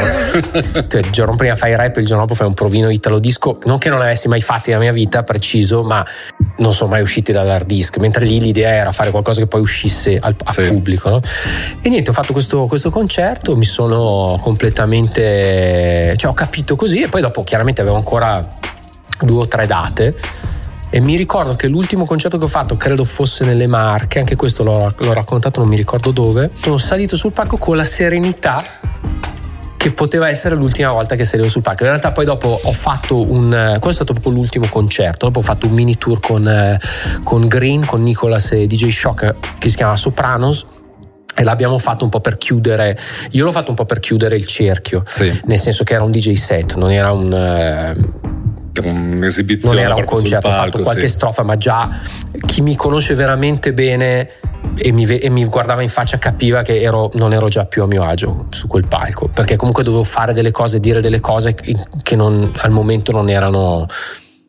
cioè, 0.87 1.01
il 1.01 1.11
giorno 1.11 1.35
prima 1.35 1.57
fai 1.57 1.75
rap 1.75 1.97
il 1.97 2.07
giorno 2.07 2.23
dopo 2.23 2.37
fai 2.37 2.47
un 2.47 2.55
provino 2.55 2.91
italo 2.91 3.19
disco 3.19 3.59
non 3.65 3.79
che 3.79 3.89
non 3.89 4.03
avessi 4.03 4.29
mai 4.29 4.41
fatti 4.41 4.71
nella 4.71 4.83
mia 4.83 4.93
vita 4.93 5.25
preciso 5.25 5.83
ma 5.83 6.07
non 6.59 6.73
sono 6.73 6.91
mai 6.91 7.03
usciti 7.03 7.33
dall'hard 7.33 7.67
disk 7.67 7.97
mentre 7.97 8.25
lì 8.25 8.41
l'idea 8.41 8.71
era 8.71 8.93
fare 8.93 9.11
qualcosa 9.11 9.41
che 9.41 9.49
poi 9.49 9.61
uscisse 9.61 10.17
al, 10.21 10.37
al 10.45 10.55
sì. 10.55 10.63
pubblico 10.69 11.09
no? 11.11 11.21
e 11.83 11.89
niente 11.89 12.11
ho 12.11 12.13
fatto 12.13 12.33
questo, 12.33 12.67
questo 12.67 12.91
concerto 12.91 13.57
mi 13.57 13.65
sono 13.65 14.39
completamente 14.41 16.15
cioè 16.17 16.31
ho 16.31 16.35
capito 16.35 16.77
così 16.77 17.01
e 17.01 17.09
poi 17.09 17.21
dopo 17.21 17.43
chiaramente 17.43 17.81
avevo 17.81 17.97
ancora 17.97 18.41
due 19.19 19.41
o 19.41 19.49
tre 19.49 19.67
date 19.67 20.15
e 20.91 21.01
mi 21.01 21.17
ricordo 21.17 21.57
che 21.57 21.69
l'ultimo 21.69 22.05
concerto 22.05 22.39
che 22.39 22.45
ho 22.45 22.49
fatto, 22.49 22.77
credo 22.77 23.05
fosse 23.05 23.45
nelle 23.45 23.67
Marche, 23.67 24.19
anche 24.19 24.37
questo 24.37 24.63
l'ho, 24.63 24.95
l'ho 24.97 25.13
raccontato, 25.13 25.61
non 25.61 25.69
mi 25.69 25.77
ricordo 25.77 26.11
dove. 26.11 26.51
Sono 26.55 26.79
salito 26.79 27.17
sul 27.17 27.33
palco 27.33 27.57
con 27.57 27.77
la 27.77 27.85
serenità 27.85 28.57
che 29.77 29.93
poteva 29.93 30.29
essere 30.29 30.55
l'ultima 30.55 30.91
volta 30.91 31.15
che 31.15 31.25
salivo 31.25 31.49
sul 31.49 31.63
palco. 31.63 31.85
In 31.85 31.91
realtà 31.91 32.13
poi 32.13 32.25
dopo 32.25 32.59
ho 32.63 32.73
fatto 32.73 33.19
un... 33.31 33.77
questo 33.81 33.89
è 33.89 33.93
stato 33.93 34.13
proprio 34.13 34.33
l'ultimo 34.33 34.67
concerto, 34.69 35.27
dopo 35.27 35.41
ho 35.41 35.43
fatto 35.43 35.67
un 35.67 35.73
mini 35.73 35.97
tour 35.97 36.19
con, 36.21 36.79
con 37.23 37.47
Green, 37.47 37.85
con 37.85 38.01
Nicolas 38.01 38.53
e 38.53 38.67
DJ 38.67 38.89
Shock 38.89 39.35
che 39.59 39.69
si 39.69 39.77
chiama 39.77 39.97
Sopranos 39.97 40.67
e 41.39 41.45
l'abbiamo 41.45 41.79
fatto 41.79 42.03
un 42.03 42.11
po' 42.11 42.21
per 42.21 42.39
chiudere 42.39 42.99
io 43.33 43.45
l'ho 43.45 43.53
fatto 43.53 43.69
un 43.69 43.77
po' 43.77 43.85
per 43.85 44.01
chiudere 44.01 44.37
il 44.37 44.47
cerchio 44.47 45.05
sì. 45.07 45.39
nel 45.45 45.59
senso 45.59 45.85
che 45.85 45.93
era 45.93 46.03
un 46.03 46.11
DJ 46.11 46.33
set 46.33 46.77
non 46.77 46.91
era 46.91 47.13
un 47.13 47.95
un'esibizione. 48.85 49.77
Non 49.77 49.85
era 49.85 49.95
un 49.95 50.05
concerto, 50.05 50.49
ho 50.49 50.53
fatto 50.53 50.79
qualche 50.81 51.09
sì. 51.09 51.15
strofa, 51.15 51.43
ma 51.43 51.57
già 51.57 51.89
chi 52.47 52.61
mi 52.61 52.77
conosce 52.77 53.15
veramente 53.15 53.73
bene 53.73 54.29
e 54.77 54.93
mi, 54.93 55.05
e 55.07 55.29
mi, 55.31 55.45
guardava 55.47 55.83
in 55.83 55.89
faccia 55.89 56.19
capiva 56.19 56.63
che 56.63 56.81
ero, 56.81 57.11
non 57.15 57.33
ero 57.33 57.49
già 57.49 57.67
più 57.67 57.83
a 57.83 57.87
mio 57.87 58.05
agio 58.05 58.47
su 58.51 58.67
quel 58.67 58.87
palco, 58.87 59.29
perché 59.29 59.57
comunque 59.57 59.83
dovevo 59.83 60.05
fare 60.05 60.33
delle 60.33 60.51
cose, 60.51 60.81
dire 60.81 61.01
delle 61.01 61.21
cose 61.21 61.55
che 61.55 62.17
non, 62.17 62.51
al 62.57 62.71
momento 62.71 63.13
non 63.13 63.29
erano 63.29 63.87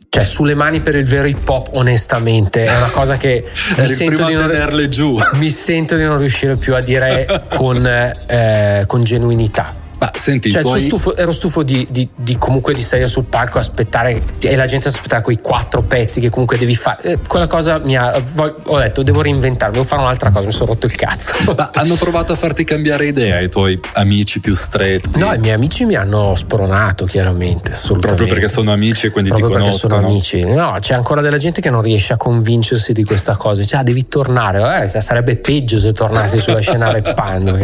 cioè 0.10 0.24
sulle 0.24 0.56
mani 0.56 0.80
per 0.80 0.96
il 0.96 1.06
vero 1.06 1.28
hip 1.28 1.48
hop 1.48 1.76
onestamente 1.76 2.64
è 2.64 2.76
una 2.76 2.90
cosa 2.90 3.18
che 3.18 3.44
mi 3.78 3.88
sento, 3.88 4.26
di 4.26 4.34
non, 4.34 4.88
giù. 4.90 5.20
mi 5.34 5.50
sento 5.50 5.96
di 5.96 6.04
non 6.04 6.18
riuscire 6.18 6.56
più 6.56 6.74
a 6.74 6.80
dire 6.80 7.44
con, 7.54 7.86
eh, 7.86 8.84
con 8.88 9.04
genuinità 9.04 9.72
ma 10.00 10.12
senti, 10.14 10.52
cioè, 10.52 10.62
tuoi... 10.62 10.80
stufo, 10.80 11.16
ero 11.16 11.32
stufo 11.32 11.64
di, 11.64 11.88
di, 11.90 12.08
di, 12.16 12.38
comunque 12.38 12.74
di 12.74 12.82
stare 12.82 13.08
sul 13.08 13.26
palco 13.26 13.58
aspettare 13.58 14.22
e 14.40 14.56
la 14.56 14.68
gente 14.68 14.90
aspettare 14.90 15.24
quei 15.24 15.40
quattro 15.42 15.82
pezzi 15.82 16.20
che 16.22 16.30
comunque 16.30 16.58
devi 16.58 16.76
fare. 16.76 17.02
Eh, 17.02 17.20
quella 17.28 17.48
cosa 17.48 17.80
mi 17.80 17.96
ha. 17.96 18.22
Ho 18.66 18.80
detto, 18.80 19.04
devo 19.04 19.22
reinventarmi, 19.22 19.76
devo 19.76 19.88
fare 19.88 20.02
un'altra 20.02 20.30
cosa, 20.30 20.46
mi 20.46 20.52
sono 20.52 20.72
rotto 20.72 20.86
il 20.86 20.96
cazzo. 20.96 21.34
Ma 21.56 21.72
hanno 21.74 21.96
provato 21.96 22.34
a 22.34 22.36
farti 22.36 22.64
cambiare 22.64 23.08
idea 23.08 23.40
i 23.40 23.50
tuoi 23.50 23.80
amici 23.94 24.40
più 24.40 24.54
stretti? 24.54 25.18
No, 25.18 25.34
i 25.34 25.40
miei 25.40 25.56
amici 25.56 25.86
mi 25.86 25.96
hanno 25.96 26.36
spronato, 26.36 27.06
chiaramente. 27.06 27.74
Proprio 28.00 28.28
perché 28.28 28.48
sono 28.48 28.72
amici 28.72 29.08
e 29.08 29.10
quindi 29.10 29.30
Proprio 29.30 29.50
ti 29.50 29.64
conoscono. 29.64 30.00
Perché 30.00 30.26
sono 30.30 30.44
amici. 30.44 30.46
No, 30.46 30.78
c'è 30.80 30.94
ancora 30.94 31.22
della 31.22 31.38
gente 31.38 31.62
che 31.62 31.70
non 31.70 31.82
riesce 31.82 32.14
a 32.14 32.18
convincersi 32.18 32.94
di 32.94 33.04
questa 33.04 33.36
cosa. 33.36 33.62
Dice, 33.62 33.78
ah, 33.78 33.84
devi 33.84 34.08
tornare. 34.08 34.84
Eh, 34.84 35.02
sarebbe 35.02 35.38
peggio 35.38 35.80
se 35.80 35.92
tornassi 35.92 36.40
sulla 36.40 36.60
scena 36.60 36.92
rappando. 36.92 37.58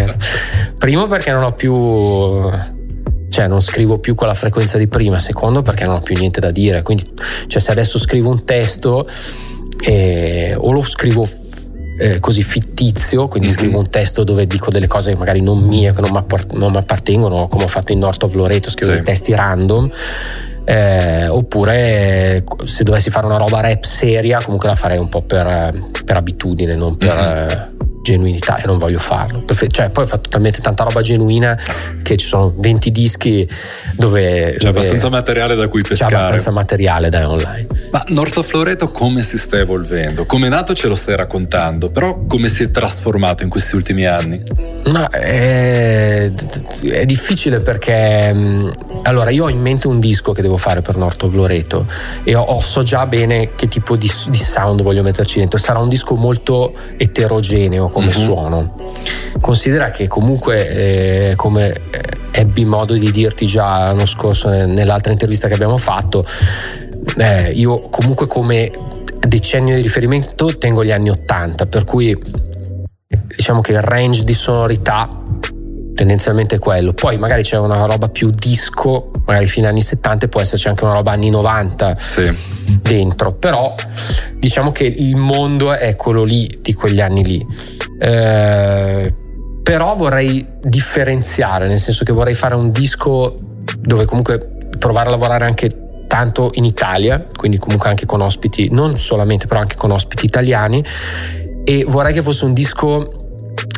Primo 0.78 1.08
perché 1.08 1.32
non 1.32 1.44
ho 1.44 1.52
più 1.52 1.74
cioè 3.34 3.48
non 3.48 3.62
scrivo 3.62 3.98
più 3.98 4.14
con 4.14 4.28
la 4.28 4.36
frequenza 4.36 4.78
di 4.78 4.88
prima, 4.88 5.18
secondo 5.18 5.64
perché 5.64 5.86
non 5.86 5.96
ho 5.96 6.02
più 6.02 6.16
niente 6.16 6.40
da 6.40 6.52
dire, 6.52 6.84
quindi 6.84 7.12
cioè, 7.48 7.60
se 7.60 7.72
adesso 7.72 7.98
scrivo 7.98 8.30
un 8.30 8.44
testo 8.46 9.08
eh, 9.86 10.56
o 10.56 10.72
lo 10.72 10.84
scrivo 10.84 11.28
eh, 12.00 12.20
così 12.20 12.44
fittizio, 12.44 13.28
quindi 13.28 13.48
mm-hmm. 13.48 13.58
scrivo 13.58 13.80
un 13.80 13.90
testo 13.90 14.24
dove 14.24 14.46
dico 14.46 14.70
delle 14.70 14.86
cose 14.86 15.16
magari 15.16 15.42
non 15.42 15.60
mie, 15.64 15.94
che 15.94 16.02
non 16.02 16.12
mi 16.72 16.78
appartengono, 16.78 17.48
come 17.48 17.64
ho 17.64 17.68
fatto 17.68 17.92
in 17.92 18.00
North 18.00 18.22
of 18.22 18.36
Loreto, 18.36 18.70
scrivo 18.70 18.92
sì. 18.92 18.98
dei 18.98 19.06
testi 19.06 19.34
random. 19.34 19.90
Eh, 20.66 21.28
oppure 21.28 22.46
se 22.64 22.84
dovessi 22.86 23.10
fare 23.10 23.26
una 23.26 23.36
roba 23.36 23.60
rap 23.60 23.84
seria 23.84 24.42
comunque 24.42 24.70
la 24.70 24.76
farei 24.76 24.98
un 24.98 25.10
po' 25.10 25.22
per, 25.22 25.74
per 26.06 26.16
abitudine 26.16 26.76
non 26.76 26.96
per, 26.96 27.14
mm-hmm 27.14 27.74
genuinità 28.04 28.58
e 28.58 28.68
non 28.68 28.78
voglio 28.78 29.00
farlo. 29.00 29.44
Cioè, 29.48 29.90
poi 29.90 30.04
ho 30.04 30.08
fatto 30.08 30.30
talmente 30.30 30.60
tanta 30.60 30.84
roba 30.84 31.02
genuina 31.02 31.58
che 32.04 32.18
ci 32.18 32.28
sono 32.28 32.54
20 32.56 32.92
dischi 32.92 33.48
dove. 33.96 34.56
C'è 34.58 34.58
dove 34.58 34.70
abbastanza 34.70 35.10
materiale 35.10 35.56
da 35.56 35.68
cui 35.68 35.82
pescare. 35.82 36.12
C'è 36.12 36.18
abbastanza 36.18 36.52
materiale 36.52 37.10
da 37.10 37.28
online. 37.28 37.68
Ma 37.92 38.04
North 38.10 38.44
Floreto 38.44 38.92
come 38.92 39.22
si 39.22 39.38
sta 39.38 39.58
evolvendo? 39.58 40.26
Come 40.26 40.48
è 40.48 40.50
nato 40.50 40.74
ce 40.76 40.88
lo 40.88 40.96
stai 40.96 41.16
raccontando, 41.16 41.90
però 41.90 42.26
come 42.28 42.50
si 42.50 42.64
è 42.64 42.72
trasformato 42.72 43.44
in 43.44 43.50
questi 43.50 43.76
ultimi 43.76 44.06
anni? 44.06 44.44
No, 44.86 45.08
è, 45.08 46.30
è 46.82 47.06
difficile 47.06 47.62
perché. 47.62 48.32
Mm, 48.34 48.70
allora, 49.04 49.30
io 49.30 49.46
ho 49.46 49.50
in 49.50 49.60
mente 49.60 49.88
un 49.88 50.00
disco 50.00 50.34
che 50.34 50.42
devo 50.42 50.58
fare 50.58 50.82
per 50.82 50.98
North 50.98 51.24
of 51.24 51.34
Loreto 51.34 51.88
e 52.26 52.36
ho, 52.36 52.42
ho, 52.42 52.60
so 52.60 52.84
già 52.84 53.06
bene 53.06 53.56
che 53.56 53.70
tipo 53.70 53.96
di, 53.96 54.12
di 54.28 54.38
sound 54.38 54.82
voglio 54.82 55.04
metterci 55.04 55.40
dentro. 55.40 55.58
Sarà 55.58 55.80
un 55.80 55.88
disco 55.88 56.16
molto 56.16 56.74
eterogeneo 56.98 57.92
come 57.94 58.08
uh-huh. 58.08 58.12
suono. 58.12 58.70
Considera 59.40 59.90
che 59.90 60.10
comunque, 60.10 61.30
eh, 61.30 61.34
come 61.38 61.72
eh, 61.72 61.80
ebbi 62.32 62.66
modo 62.66 62.94
di 62.94 63.12
dirti 63.12 63.46
già 63.46 63.80
l'anno 63.80 64.06
scorso 64.06 64.50
nell'altra 64.50 65.14
intervista 65.14 65.48
che 65.48 65.54
abbiamo 65.54 65.78
fatto, 65.78 66.26
eh, 67.18 67.52
io 67.52 67.82
comunque 67.90 68.28
come 68.28 68.72
decennio 69.20 69.76
di 69.76 69.82
riferimento 69.82 70.58
tengo 70.58 70.84
gli 70.84 70.92
anni 70.92 71.10
80, 71.10 71.68
per 71.68 71.86
cui 71.86 72.18
diciamo 73.36 73.62
che 73.62 73.72
il 73.72 73.82
range 73.82 74.24
di 74.24 74.34
sonorità 74.34 75.08
tendenzialmente 75.94 76.56
è 76.56 76.60
quello. 76.60 76.94
Poi 76.94 77.18
magari 77.18 77.44
c'è 77.44 77.58
una 77.58 77.86
roba 77.86 78.10
più 78.10 78.30
disco, 78.30 79.12
magari 79.26 79.46
fine 79.46 79.68
anni 79.68 79.82
70 79.82 80.28
può 80.28 80.42
esserci 80.42 80.68
anche 80.68 80.84
una 80.84 80.94
roba 80.94 81.12
anni 81.12 81.30
90 81.30 81.98
sì. 81.98 82.36
dentro, 82.82 83.34
però 83.34 83.74
diciamo 84.36 84.72
che 84.72 84.84
il 84.84 85.16
mondo 85.16 85.74
è 85.74 85.96
quello 85.96 86.24
lì, 86.24 86.60
di 86.62 86.74
quegli 86.74 87.00
anni 87.00 87.24
lì. 87.24 87.48
Eh, 88.04 89.14
però 89.64 89.96
vorrei 89.96 90.46
differenziare, 90.62 91.68
nel 91.68 91.80
senso 91.80 92.04
che 92.04 92.12
vorrei 92.12 92.34
fare 92.34 92.54
un 92.54 92.70
disco 92.72 93.34
dove 93.80 94.04
comunque 94.04 94.58
provare 94.78 95.08
a 95.08 95.12
lavorare 95.12 95.46
anche 95.46 95.70
tanto 96.08 96.52
in 96.56 96.66
Italia, 96.66 97.26
quindi 97.34 97.58
comunque 97.58 97.88
anche 97.88 98.06
con 98.06 98.20
ospiti, 98.20 98.68
non 98.72 99.00
solamente 99.00 99.48
però 99.48 99.62
anche 99.62 99.78
con 99.78 99.92
ospiti 99.92 100.26
italiani 100.26 100.84
e 101.64 101.86
vorrei 101.88 102.14
che 102.14 102.22
fosse 102.22 102.44
un 102.44 102.54
disco 102.54 103.10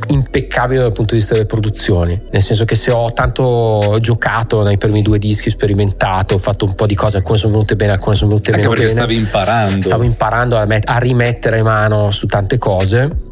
impeccabile 0.07 0.82
dal 0.82 0.93
punto 0.93 1.13
di 1.13 1.19
vista 1.19 1.34
delle 1.36 1.45
produzioni, 1.45 2.19
nel 2.32 2.41
senso 2.41 2.65
che 2.65 2.73
se 2.76 2.91
ho 2.91 3.13
tanto 3.13 3.97
giocato 4.01 4.63
nei 4.63 4.78
primi 4.78 5.03
due 5.03 5.19
dischi, 5.19 5.51
sperimentato, 5.51 6.34
ho 6.36 6.39
fatto 6.39 6.65
un 6.65 6.73
po' 6.73 6.88
di 6.88 6.95
cose, 6.95 7.17
alcune 7.17 7.38
sono 7.38 7.53
venute 7.53 7.76
bene, 7.76 7.91
alcune 7.91 8.15
sono 8.15 8.30
venute 8.32 8.49
Anche 8.51 8.61
meno 8.67 8.73
perché 8.73 8.91
bene. 8.93 9.05
stavi 9.05 9.15
imparando. 9.19 9.82
Stavo 9.82 10.03
imparando 10.03 10.57
a, 10.57 10.65
met- 10.65 10.89
a 10.89 10.97
rimettere 10.97 11.61
mano 11.61 12.09
su 12.09 12.26
tante 12.26 12.57
cose. 12.57 13.24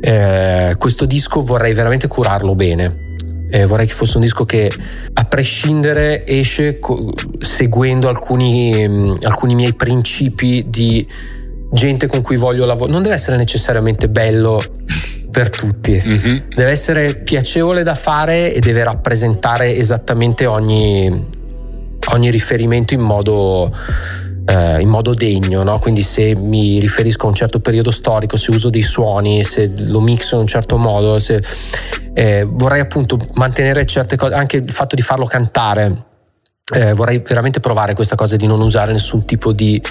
Eh, 0.00 0.76
questo 0.78 1.04
disco 1.04 1.42
vorrei 1.42 1.74
veramente 1.74 2.08
curarlo 2.08 2.54
bene. 2.54 3.06
Eh, 3.50 3.64
vorrei 3.64 3.86
che 3.86 3.94
fosse 3.94 4.18
un 4.18 4.22
disco 4.22 4.44
che 4.44 4.70
a 5.12 5.24
prescindere 5.24 6.26
esce 6.26 6.78
co- 6.78 7.14
seguendo 7.38 8.08
alcuni, 8.08 8.86
mh, 8.86 8.92
mm, 8.92 9.14
alcuni 9.22 9.54
miei 9.54 9.72
principi 9.74 10.66
di 10.68 11.06
gente 11.70 12.06
con 12.06 12.22
cui 12.22 12.36
voglio 12.36 12.64
lavorare. 12.64 12.92
Non 12.92 13.02
deve 13.02 13.14
essere 13.14 13.36
necessariamente 13.36 14.08
bello 14.08 14.60
per 15.30 15.50
tutti. 15.50 16.02
Mm-hmm. 16.04 16.36
Deve 16.54 16.70
essere 16.70 17.14
piacevole 17.14 17.82
da 17.82 17.94
fare 17.94 18.52
e 18.52 18.60
deve 18.60 18.82
rappresentare 18.82 19.76
esattamente 19.76 20.46
ogni, 20.46 21.24
ogni 22.12 22.30
riferimento 22.30 22.94
in 22.94 23.00
modo, 23.00 23.74
eh, 24.48 24.80
in 24.80 24.88
modo 24.88 25.14
degno. 25.14 25.62
No? 25.62 25.78
Quindi 25.78 26.02
se 26.02 26.34
mi 26.34 26.80
riferisco 26.80 27.26
a 27.26 27.28
un 27.28 27.34
certo 27.34 27.60
periodo 27.60 27.90
storico, 27.90 28.36
se 28.36 28.50
uso 28.50 28.70
dei 28.70 28.82
suoni, 28.82 29.44
se 29.44 29.70
lo 29.76 30.00
mixo 30.00 30.36
in 30.36 30.42
un 30.42 30.46
certo 30.46 30.78
modo, 30.78 31.18
se, 31.18 31.42
eh, 32.14 32.46
vorrei 32.48 32.80
appunto 32.80 33.18
mantenere 33.34 33.84
certe 33.84 34.16
cose, 34.16 34.34
anche 34.34 34.56
il 34.56 34.72
fatto 34.72 34.96
di 34.96 35.02
farlo 35.02 35.26
cantare 35.26 36.06
eh, 36.70 36.92
vorrei 36.92 37.22
veramente 37.26 37.60
provare 37.60 37.94
questa 37.94 38.14
cosa 38.14 38.36
di 38.36 38.46
non 38.46 38.60
usare 38.60 38.92
nessun 38.92 39.24
tipo 39.24 39.52
di 39.52 39.82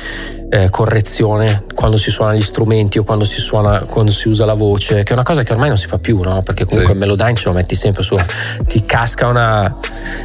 eh, 0.50 0.70
correzione 0.70 1.64
quando 1.74 1.98
si 1.98 2.12
suona 2.12 2.36
gli 2.36 2.42
strumenti 2.42 3.00
o 3.00 3.04
quando 3.04 3.26
si, 3.26 3.42
suona, 3.42 3.80
quando 3.80 4.12
si 4.12 4.28
usa 4.28 4.46
la 4.46 4.54
voce, 4.54 5.02
che 5.02 5.10
è 5.10 5.14
una 5.14 5.24
cosa 5.24 5.42
che 5.42 5.54
ormai 5.54 5.70
non 5.70 5.78
si 5.78 5.88
fa 5.88 5.98
più, 5.98 6.20
no? 6.22 6.42
Perché 6.44 6.66
comunque 6.66 6.94
sì. 6.94 7.00
il 7.00 7.00
Melodyne 7.00 7.36
ce 7.36 7.46
lo 7.46 7.54
metti 7.54 7.74
sempre 7.74 8.04
su, 8.04 8.16
ti 8.68 8.86
casca 8.86 9.26
una. 9.26 9.76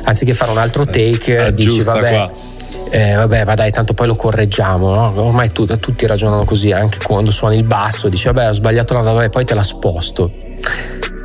anziché 0.05 0.35
fare 0.35 0.51
un 0.51 0.59
altro 0.59 0.85
take, 0.85 1.47
eh, 1.47 1.55
dici 1.55 1.81
vabbè. 1.81 2.09
Qua 2.09 2.51
eh, 2.91 3.15
vabbè, 3.15 3.45
ma 3.45 3.55
dai, 3.55 3.71
tanto 3.71 3.95
poi 3.95 4.07
lo 4.07 4.17
correggiamo. 4.17 4.95
No? 4.95 5.13
Ormai 5.17 5.51
tu, 5.51 5.65
tutti 5.65 6.07
ragionano 6.07 6.45
così, 6.45 6.73
anche 6.73 6.99
quando 7.05 7.31
suoni 7.31 7.57
il 7.57 7.67
basso, 7.67 8.09
dici, 8.09 8.27
vabbè, 8.27 8.49
ho 8.49 8.53
sbagliato 8.53 8.95
la 8.95 9.01
vabbè, 9.01 9.29
poi 9.29 9.45
te 9.45 9.55
la 9.55 9.63
sposto. 9.63 10.33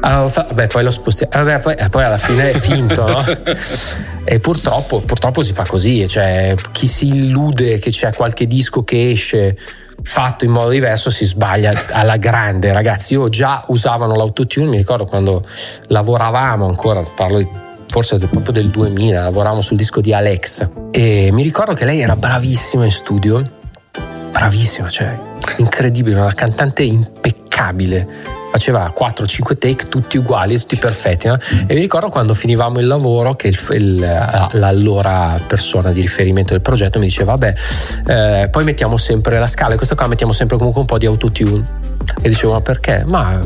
Ah, 0.02 0.24
vabbè, 0.24 0.68
poi 0.68 0.84
lo 0.84 0.92
spostiamo. 0.92 1.44
Vabbè, 1.44 1.60
poi, 1.60 1.74
eh, 1.76 1.90
poi, 1.90 2.04
alla 2.04 2.18
fine 2.18 2.52
è 2.52 2.60
finto, 2.60 3.06
no? 3.06 3.24
e 4.24 4.40
purtroppo, 4.40 5.02
purtroppo 5.02 5.42
si 5.42 5.54
fa 5.54 5.66
così. 5.66 6.08
Cioè, 6.08 6.56
chi 6.72 6.88
si 6.88 7.08
illude 7.08 7.80
che 7.80 7.90
c'è 7.90 8.14
qualche 8.14 8.48
disco 8.48 8.84
che 8.84 9.12
esce 9.12 9.58
fatto 10.04 10.46
in 10.46 10.52
modo 10.52 10.70
diverso 10.70 11.10
si 11.10 11.26
sbaglia 11.26 11.72
alla 11.90 12.18
grande 12.18 12.72
ragazzi 12.72 13.14
io 13.14 13.30
già 13.30 13.64
usavano 13.70 14.16
l'autotune 14.16 14.70
mi 14.70 14.78
ricordo 14.78 15.06
quando 15.06 15.44
lavoravamo 15.88 16.68
ancora 16.68 17.04
parlo 17.16 17.40
di 17.40 17.48
forse 17.88 18.18
proprio 18.18 18.52
del 18.52 18.70
2000, 18.70 19.24
lavoravamo 19.24 19.62
sul 19.62 19.78
disco 19.78 20.02
di 20.02 20.14
Alex 20.14 20.70
e 20.92 21.30
mi 21.32 21.44
ricordo 21.44 21.74
che 21.74 21.86
lei 21.86 22.02
era 22.02 22.16
bravissima 22.16 22.86
in 22.86 22.92
studio, 22.92 23.42
bravissima, 24.32 24.90
cioè 24.90 25.18
incredibile, 25.58 26.20
una 26.20 26.34
cantante 26.34 26.84
impeccabile. 26.84 28.36
Faceva 28.50 28.92
4-5 28.98 29.58
take 29.58 29.88
tutti 29.88 30.18
uguali, 30.18 30.58
tutti 30.58 30.78
perfetti. 30.78 31.28
No? 31.28 31.38
E 31.68 31.74
mi 31.74 31.82
ricordo 31.82 32.10
quando 32.10 32.34
finivamo 32.34 32.80
il 32.80 32.88
lavoro 32.88 33.36
che 33.36 33.50
il, 33.50 33.60
il, 33.72 34.00
l'allora 34.54 35.40
persona 35.46 35.92
di 35.92 36.02
riferimento 36.02 36.54
del 36.54 36.62
progetto 36.62 36.98
mi 36.98 37.06
diceva: 37.06 37.36
Vabbè, 37.36 37.54
eh, 38.08 38.50
poi 38.50 38.64
mettiamo 38.64 38.98
sempre 38.98 39.38
la 39.38 39.48
scala 39.48 39.74
e 39.74 39.78
questo 39.78 39.96
qua 39.96 40.08
mettiamo 40.08 40.32
sempre 40.32 40.58
comunque 40.58 40.82
un 40.82 40.88
po' 40.88 40.98
di 40.98 41.06
autotune. 41.06 41.66
E 42.22 42.30
dicevo: 42.30 42.54
Ma 42.54 42.62
perché? 42.62 43.04
Ma 43.06 43.40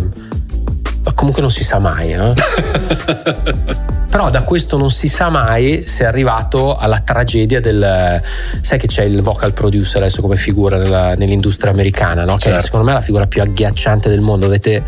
comunque 1.16 1.41
non 1.41 1.52
si 1.52 1.64
sa 1.64 1.80
mai, 1.80 2.14
no? 2.14 2.34
Però 4.12 4.30
da 4.30 4.43
questo 4.43 4.78
non 4.78 4.91
si 4.91 5.08
sa 5.08 5.30
mai 5.30 5.84
se 5.86 6.04
è 6.04 6.08
arrivato 6.08 6.76
alla 6.76 6.99
tragedia 6.99 7.62
del... 7.62 8.22
Sai 8.62 8.78
che 8.78 8.88
c'è 8.88 9.04
il 9.04 9.22
vocal 9.22 9.54
producer 9.54 10.02
adesso 10.02 10.22
come 10.22 10.36
figura 10.36 10.78
nella, 10.78 11.16
nell'industria 11.16 11.72
americana, 11.72 12.26
no? 12.26 12.36
Che 12.36 12.41
certo. 12.41 12.62
secondo 12.66 12.86
me 12.86 12.91
è 12.91 12.95
la 12.95 13.02
figura 13.02 13.28
più 13.28 13.41
agghiacciante 13.41 14.10
del 14.10 14.22
mondo. 14.22 14.45
Dovete 14.45 14.84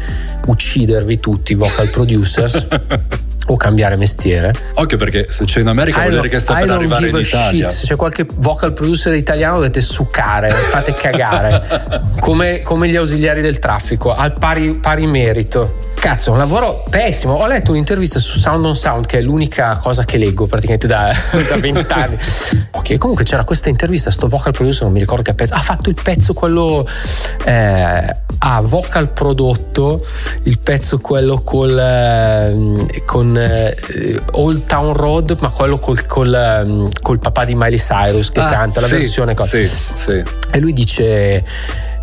uccidervi 0.46 1.20
tutti 1.20 1.54
i 1.54 1.56
vocal 1.56 1.90
producers. 1.90 2.68
o 3.48 3.58
cambiare 3.58 3.96
mestiere. 3.96 4.54
Occhio 4.76 4.98
perché 4.98 5.26
se 5.30 5.46
c'è 5.46 5.60
in 5.60 5.68
America 5.68 6.02
vuol 6.02 6.14
dire 6.14 6.30
che 6.30 6.40
sta 6.40 6.56
per 6.56 6.70
arrivare 6.70 7.10
in 7.10 7.18
Italia. 7.18 7.70
Shit. 7.70 7.80
Se 7.80 7.88
c'è 7.88 7.96
qualche 7.96 8.26
vocal 8.36 8.74
producer 8.74 9.14
italiano 9.14 9.56
dovete 9.56 9.82
succare, 9.82 10.50
fate 10.50 10.94
cagare. 11.00 11.62
come, 12.20 12.62
come, 12.62 12.88
gli 12.88 12.96
ausiliari 12.96 13.42
del 13.42 13.60
traffico, 13.60 14.14
al 14.14 14.34
pari, 14.34 14.76
pari 14.76 15.08
merito. 15.08 15.92
Cazzo, 15.96 16.32
un 16.32 16.38
lavoro 16.38 16.84
pessimo. 16.90 17.34
Ho 17.34 17.48
letto 17.48 17.72
un'intervista 17.72 18.20
su 18.20 18.38
Sound 18.38 18.66
on 18.66 18.76
Sound, 18.76 19.06
che 19.06 19.20
è 19.20 19.22
l'unica 19.22 19.78
cosa 19.78 20.04
che 20.04 20.18
leggo 20.18 20.48
praticamente 20.48 20.88
da, 20.88 21.14
vent'anni. 21.60 22.18
ok, 22.72 22.98
comunque 22.98 23.24
c'era 23.24 23.46
questa 23.46 23.70
intervista, 23.70 24.12
sto 24.12 24.28
vocal 24.28 24.52
producer, 24.52 24.84
non 24.84 24.92
mi 24.92 25.00
ricordo 25.00 25.24
che 25.24 25.34
pezzo. 25.34 25.54
Ha 25.54 25.62
fatto 25.62 25.90
il 25.90 25.98
pezzo 26.02 26.34
quello. 26.34 26.86
Eh, 27.46 28.18
ha 28.46 28.60
vocal 28.62 29.12
prodotto 29.12 30.04
il 30.44 30.60
pezzo 30.60 31.00
quello 31.00 31.40
col, 31.40 31.78
eh, 31.78 33.04
con 33.06 33.33
eh, 33.38 34.20
Old 34.32 34.66
Town 34.66 34.94
Road, 34.94 35.38
ma 35.42 35.50
quello 35.50 35.78
col, 35.78 36.06
col, 36.06 36.34
ehm, 36.34 36.90
col, 37.02 37.20
papà 37.20 37.46
di 37.46 37.56
Miley 37.56 37.78
Cyrus 37.78 38.32
che 38.32 38.40
ah, 38.40 38.48
canta 38.48 38.82
la 38.82 38.88
versione. 38.88 39.36
Sì, 39.38 39.70
sì. 39.94 40.24
E 40.52 40.60
lui 40.60 40.74
dice 40.74 41.44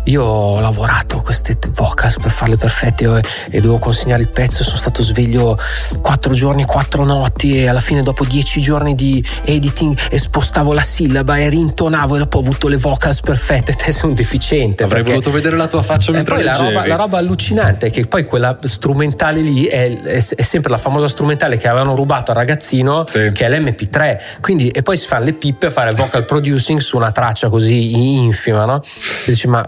io 0.05 0.23
ho 0.23 0.59
lavorato 0.59 1.19
queste 1.19 1.57
vocals 1.69 2.17
per 2.17 2.31
farle 2.31 2.57
perfette 2.57 3.05
e, 3.05 3.23
e 3.51 3.59
dovevo 3.59 3.77
consegnare 3.77 4.21
il 4.21 4.29
pezzo. 4.29 4.63
Sono 4.63 4.77
stato 4.77 5.03
sveglio 5.03 5.57
quattro 6.01 6.33
giorni, 6.33 6.65
quattro 6.65 7.05
notti 7.05 7.57
e 7.57 7.67
alla 7.67 7.79
fine, 7.79 8.01
dopo 8.01 8.25
dieci 8.25 8.61
giorni 8.61 8.95
di 8.95 9.23
editing, 9.43 9.97
spostavo 10.15 10.73
la 10.73 10.81
sillaba 10.81 11.37
e 11.37 11.49
rintonavo 11.49 12.15
e 12.15 12.19
dopo 12.19 12.37
ho 12.37 12.41
avuto 12.41 12.67
le 12.67 12.77
vocals 12.77 13.21
perfette. 13.21 13.73
Te 13.81 13.91
sei 13.91 14.09
un 14.09 14.15
deficiente. 14.15 14.83
Avrei 14.83 15.03
perché... 15.03 15.19
voluto 15.19 15.31
vedere 15.31 15.55
la 15.55 15.67
tua 15.67 15.83
faccia 15.83 16.11
mentre 16.11 16.35
poi 16.35 16.43
la 16.43 16.53
roba, 16.53 16.87
la 16.87 16.95
roba, 16.95 17.17
allucinante 17.19 17.87
è 17.87 17.91
che 17.91 18.05
poi 18.07 18.25
quella 18.25 18.57
strumentale 18.63 19.41
lì 19.41 19.65
è, 19.65 20.01
è, 20.01 20.17
è, 20.17 20.41
sempre 20.41 20.71
la 20.71 20.77
famosa 20.77 21.07
strumentale 21.07 21.57
che 21.57 21.67
avevano 21.67 21.95
rubato 21.95 22.31
al 22.31 22.37
ragazzino, 22.37 23.05
sì. 23.07 23.31
che 23.33 23.45
è 23.45 23.49
l'MP3. 23.49 24.39
Quindi, 24.41 24.69
e 24.69 24.81
poi 24.81 24.97
si 24.97 25.05
fanno 25.05 25.25
le 25.25 25.33
pippe 25.33 25.67
a 25.67 25.69
fare 25.69 25.93
vocal 25.93 26.25
producing 26.25 26.79
su 26.79 26.97
una 26.97 27.11
traccia 27.11 27.49
così 27.49 28.15
infima, 28.17 28.65
no? 28.65 28.81
E 28.81 29.31
dici, 29.31 29.47
ma 29.47 29.67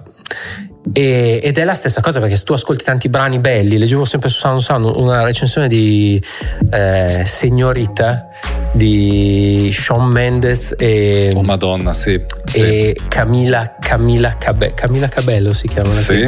e, 0.91 1.39
ed 1.41 1.57
è 1.57 1.63
la 1.63 1.73
stessa 1.73 2.01
cosa 2.01 2.19
perché 2.19 2.35
se 2.35 2.43
tu 2.43 2.53
ascolti 2.53 2.83
tanti 2.83 3.09
brani 3.09 3.39
belli, 3.39 3.77
leggevo 3.77 4.05
sempre 4.05 4.29
su 4.29 4.39
Sound 4.39 4.59
Sound 4.59 4.85
una 4.95 5.23
recensione 5.23 5.67
di 5.67 6.21
eh, 6.71 7.23
Signorita 7.25 8.27
di 8.73 9.69
Sean 9.71 10.07
Mendes 10.07 10.75
e, 10.77 11.31
oh 11.35 11.41
Madonna, 11.41 11.93
sì, 11.93 12.13
e 12.13 12.21
sì. 12.51 13.01
Camila, 13.07 13.75
Camila, 13.79 14.35
Cabe, 14.37 14.73
Camila 14.73 15.07
Cabello 15.07 15.53
si 15.53 15.67
chiama. 15.67 15.89
Sì. 15.89 16.27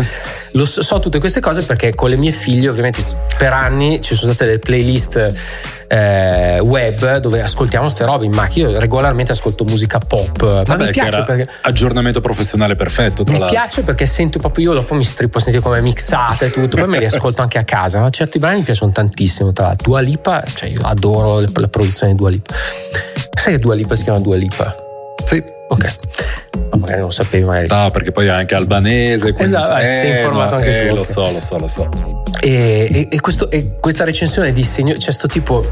Lo 0.52 0.66
so, 0.66 0.84
so 0.84 1.00
tutte 1.00 1.20
queste 1.20 1.42
cose 1.42 1.64
perché 1.64 1.94
con 1.94 2.10
le 2.10 2.16
mie 2.16 2.32
figlie 2.32 2.70
ovviamente 2.70 3.04
per 3.38 3.52
anni 3.52 4.00
ci 4.02 4.16
sono 4.16 4.34
state 4.34 4.46
delle 4.46 4.60
playlist 4.60 5.34
eh, 5.88 6.60
web 6.60 7.18
dove 7.18 7.42
ascoltiamo 7.42 7.90
ste 7.90 8.06
robe 8.06 8.26
in 8.26 8.34
macchina. 8.34 8.70
Io 8.70 8.80
regolarmente 8.80 9.32
ascolto 9.32 9.64
musica 9.64 10.00
pop. 10.00 10.42
Ma 10.42 10.64
Vabbè, 10.64 10.86
mi 10.86 10.92
piace 10.92 11.24
perché. 11.24 11.48
Aggiornamento 11.62 12.22
professionale 12.22 12.76
perfetto. 12.76 13.24
mi 13.28 13.40
l'altro. 13.40 13.58
piace 13.58 13.84
perché 13.84 14.06
sento 14.06 14.40
proprio 14.40 14.72
io 14.72 14.74
dopo 14.80 14.94
mi 14.94 15.04
strippo 15.04 15.38
a 15.38 15.42
sentire 15.42 15.64
come 15.64 15.82
mixate 15.82 16.46
e 16.46 16.50
tutto. 16.50 16.78
Poi 16.78 16.88
me 16.88 17.00
li 17.00 17.06
ascolto 17.06 17.42
anche 17.42 17.58
a 17.58 17.64
casa. 17.64 18.00
Ma 18.00 18.10
certi 18.10 18.40
brani 18.40 18.58
mi 18.58 18.64
piacciono 18.64 18.92
tantissimo. 18.92 19.52
Tra 19.54 19.68
l'altro, 19.68 19.88
Dua 19.90 20.00
Lipa, 20.00 20.44
cioè 20.54 20.70
io 20.70 20.82
adoro 20.84 21.42
la 21.42 21.68
produzione 21.68 22.14
di 22.14 22.18
Dua 22.18 22.30
Lipa. 22.30 22.54
Sai 23.34 23.54
che 23.54 23.60
Dua 23.60 23.76
Lipa 23.76 23.96
si 23.96 24.04
chiama 24.04 24.20
Dua 24.20 24.36
Lipa? 24.36 24.76
Sì. 25.26 25.44
Ok. 25.68 25.96
Ma 26.72 26.78
magari 26.78 27.02
non 27.02 27.12
sapevi 27.12 27.44
magari. 27.44 27.68
No, 27.68 27.90
perché 27.92 28.12
poi 28.12 28.28
è 28.28 28.30
anche 28.30 28.56
albanese. 28.56 29.34
Esatto, 29.38 29.78
eh, 29.78 30.00
sei 30.00 30.12
informato 30.12 30.56
anche 30.56 30.86
eh, 30.86 30.88
tu. 30.90 30.96
Lo 30.96 31.04
so, 31.04 31.32
lo 31.32 31.40
so, 31.40 31.58
lo 31.58 31.68
so. 31.68 32.24
E, 32.42 32.88
e, 32.92 33.08
e, 33.12 33.20
questo, 33.20 33.50
e 33.50 33.78
questa 33.80 34.04
recensione 34.04 34.52
di 34.52 34.64
segno, 34.64 34.94
c'è 34.94 35.06
questo 35.06 35.28
tipo 35.28 35.64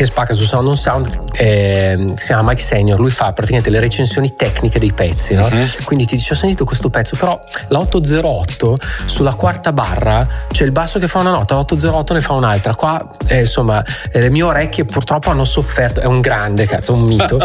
che 0.00 0.06
spacca 0.06 0.32
su 0.32 0.44
Sound 0.44 0.66
on 0.66 0.76
Sound, 0.78 1.24
eh, 1.36 2.14
si 2.16 2.26
chiama 2.26 2.50
Mike 2.50 2.62
Senior, 2.62 2.98
lui 2.98 3.10
fa 3.10 3.34
praticamente 3.34 3.68
le 3.68 3.80
recensioni 3.80 4.34
tecniche 4.34 4.78
dei 4.78 4.92
pezzi, 4.92 5.34
no? 5.34 5.44
uh-huh. 5.44 5.84
quindi 5.84 6.06
ti 6.06 6.16
dice 6.16 6.32
ho 6.32 6.36
sentito 6.36 6.64
questo 6.64 6.88
pezzo, 6.88 7.16
però 7.16 7.38
la 7.68 7.80
808 7.80 8.78
sulla 9.04 9.34
quarta 9.34 9.74
barra 9.74 10.26
c'è 10.50 10.64
il 10.64 10.72
basso 10.72 10.98
che 10.98 11.06
fa 11.06 11.18
una 11.18 11.32
nota, 11.32 11.52
la 11.52 11.60
808 11.60 12.14
ne 12.14 12.20
fa 12.22 12.32
un'altra, 12.32 12.74
qua 12.74 13.06
eh, 13.26 13.40
insomma 13.40 13.84
eh, 14.10 14.20
le 14.20 14.30
mie 14.30 14.42
orecchie 14.42 14.86
purtroppo 14.86 15.28
hanno 15.28 15.44
sofferto, 15.44 16.00
è 16.00 16.06
un 16.06 16.20
grande 16.20 16.64
cazzo, 16.64 16.94
un 16.94 17.02
mito, 17.02 17.38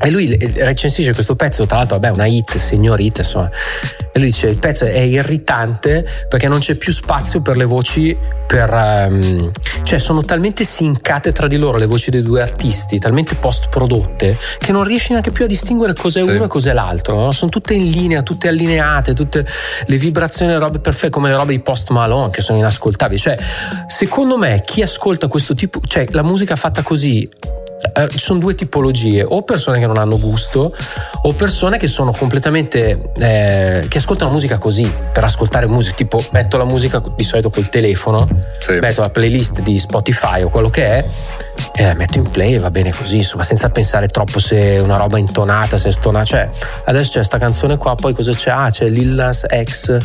e 0.00 0.10
lui 0.10 0.36
recensisce 0.56 1.14
questo 1.14 1.36
pezzo, 1.36 1.66
tra 1.66 1.76
l'altro 1.76 1.98
vabbè 2.10 2.16
una 2.16 2.26
hit, 2.26 2.56
signor 2.56 3.00
hit, 3.00 3.18
insomma, 3.18 3.50
e 4.12 4.18
lui 4.18 4.28
dice 4.28 4.46
il 4.46 4.58
pezzo 4.58 4.84
è 4.84 4.98
irritante 4.98 6.06
perché 6.28 6.48
non 6.48 6.58
c'è 6.58 6.74
più 6.76 6.92
spazio 6.92 7.42
per 7.42 7.56
le 7.56 7.64
voci 7.64 8.16
per, 8.46 8.72
um, 8.72 9.50
cioè 9.82 9.98
sono 9.98 10.22
talmente 10.24 10.64
sincate 10.64 11.32
tra 11.32 11.46
di 11.46 11.56
loro 11.56 11.78
le 11.78 11.86
voci 11.86 12.10
dei 12.10 12.22
due 12.22 12.40
artisti, 12.40 12.98
talmente 12.98 13.34
post 13.34 13.68
prodotte 13.68 14.38
che 14.58 14.72
non 14.72 14.84
riesci 14.84 15.10
neanche 15.10 15.32
più 15.32 15.44
a 15.44 15.48
distinguere 15.48 15.94
cos'è 15.94 16.20
sì. 16.20 16.30
uno 16.30 16.44
e 16.44 16.48
cos'è 16.48 16.72
l'altro. 16.72 17.16
No? 17.16 17.32
Sono 17.32 17.50
tutte 17.50 17.74
in 17.74 17.90
linea, 17.90 18.22
tutte 18.22 18.48
allineate, 18.48 19.14
tutte 19.14 19.44
le 19.86 19.96
vibrazioni, 19.96 20.52
le 20.52 20.58
robe 20.58 20.78
perfette, 20.78 21.10
come 21.10 21.28
le 21.28 21.36
robe 21.36 21.52
di 21.52 21.60
Post 21.60 21.90
Malone 21.90 22.30
che 22.30 22.40
sono 22.40 22.58
inascoltabili. 22.58 23.18
Cioè, 23.18 23.36
secondo 23.86 24.38
me, 24.38 24.62
chi 24.64 24.82
ascolta 24.82 25.26
questo 25.28 25.54
tipo, 25.54 25.80
cioè 25.86 26.06
la 26.10 26.22
musica 26.22 26.56
fatta 26.56 26.82
così 26.82 27.28
eh, 27.92 28.08
ci 28.08 28.18
sono 28.18 28.38
due 28.38 28.54
tipologie, 28.54 29.24
o 29.26 29.42
persone 29.42 29.78
che 29.78 29.86
non 29.86 29.98
hanno 29.98 30.18
gusto, 30.18 30.74
o 31.22 31.32
persone 31.32 31.78
che 31.78 31.86
sono 31.86 32.12
completamente 32.12 33.10
eh, 33.18 33.86
che 33.88 33.98
ascoltano 33.98 34.30
musica 34.30 34.58
così 34.58 34.90
per 35.12 35.24
ascoltare 35.24 35.66
musica, 35.66 35.94
tipo 35.94 36.24
metto 36.30 36.56
la 36.56 36.64
musica 36.64 37.02
di 37.14 37.22
solito 37.22 37.50
col 37.50 37.68
telefono, 37.68 38.26
sì. 38.58 38.72
metto 38.80 39.00
la 39.00 39.10
playlist 39.10 39.60
di 39.60 39.78
Spotify 39.78 40.42
o 40.42 40.48
quello 40.48 40.70
che 40.70 40.84
è 40.84 41.04
eh, 41.72 41.94
metto 41.94 42.18
in 42.18 42.30
play 42.30 42.54
e 42.54 42.58
va 42.58 42.70
bene 42.70 42.92
così, 42.92 43.16
insomma, 43.16 43.42
senza 43.42 43.68
pensare 43.68 44.06
troppo 44.08 44.38
se 44.38 44.58
è 44.58 44.80
una 44.80 44.96
roba 44.96 45.18
intonata, 45.18 45.76
se 45.76 45.88
è 45.88 45.92
stonata. 45.92 46.24
Cioè, 46.24 46.50
adesso 46.84 47.08
c'è 47.08 47.16
questa 47.16 47.38
canzone 47.38 47.76
qua, 47.76 47.94
poi 47.94 48.14
cosa 48.14 48.32
c'è? 48.32 48.50
Ah, 48.50 48.70
c'è 48.70 48.88
Lil 48.88 49.10
Nas 49.10 49.44
X, 49.64 49.98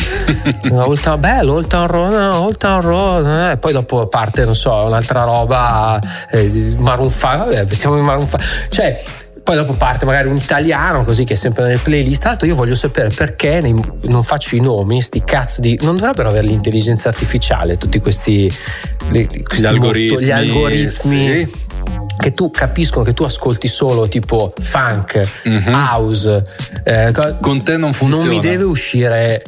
Old 0.71 0.99
Town, 0.99 1.19
bello, 1.19 1.53
Old 1.53 1.67
Town 1.67 1.87
Road, 1.87 2.13
Old 2.13 2.57
Town 2.57 2.81
Road, 2.81 3.51
eh. 3.51 3.57
poi 3.57 3.71
dopo 3.71 4.07
parte, 4.07 4.43
non 4.43 4.55
so, 4.55 4.73
un'altra 4.73 5.23
roba, 5.23 5.99
eh, 6.29 6.75
Maroon 6.77 7.09
5, 7.09 7.37
vabbè, 7.37 7.60
mettiamo 7.69 7.97
in 7.97 8.03
Maroon 8.03 8.27
5. 8.27 8.39
Cioè, 8.69 9.03
poi 9.43 9.55
dopo 9.55 9.73
parte 9.73 10.05
magari 10.05 10.27
un 10.27 10.35
italiano 10.35 11.03
così 11.03 11.23
che 11.23 11.33
è 11.33 11.35
sempre 11.35 11.63
nelle 11.63 11.79
playlist. 11.79 12.21
Tra 12.21 12.29
l'altro 12.29 12.47
io 12.47 12.55
voglio 12.55 12.75
sapere 12.75 13.09
perché 13.09 13.59
nei, 13.61 13.75
non 14.03 14.23
faccio 14.23 14.55
i 14.55 14.59
nomi, 14.59 15.01
sti 15.01 15.23
cazzo 15.23 15.61
di... 15.61 15.77
Non 15.81 15.97
dovrebbero 15.97 16.29
avere 16.29 16.47
l'intelligenza 16.47 17.09
artificiale 17.09 17.77
tutti 17.77 17.99
questi... 17.99 18.53
Le, 19.09 19.25
questi 19.25 19.61
gli 19.61 19.65
algoritmi. 19.65 20.11
Molto, 20.11 20.25
gli 20.25 20.31
algoritmi. 20.31 21.27
Sì. 21.27 21.51
Che 22.17 22.33
tu 22.33 22.51
capiscono 22.51 23.03
che 23.03 23.13
tu 23.13 23.23
ascolti 23.23 23.67
solo 23.67 24.07
tipo 24.07 24.53
funk, 24.59 25.27
mm-hmm. 25.47 25.73
house. 25.73 26.43
Eh, 26.83 27.11
Con 27.39 27.63
te 27.63 27.77
non 27.77 27.93
funziona. 27.93 28.25
Non 28.25 28.35
mi 28.35 28.41
deve 28.41 28.63
uscire 28.63 29.43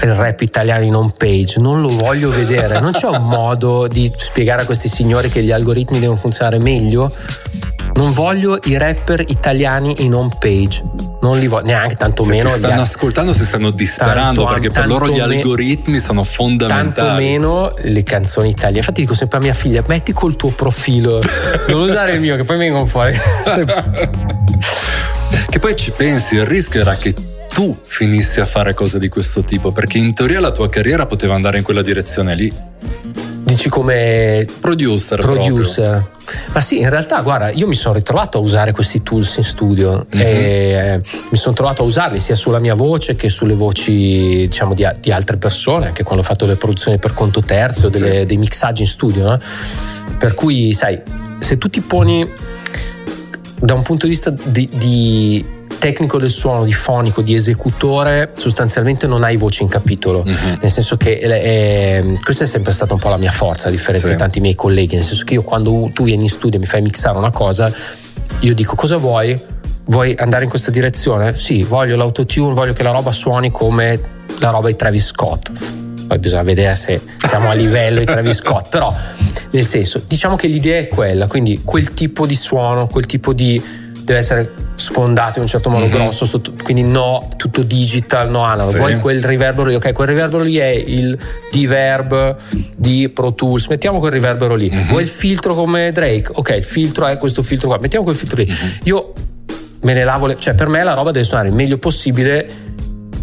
il 0.00 0.14
rap 0.14 0.40
italiano 0.40 0.84
in 0.84 0.94
home 0.94 1.12
page, 1.16 1.60
non 1.60 1.80
lo 1.80 1.88
voglio 1.88 2.30
vedere. 2.30 2.80
Non 2.80 2.92
c'è 2.92 3.06
un 3.06 3.26
modo 3.26 3.86
di 3.86 4.10
spiegare 4.16 4.62
a 4.62 4.64
questi 4.64 4.88
signori 4.88 5.28
che 5.28 5.42
gli 5.42 5.52
algoritmi 5.52 5.98
devono 5.98 6.18
funzionare 6.18 6.58
meglio? 6.58 7.14
Non 7.94 8.12
voglio 8.12 8.58
i 8.64 8.78
rapper 8.78 9.22
italiani 9.28 9.96
in 9.98 10.14
home 10.14 10.34
page. 10.38 10.82
Non 11.20 11.38
li 11.38 11.46
voglio 11.46 11.66
neanche 11.66 11.94
tanto 11.94 12.22
Se 12.22 12.40
stanno 12.40 12.80
ascoltando, 12.80 13.32
si 13.32 13.44
stanno 13.44 13.70
disperando 13.70 14.44
Tanto- 14.44 14.46
perché 14.46 14.70
per 14.70 14.86
loro 14.86 15.06
gli 15.06 15.18
tanto 15.18 15.28
me- 15.28 15.36
algoritmi 15.36 15.98
sono 15.98 16.24
fondamentali. 16.24 16.92
Tanto 16.94 17.20
meno 17.20 17.70
le 17.76 18.02
canzoni 18.02 18.48
italiane. 18.48 18.78
Infatti 18.78 19.02
dico 19.02 19.14
sempre 19.14 19.38
a 19.38 19.40
mia 19.42 19.54
figlia: 19.54 19.82
metti 19.86 20.12
col 20.12 20.36
tuo 20.36 20.50
profilo, 20.50 21.20
non 21.68 21.80
usare 21.82 22.14
il 22.14 22.20
mio, 22.20 22.34
che 22.36 22.44
poi 22.44 22.56
vengono 22.56 22.86
fuori. 22.86 23.12
Che 25.48 25.58
poi 25.58 25.76
ci 25.76 25.90
pensi, 25.90 26.36
il 26.36 26.46
rischio 26.46 26.80
era 26.80 26.94
che 26.94 27.14
tu 27.52 27.76
finissi 27.82 28.40
a 28.40 28.46
fare 28.46 28.74
cose 28.74 28.98
di 28.98 29.08
questo 29.08 29.42
tipo, 29.42 29.72
perché 29.72 29.98
in 29.98 30.14
teoria 30.14 30.40
la 30.40 30.52
tua 30.52 30.68
carriera 30.68 31.06
poteva 31.06 31.34
andare 31.34 31.58
in 31.58 31.64
quella 31.64 31.82
direzione 31.82 32.34
lì. 32.34 32.52
Dici 33.44 33.68
come 33.68 34.46
Producer. 34.60 35.20
producer. 35.20 36.10
Ma 36.54 36.60
sì, 36.62 36.78
in 36.80 36.88
realtà, 36.88 37.20
guarda, 37.20 37.50
io 37.50 37.66
mi 37.66 37.74
sono 37.74 37.94
ritrovato 37.94 38.38
a 38.38 38.40
usare 38.40 38.72
questi 38.72 39.02
tools 39.02 39.36
in 39.36 39.44
studio 39.44 40.06
Mhm. 40.10 40.20
e 40.20 40.24
eh, 40.24 41.02
mi 41.30 41.36
sono 41.36 41.54
trovato 41.54 41.82
a 41.82 41.84
usarli 41.84 42.18
sia 42.18 42.34
sulla 42.34 42.58
mia 42.58 42.74
voce 42.74 43.14
che 43.14 43.28
sulle 43.28 43.52
voci, 43.54 44.46
diciamo, 44.48 44.72
di, 44.72 44.86
di 45.00 45.12
altre 45.12 45.36
persone, 45.36 45.86
anche 45.88 46.02
quando 46.04 46.22
ho 46.22 46.26
fatto 46.26 46.46
le 46.46 46.54
produzioni 46.56 46.98
per 46.98 47.12
conto 47.12 47.40
terzo, 47.40 47.90
delle- 47.90 48.20
Sì. 48.20 48.26
dei 48.26 48.36
mixaggi 48.38 48.82
in 48.82 48.88
studio. 48.88 49.24
no? 49.28 49.40
Per 50.18 50.32
cui, 50.32 50.72
sai, 50.72 51.02
se 51.40 51.58
tu 51.58 51.68
ti 51.68 51.80
poni 51.82 52.26
da 53.60 53.74
un 53.74 53.82
punto 53.82 54.06
di 54.06 54.12
vista 54.12 54.30
di, 54.30 54.68
di 54.72 55.44
tecnico 55.82 56.16
del 56.16 56.30
suono, 56.30 56.62
di 56.62 56.72
fonico, 56.72 57.22
di 57.22 57.34
esecutore, 57.34 58.30
sostanzialmente 58.38 59.08
non 59.08 59.24
hai 59.24 59.36
voce 59.36 59.64
in 59.64 59.68
capitolo. 59.68 60.22
Mhm. 60.24 60.52
Nel 60.60 60.70
senso 60.70 60.96
che 60.96 61.18
eh, 61.18 62.18
questa 62.22 62.44
è 62.44 62.46
sempre 62.46 62.70
stata 62.70 62.94
un 62.94 63.00
po' 63.00 63.08
la 63.08 63.16
mia 63.16 63.32
forza, 63.32 63.66
a 63.66 63.70
differenza 63.72 64.06
Sì. 64.06 64.12
di 64.12 64.16
tanti 64.16 64.38
miei 64.38 64.54
colleghi. 64.54 64.94
Nel 64.94 65.02
senso 65.04 65.24
che 65.24 65.34
io 65.34 65.42
quando 65.42 65.90
tu 65.92 66.04
vieni 66.04 66.22
in 66.22 66.28
studio 66.28 66.56
e 66.56 66.60
mi 66.60 66.66
fai 66.66 66.82
mixare 66.82 67.18
una 67.18 67.32
cosa, 67.32 67.72
io 68.38 68.54
dico 68.54 68.76
cosa 68.76 68.96
vuoi? 68.96 69.36
Vuoi 69.86 70.14
andare 70.16 70.44
in 70.44 70.50
questa 70.50 70.70
direzione? 70.70 71.34
Sì, 71.36 71.64
voglio 71.64 71.96
l'autotune, 71.96 72.54
voglio 72.54 72.74
che 72.74 72.84
la 72.84 72.92
roba 72.92 73.10
suoni 73.10 73.50
come 73.50 73.98
la 74.38 74.50
roba 74.50 74.68
di 74.68 74.76
Travis 74.76 75.06
Scott. 75.06 75.50
Poi 76.06 76.18
bisogna 76.20 76.42
vedere 76.42 76.76
se 76.76 77.00
siamo 77.18 77.50
a 77.50 77.54
livello 77.54 77.98
di 77.98 78.04
Travis 78.04 78.36
Scott, 78.36 78.68
però 78.68 78.94
nel 79.50 79.64
senso, 79.64 80.00
diciamo 80.06 80.36
che 80.36 80.46
l'idea 80.46 80.78
è 80.78 80.86
quella, 80.86 81.26
quindi 81.26 81.60
quel 81.64 81.92
tipo 81.92 82.24
di 82.24 82.36
suono, 82.36 82.86
quel 82.86 83.06
tipo 83.06 83.32
di 83.32 83.60
deve 84.04 84.18
essere 84.20 84.52
sfondato 84.92 85.36
in 85.36 85.42
un 85.42 85.48
certo 85.48 85.70
modo 85.70 85.86
Mhm. 85.86 85.90
grosso, 85.90 86.40
quindi 86.62 86.82
no 86.82 87.28
tutto 87.36 87.62
digital, 87.62 88.30
no 88.30 88.42
analog. 88.42 88.72
Sì. 88.72 88.76
Vuoi 88.76 88.98
quel 89.00 89.22
riverbero 89.24 89.68
lì, 89.68 89.74
ok, 89.74 89.92
quel 89.92 90.08
riverbero 90.08 90.44
lì 90.44 90.58
è 90.58 90.66
il 90.66 91.18
D-Verb 91.50 92.36
di 92.76 93.08
Pro 93.08 93.32
Tools, 93.32 93.66
mettiamo 93.68 93.98
quel 93.98 94.12
riverbero 94.12 94.54
lì. 94.54 94.70
Mhm. 94.70 94.82
Vuoi 94.88 95.02
il 95.02 95.08
filtro 95.08 95.54
come 95.54 95.90
Drake? 95.92 96.30
Ok, 96.34 96.50
il 96.50 96.62
filtro 96.62 97.06
è 97.06 97.16
questo 97.16 97.42
filtro 97.42 97.68
qua, 97.68 97.78
mettiamo 97.80 98.04
quel 98.04 98.16
filtro 98.16 98.42
lì. 98.42 98.46
Mhm. 98.48 98.78
Io 98.84 99.12
me 99.82 99.94
ne 99.94 100.04
lavo 100.04 100.26
le, 100.26 100.36
cioè 100.38 100.54
per 100.54 100.68
me 100.68 100.82
la 100.84 100.92
roba 100.92 101.10
deve 101.10 101.24
suonare 101.24 101.48
il 101.48 101.54
meglio 101.54 101.78
possibile 101.78 102.48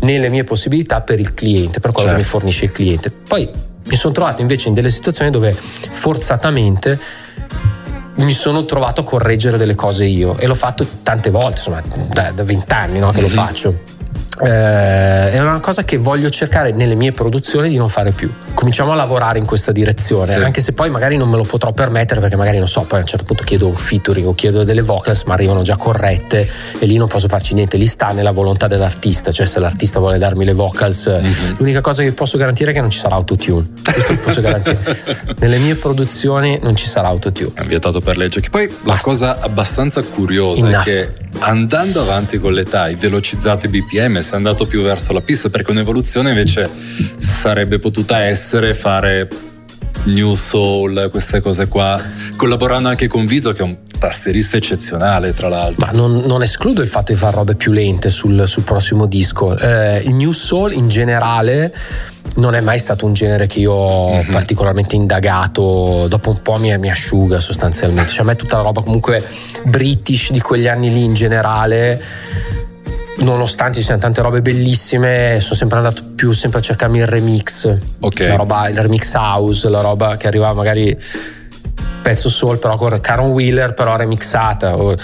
nelle 0.02 0.30
mie 0.30 0.44
possibilità 0.44 1.02
per 1.02 1.20
il 1.20 1.34
cliente, 1.34 1.80
per 1.80 1.92
quello 1.92 2.10
Certo. 2.10 2.16
che 2.16 2.24
mi 2.24 2.24
fornisce 2.24 2.66
il 2.66 2.72
cliente. 2.72 3.12
Poi 3.12 3.48
mi 3.86 3.96
sono 3.96 4.14
trovato 4.14 4.42
invece 4.42 4.70
in 4.70 4.74
delle 4.74 4.90
situazioni 4.90 5.30
dove 5.30 5.54
forzatamente 5.54 7.00
mi 8.16 8.34
sono 8.34 8.66
trovato 8.66 9.02
a 9.02 9.04
correggere 9.04 9.58
delle 9.58 9.76
cose 9.76 10.06
io 10.06 10.38
e 10.38 10.46
l'ho 10.48 10.56
fatto 10.56 10.86
tante 11.04 11.30
volte, 11.30 11.58
insomma, 11.58 11.82
da, 12.12 12.32
da 12.32 12.44
20 12.44 12.74
anni 12.74 13.00
no, 13.00 13.12
che 13.12 13.22
lo 13.22 13.28
Mhm. 13.28 13.34
faccio. 13.34 13.80
Eh, 14.42 15.32
è 15.32 15.40
una 15.40 15.60
cosa 15.60 15.84
che 15.84 15.98
voglio 15.98 16.30
cercare 16.30 16.72
nelle 16.72 16.96
mie 16.96 17.12
produzioni 17.12 17.70
di 17.70 17.76
non 17.76 17.90
fare 17.90 18.12
più. 18.12 18.32
Cominciamo 18.54 18.92
a 18.92 18.96
lavorare 18.96 19.38
in 19.40 19.46
questa 19.46 19.72
direzione, 19.72 20.28
Sì. 20.28 20.34
anche 20.36 20.62
se 20.62 20.74
poi 20.74 20.90
magari 20.90 21.18
non 21.18 21.30
me 21.30 21.38
lo 21.38 21.44
potrò 21.44 21.72
permettere 21.72 22.20
perché 22.20 22.36
magari 22.36 22.58
non 22.58 22.68
so, 22.68 22.82
poi 22.82 23.00
a 23.00 23.02
un 23.02 23.08
certo 23.08 23.26
punto 23.26 23.44
chiedo 23.44 23.68
un 23.68 23.76
featuring 23.76 24.28
o 24.28 24.36
chiedo 24.36 24.64
delle 24.64 24.82
vocals 24.82 25.24
ma 25.24 25.34
arrivano 25.34 25.62
già 25.62 25.76
corrette 25.78 26.48
e 26.80 26.86
lì 26.86 26.98
non 26.98 27.08
posso 27.08 27.28
farci 27.28 27.54
niente, 27.54 27.78
lì 27.78 27.86
sta 27.86 28.12
nella 28.12 28.32
volontà 28.32 28.68
dell'artista, 28.68 29.32
cioè 29.32 29.46
se 29.46 29.60
l'artista 29.60 30.00
vuole 30.00 30.18
darmi 30.18 30.44
le 30.46 30.54
vocals, 30.54 31.08
Mhm. 31.08 31.56
l'unica 31.58 31.82
cosa 31.82 32.04
che 32.04 32.12
posso 32.12 32.38
garantire 32.38 32.72
è 32.72 32.74
che 32.74 32.82
non 32.82 32.90
ci 32.90 33.00
sarà 33.00 33.16
autotune. 33.16 33.68
Questo 33.92 34.14
lo 34.14 34.20
posso 34.20 34.42
garantire. 34.42 34.78
Nelle 35.40 35.58
mie 35.60 35.76
produzioni 35.76 36.60
non 36.62 36.76
ci 36.76 36.88
sarà 36.88 37.08
autotune. 37.08 37.52
È 37.56 37.64
vietato 37.64 38.02
per 38.02 38.18
legge. 38.18 38.40
Che 38.42 38.50
poi 38.50 38.68
la 38.68 38.76
Basta. 38.84 39.04
cosa 39.10 39.40
abbastanza 39.40 40.02
curiosa 40.02 40.66
Enough. 40.68 40.82
è 40.82 40.84
che 40.84 41.14
andando 41.40 42.02
avanti 42.02 42.38
con 42.40 42.54
l'età 42.54 42.84
hai 42.84 42.96
velocizzato 42.96 43.66
i 43.66 43.70
BPM, 43.70 44.20
sei 44.20 44.38
andato 44.38 44.66
più 44.66 44.82
verso 44.82 45.14
la 45.14 45.22
pista, 45.22 45.50
perché 45.50 45.72
un'evoluzione 45.72 46.30
invece 46.30 46.70
sarebbe 47.18 47.80
potuta 47.80 48.20
essere 48.24 48.74
fare 48.74 49.28
new 50.06 50.34
soul, 50.34 51.10
queste 51.12 51.42
cose 51.42 51.68
qua, 51.68 52.02
collaborando 52.36 52.90
anche 52.90 53.08
con 53.08 53.26
Viso 53.26 53.52
che 53.54 53.62
è 53.62 53.64
un 53.64 53.78
tastierista 54.00 54.58
eccezionale 54.58 55.34
tra 55.34 55.50
l'altro. 55.50 55.86
Ma 55.86 55.92
non, 55.92 56.24
non 56.26 56.42
escludo 56.42 56.82
il 56.82 56.88
fatto 56.88 57.12
di 57.12 57.18
fare 57.20 57.36
robe 57.36 57.54
più 57.56 57.72
lente 57.72 58.10
sul, 58.10 58.48
sul 58.48 58.64
prossimo 58.64 59.06
disco. 59.06 59.56
Eh, 59.58 60.00
il 60.06 60.16
New 60.16 60.32
Soul 60.32 60.74
in 60.74 60.88
generale 60.88 61.72
non 62.38 62.56
è 62.56 62.62
mai 62.62 62.80
stato 62.80 63.06
un 63.06 63.14
genere 63.14 63.46
che 63.48 63.60
io 63.60 63.74
ho 63.74 64.14
Mhm. 64.24 64.32
particolarmente 64.32 64.96
indagato. 64.96 66.08
Dopo 66.08 66.30
un 66.32 66.42
po' 66.42 66.58
mi, 66.58 66.76
mi 66.78 66.90
asciuga 66.90 67.38
sostanzialmente. 67.40 68.12
Cioè, 68.12 68.22
a 68.22 68.26
me 68.26 68.36
tutta 68.36 68.58
la 68.58 68.64
roba 68.64 68.82
comunque 68.82 69.24
british 69.66 70.32
di 70.32 70.40
quegli 70.40 70.68
anni 70.68 70.90
lì 70.92 71.04
in 71.04 71.14
generale. 71.14 72.02
Nonostante 73.20 73.80
ci 73.80 73.86
siano 73.86 74.00
tante 74.00 74.22
robe 74.22 74.42
bellissime, 74.42 75.40
sono 75.42 75.56
sempre 75.56 75.78
andato 75.78 76.04
più 76.16 76.32
sempre 76.32 76.60
a 76.60 76.62
cercarmi 76.62 77.00
il 77.00 77.06
remix. 77.06 77.78
Ok. 78.00 78.20
La 78.22 78.36
roba, 78.38 78.70
il 78.70 78.78
remix 78.78 79.14
house, 79.14 79.68
la 79.68 79.82
roba 79.82 80.16
che 80.16 80.28
arrivava 80.28 80.54
magari 80.54 80.98
pezzo 82.02 82.30
soul 82.30 82.58
però 82.60 82.76
con 82.78 82.98
Caron 83.02 83.32
Wheeler 83.32 83.74
però 83.74 83.96
remixata 83.96 84.76
o 84.76 84.92
Oppure 84.92 84.98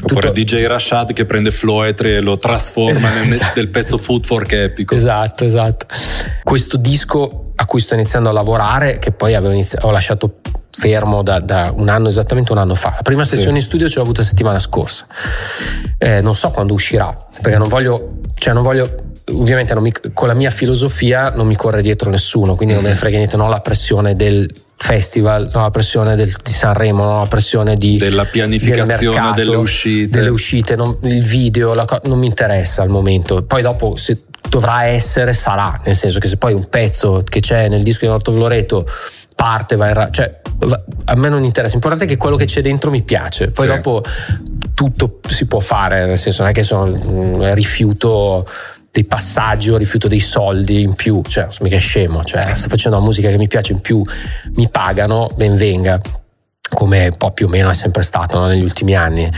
tutto- 0.00 0.30
DJ 0.32 0.66
Rashad 0.66 1.12
che 1.12 1.24
prende 1.24 1.50
Floetri 1.50 2.14
e 2.14 2.20
lo 2.20 2.36
trasforma 2.36 3.10
nel, 3.14 3.28
Esatto. 3.32 3.52
del 3.54 3.68
pezzo 3.68 3.96
Footwork 3.98 4.52
epico. 4.52 4.94
Esatto, 4.94 5.44
esatto. 5.44 5.86
Questo 6.42 6.76
disco 6.76 7.52
a 7.54 7.64
cui 7.66 7.80
sto 7.80 7.94
iniziando 7.94 8.28
a 8.28 8.32
lavorare, 8.32 8.98
che 8.98 9.12
poi 9.12 9.34
avevo 9.34 9.52
inizi- 9.52 9.76
ho 9.80 9.90
lasciato 9.90 10.34
fermo 10.70 11.22
da, 11.22 11.38
da 11.38 11.70
un 11.74 11.88
anno, 11.88 12.08
esattamente 12.08 12.50
un 12.50 12.58
anno 12.58 12.74
fa. 12.74 12.92
La 12.96 13.02
prima 13.02 13.24
Sì. 13.24 13.36
sessione 13.36 13.56
in 13.58 13.62
studio 13.62 13.88
ce 13.88 13.96
l'ho 13.96 14.02
avuta 14.02 14.22
settimana 14.22 14.58
scorsa. 14.58 15.06
Eh, 15.98 16.20
non 16.20 16.34
so 16.34 16.50
quando 16.50 16.72
uscirà, 16.72 17.14
perché 17.40 17.58
non 17.58 17.68
voglio, 17.68 18.20
cioè 18.34 18.52
non 18.54 18.62
voglio. 18.62 18.94
Ovviamente 19.32 19.72
non 19.74 19.82
mi- 19.84 19.92
con 20.12 20.26
la 20.26 20.34
mia 20.34 20.50
filosofia 20.50 21.30
non 21.30 21.46
mi 21.46 21.54
corre 21.54 21.80
dietro 21.82 22.10
nessuno, 22.10 22.56
quindi 22.56 22.74
non 22.74 22.82
me 22.82 22.88
ne 22.90 22.94
frega 22.96 23.16
niente, 23.16 23.36
non 23.36 23.46
ho 23.46 23.50
la 23.50 23.60
pressione 23.60 24.16
del 24.16 24.50
festival, 24.82 25.48
ho 25.54 25.60
la 25.60 25.70
pressione 25.70 26.16
del, 26.16 26.34
di 26.42 26.50
Sanremo, 26.50 27.04
ho 27.04 27.18
la 27.20 27.26
pressione 27.26 27.76
di, 27.76 27.96
Della 27.98 28.24
pianificazione 28.24 28.96
del 28.96 29.08
mercato, 29.10 29.34
delle 29.34 29.56
uscite. 29.56 30.18
delle 30.18 30.28
uscite, 30.28 30.74
non- 30.74 30.96
il 31.02 31.22
video, 31.22 31.72
la 31.72 31.86
non 32.04 32.18
mi 32.18 32.26
interessa 32.26 32.82
al 32.82 32.88
momento. 32.88 33.44
Poi 33.44 33.62
dopo 33.62 33.94
se 33.94 34.24
dovrà 34.48 34.86
essere, 34.86 35.34
sarà, 35.34 35.80
nel 35.84 35.94
senso 35.94 36.18
che 36.18 36.26
se 36.26 36.36
poi 36.36 36.52
un 36.52 36.68
pezzo 36.68 37.22
che 37.26 37.38
c'è 37.38 37.68
nel 37.68 37.82
disco 37.84 38.00
di 38.06 38.10
Norto 38.10 38.32
Floreto 38.32 38.84
parte, 39.36 39.76
va 39.76 39.86
in 39.86 39.94
ra- 39.94 40.10
cioè 40.10 40.40
va- 40.58 40.82
a 41.04 41.14
me 41.14 41.28
non 41.28 41.44
interessa, 41.44 41.72
l'importante 41.72 42.04
è 42.04 42.08
che 42.08 42.16
quello 42.16 42.36
che 42.36 42.44
c'è 42.46 42.60
dentro 42.60 42.90
mi 42.90 43.02
piace, 43.02 43.50
poi 43.52 43.68
Sì. 43.68 43.74
dopo 43.76 44.02
tutto 44.74 45.20
si 45.28 45.46
può 45.46 45.60
fare, 45.60 46.06
nel 46.06 46.18
senso 46.18 46.42
non 46.42 46.50
è 46.50 46.54
che 46.54 46.62
sono 46.64 46.86
mm, 46.90 47.52
rifiuto 47.54 48.46
dei 48.92 49.04
passaggi 49.04 49.70
o 49.70 49.78
rifiuto 49.78 50.06
dei 50.06 50.20
soldi 50.20 50.82
in 50.82 50.94
più, 50.94 51.22
cioè 51.26 51.44
non 51.44 51.52
sono 51.52 51.68
mica 51.70 51.80
scemo, 51.80 52.22
cioè 52.22 52.54
sto 52.54 52.68
facendo 52.68 52.98
una 52.98 53.06
musica 53.06 53.30
che 53.30 53.38
mi 53.38 53.48
piace 53.48 53.72
in 53.72 53.80
più, 53.80 54.02
mi 54.54 54.68
pagano, 54.68 55.30
ben 55.34 55.56
venga 55.56 55.98
come 56.74 57.06
un 57.06 57.16
po' 57.16 57.30
più 57.32 57.46
o 57.46 57.48
meno 57.48 57.70
è 57.70 57.74
sempre 57.74 58.02
stato 58.02 58.38
no, 58.38 58.46
negli 58.46 58.62
ultimi 58.62 58.94
anni. 58.94 59.30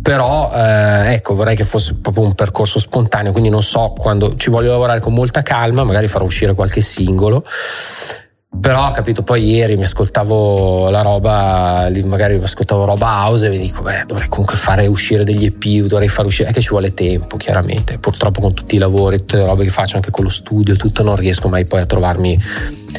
Però 0.00 0.50
eh, 0.54 1.12
ecco, 1.12 1.34
vorrei 1.34 1.54
che 1.54 1.64
fosse 1.64 1.96
proprio 1.96 2.24
un 2.24 2.34
percorso 2.34 2.78
spontaneo, 2.78 3.32
quindi 3.32 3.50
non 3.50 3.62
so 3.62 3.92
quando 3.96 4.36
ci 4.36 4.48
voglio 4.48 4.70
lavorare 4.70 5.00
con 5.00 5.12
molta 5.12 5.42
calma, 5.42 5.84
magari 5.84 6.08
farò 6.08 6.24
uscire 6.24 6.54
qualche 6.54 6.80
singolo. 6.80 7.44
Però 8.60 8.88
ho 8.88 8.92
capito, 8.92 9.22
poi 9.22 9.44
ieri 9.44 9.76
mi 9.76 9.82
ascoltavo 9.82 10.88
la 10.88 11.02
roba, 11.02 11.90
magari 12.04 12.38
mi 12.38 12.44
ascoltavo 12.44 12.86
roba 12.86 13.24
house 13.26 13.46
e 13.46 13.50
mi 13.50 13.58
dico, 13.58 13.82
beh, 13.82 14.04
dovrei 14.06 14.28
comunque 14.28 14.56
fare 14.56 14.86
uscire 14.86 15.22
degli 15.22 15.44
EP, 15.44 15.86
dovrei 15.86 16.08
fare 16.08 16.26
uscire, 16.28 16.48
è 16.48 16.52
che 16.52 16.62
ci 16.62 16.70
vuole 16.70 16.94
tempo, 16.94 17.36
chiaramente. 17.36 17.98
Purtroppo 17.98 18.40
con 18.40 18.54
tutti 18.54 18.76
i 18.76 18.78
lavori, 18.78 19.18
tutte 19.18 19.36
le 19.36 19.44
robe 19.44 19.64
che 19.64 19.70
faccio 19.70 19.96
anche 19.96 20.10
con 20.10 20.24
lo 20.24 20.30
studio, 20.30 20.76
tutto 20.76 21.02
non 21.02 21.14
riesco 21.16 21.48
mai 21.48 21.66
poi 21.66 21.82
a 21.82 21.86
trovarmi, 21.86 22.42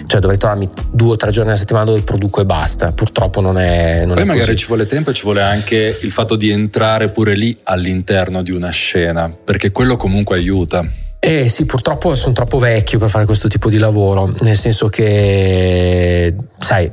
cioè 0.05 0.19
dovrei 0.19 0.37
trovarmi 0.37 0.69
due 0.91 1.13
o 1.13 1.15
tre 1.15 1.31
giorni 1.31 1.49
alla 1.49 1.57
settimana 1.57 1.85
dove 1.85 2.01
produco 2.01 2.41
e 2.41 2.45
basta. 2.45 2.91
Purtroppo 2.91 3.41
non 3.41 3.57
è, 3.57 4.03
non 4.05 4.13
Poi 4.13 4.23
è 4.23 4.27
magari 4.27 4.45
così. 4.45 4.57
ci 4.57 4.67
vuole 4.67 4.85
tempo 4.85 5.09
e 5.09 5.13
ci 5.13 5.23
vuole 5.23 5.41
anche 5.41 5.97
il 5.99 6.11
fatto 6.11 6.35
di 6.35 6.51
entrare 6.51 7.09
pure 7.09 7.33
lì 7.35 7.57
all'interno 7.63 8.43
di 8.43 8.51
una 8.51 8.69
scena, 8.69 9.29
perché 9.43 9.71
quello 9.71 9.95
comunque 9.95 10.37
aiuta. 10.37 10.85
Eh 11.27 11.49
sì, 11.49 11.65
purtroppo 11.65 12.13
sono 12.13 12.33
troppo 12.33 12.59
vecchio 12.59 12.99
per 12.99 13.09
fare 13.09 13.25
questo 13.25 13.47
tipo 13.47 13.67
di 13.67 13.79
lavoro, 13.79 14.31
nel 14.41 14.55
senso 14.55 14.89
che, 14.89 16.35
sai, 16.59 16.91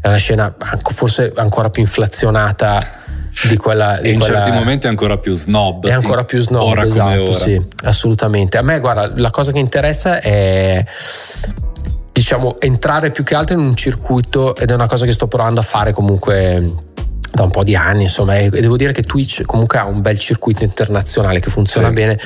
è 0.00 0.08
una 0.08 0.16
scena 0.16 0.54
forse 0.90 1.32
ancora 1.36 1.68
più 1.68 1.82
inflazionata 1.82 2.80
di 3.46 3.58
quella... 3.58 3.98
E 3.98 4.02
di 4.02 4.12
in 4.14 4.20
quella- 4.20 4.42
certi 4.42 4.56
momenti 4.56 4.86
è 4.86 4.88
ancora 4.88 5.18
più 5.18 5.34
snob. 5.34 5.86
È 5.86 5.92
ancora 5.92 6.24
più 6.24 6.40
snob, 6.40 6.62
ora 6.62 6.84
esatto, 6.86 7.30
sì, 7.32 7.60
assolutamente. 7.82 8.56
A 8.56 8.62
me, 8.62 8.80
guarda, 8.80 9.12
la 9.16 9.30
cosa 9.30 9.52
che 9.52 9.58
interessa 9.58 10.18
è 10.20 10.82
diciamo 12.10 12.60
entrare 12.60 13.10
più 13.10 13.22
che 13.22 13.34
altro 13.34 13.54
in 13.56 13.60
un 13.60 13.74
circuito 13.74 14.56
ed 14.56 14.70
è 14.70 14.74
una 14.74 14.86
cosa 14.86 15.04
che 15.04 15.12
sto 15.12 15.26
provando 15.26 15.60
a 15.60 15.64
fare 15.64 15.92
comunque 15.92 16.72
da 17.32 17.42
un 17.42 17.50
po' 17.50 17.64
di 17.64 17.76
anni, 17.76 18.04
insomma, 18.04 18.38
e 18.38 18.48
devo 18.48 18.78
dire 18.78 18.92
che 18.92 19.02
Twitch 19.02 19.42
comunque 19.42 19.78
ha 19.78 19.84
un 19.84 20.00
bel 20.00 20.18
circuito 20.18 20.64
internazionale 20.64 21.40
che 21.40 21.50
funziona 21.50 21.88
sì. 21.88 21.92
bene 21.92 22.18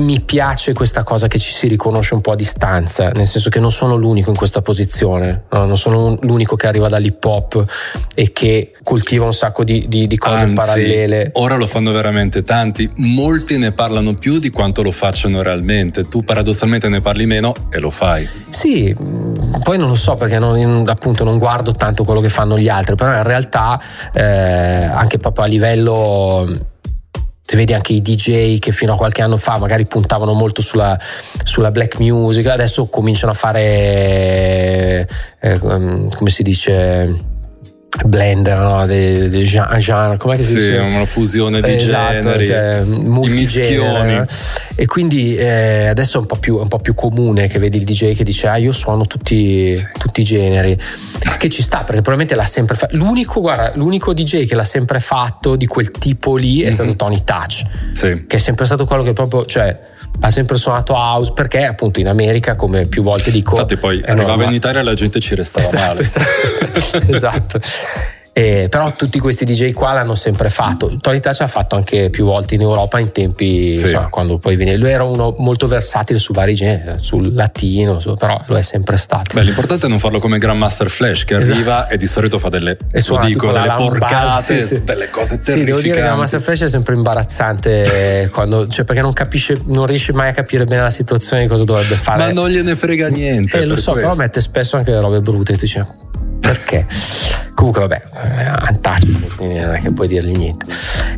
mi 0.00 0.20
piace 0.20 0.72
questa 0.72 1.02
cosa 1.02 1.26
che 1.26 1.38
ci 1.38 1.50
si 1.50 1.66
riconosce 1.66 2.14
un 2.14 2.20
po' 2.20 2.32
a 2.32 2.36
distanza, 2.36 3.10
nel 3.10 3.26
senso 3.26 3.50
che 3.50 3.60
non 3.60 3.70
sono 3.70 3.96
l'unico 3.96 4.30
in 4.30 4.36
questa 4.36 4.62
posizione, 4.62 5.44
no? 5.50 5.64
non 5.64 5.76
sono 5.76 6.16
l'unico 6.22 6.56
che 6.56 6.66
arriva 6.66 6.88
dall'hip 6.88 7.22
hop 7.24 7.64
e 8.14 8.32
che 8.32 8.72
coltiva 8.82 9.24
un 9.24 9.34
sacco 9.34 9.64
di, 9.64 9.86
di, 9.88 10.06
di 10.06 10.16
cose 10.16 10.44
Anzi, 10.44 10.54
parallele. 10.54 11.30
Ora 11.34 11.56
lo 11.56 11.66
fanno 11.66 11.92
veramente 11.92 12.42
tanti, 12.42 12.90
molti 12.96 13.58
ne 13.58 13.72
parlano 13.72 14.14
più 14.14 14.38
di 14.38 14.50
quanto 14.50 14.82
lo 14.82 14.92
facciano 14.92 15.42
realmente, 15.42 16.04
tu 16.04 16.24
paradossalmente 16.24 16.88
ne 16.88 17.00
parli 17.00 17.26
meno 17.26 17.54
e 17.70 17.78
lo 17.78 17.90
fai. 17.90 18.26
Sì, 18.48 18.94
poi 19.62 19.78
non 19.78 19.88
lo 19.88 19.94
so 19.94 20.14
perché 20.14 20.38
non, 20.38 20.84
appunto 20.88 21.24
non 21.24 21.38
guardo 21.38 21.72
tanto 21.72 22.04
quello 22.04 22.20
che 22.20 22.28
fanno 22.28 22.58
gli 22.58 22.68
altri, 22.68 22.94
però 22.94 23.14
in 23.14 23.22
realtà 23.22 23.80
eh, 24.12 24.22
anche 24.22 25.18
proprio 25.18 25.44
a 25.44 25.48
livello 25.48 26.70
vedi 27.56 27.74
anche 27.74 27.92
i 27.92 28.02
DJ 28.02 28.58
che 28.58 28.72
fino 28.72 28.94
a 28.94 28.96
qualche 28.96 29.22
anno 29.22 29.36
fa 29.36 29.58
magari 29.58 29.86
puntavano 29.86 30.32
molto 30.32 30.62
sulla, 30.62 30.98
sulla 31.44 31.70
black 31.70 31.98
music, 31.98 32.46
adesso 32.46 32.86
cominciano 32.86 33.32
a 33.32 33.34
fare, 33.34 35.08
eh, 35.40 35.58
come 35.58 36.30
si 36.30 36.42
dice, 36.42 37.31
blender 38.04 38.58
no? 38.58 38.86
di, 38.86 39.28
di 39.28 39.44
genre, 39.44 40.16
com'è 40.16 40.36
che 40.36 40.42
si 40.42 40.50
sì, 40.50 40.56
dice? 40.56 40.78
una 40.78 41.04
fusione 41.04 41.60
di 41.60 41.74
esatto, 41.74 42.20
generi 42.20 42.46
cioè, 42.46 42.82
multigenere 42.84 44.28
e 44.74 44.86
quindi 44.86 45.34
eh, 45.36 45.86
adesso 45.86 46.18
è 46.18 46.20
un, 46.28 46.38
più, 46.38 46.56
un, 46.56 46.68
po 46.68 46.78
più, 46.78 46.94
comune 46.94 47.48
che 47.48 47.58
vedi 47.58 47.78
il 47.78 47.84
DJ 47.84 48.14
che 48.14 48.24
dice 48.24 48.48
ah 48.48 48.56
io 48.56 48.72
suono 48.72 49.06
tutti, 49.06 49.74
sì. 49.74 49.86
tutti 49.98 50.20
i 50.20 50.24
generi 50.24 50.78
che 51.38 51.48
ci 51.48 51.62
sta 51.62 51.78
perché 51.78 52.00
probabilmente 52.02 52.34
l'ha 52.34 52.44
sempre 52.44 52.76
fatto 52.76 52.96
l'unico, 52.96 53.40
guarda, 53.40 53.72
l'unico 53.74 54.12
DJ 54.12 54.46
che 54.46 54.54
l'ha 54.54 54.64
sempre 54.64 55.00
fatto 55.00 55.56
di 55.56 55.66
quel 55.66 55.90
tipo 55.90 56.36
lì 56.36 56.60
è 56.60 56.64
mm-hmm. 56.64 56.72
stato 56.72 56.96
Tony 56.96 57.22
Touch 57.24 57.62
sì. 57.92 58.26
che 58.26 58.36
è 58.36 58.40
sempre 58.40 58.64
stato 58.64 58.84
quello 58.84 59.02
che 59.02 59.12
proprio 59.12 59.44
cioè 59.44 59.78
ha 60.20 60.30
sempre 60.30 60.56
suonato 60.56 60.94
house 60.94 61.32
perché 61.32 61.64
appunto 61.64 62.00
in 62.00 62.08
America 62.08 62.54
come 62.54 62.86
più 62.86 63.02
volte 63.02 63.30
dico 63.30 63.54
infatti 63.54 63.76
poi 63.76 64.00
arrivava 64.04 64.44
in 64.44 64.52
Italia 64.52 64.80
e 64.80 64.84
la 64.84 64.94
gente 64.94 65.18
ci 65.20 65.34
restava 65.34 65.64
esatto, 65.64 65.86
male 65.86 66.00
esatto, 66.00 67.02
esatto. 67.12 67.60
Eh, 68.34 68.68
però 68.70 68.90
tutti 68.94 69.18
questi 69.18 69.44
DJ 69.44 69.72
qua 69.72 69.92
l'hanno 69.92 70.14
sempre 70.14 70.48
fatto. 70.48 70.96
Tony 71.00 71.20
Touch 71.20 71.42
ha 71.42 71.46
fatto 71.46 71.76
anche 71.76 72.08
più 72.08 72.24
volte 72.24 72.54
in 72.54 72.62
Europa 72.62 72.98
in 72.98 73.12
tempi 73.12 73.76
sì. 73.76 73.84
insomma, 73.84 74.08
quando 74.08 74.38
poi 74.38 74.56
veniva. 74.56 74.78
Lui 74.78 74.90
era 74.90 75.04
uno 75.04 75.34
molto 75.38 75.66
versatile 75.66 76.18
su 76.18 76.32
vari 76.32 76.54
generi, 76.54 76.98
sul 76.98 77.34
latino, 77.34 78.00
su, 78.00 78.14
però 78.14 78.40
lo 78.46 78.56
è 78.56 78.62
sempre 78.62 78.96
stato. 78.96 79.34
Beh, 79.34 79.42
l'importante 79.42 79.86
è 79.86 79.88
non 79.88 79.98
farlo 79.98 80.18
come 80.18 80.38
Grandmaster 80.38 80.88
Flash 80.88 81.24
che 81.24 81.36
esatto. 81.36 81.52
arriva 81.52 81.86
e 81.88 81.98
di 81.98 82.06
solito 82.06 82.38
fa 82.38 82.48
delle, 82.48 82.78
lo 82.90 83.18
dico, 83.18 83.52
delle 83.52 83.74
porcate, 83.76 84.60
sì, 84.62 84.66
sì. 84.66 84.84
delle 84.84 85.10
cose 85.10 85.38
terrificanti. 85.38 85.60
Sì, 85.60 85.64
devo 85.64 85.80
dire 85.80 85.94
che 85.94 86.00
Grandmaster 86.00 86.40
Flash 86.40 86.62
è 86.62 86.68
sempre 86.68 86.94
imbarazzante 86.94 88.30
quando, 88.32 88.66
cioè, 88.66 88.86
perché 88.86 89.02
non 89.02 89.12
capisce, 89.12 89.60
non 89.66 89.84
riesce 89.84 90.14
mai 90.14 90.30
a 90.30 90.32
capire 90.32 90.64
bene 90.64 90.80
la 90.80 90.90
situazione 90.90 91.42
di 91.42 91.48
cosa 91.48 91.64
dovrebbe 91.64 91.96
fare. 91.96 92.18
Ma 92.18 92.32
non 92.32 92.48
gliene 92.48 92.76
frega 92.76 93.08
niente. 93.08 93.60
Eh, 93.60 93.66
lo 93.66 93.76
so, 93.76 93.92
questo. 93.92 94.08
però 94.08 94.14
mette 94.22 94.40
spesso 94.40 94.78
anche 94.78 94.90
le 94.90 95.00
robe 95.00 95.20
brutte 95.20 95.52
e 95.52 95.56
tu 95.56 95.64
dici 95.64 95.78
perché? 96.42 96.84
Comunque, 97.54 97.82
vabbè, 97.82 98.02
è 98.08 98.70
untouchable, 98.70 99.28
quindi 99.36 99.60
non 99.60 99.74
è 99.74 99.80
che 99.80 99.92
puoi 99.92 100.08
dirgli 100.08 100.36
niente. 100.36 100.66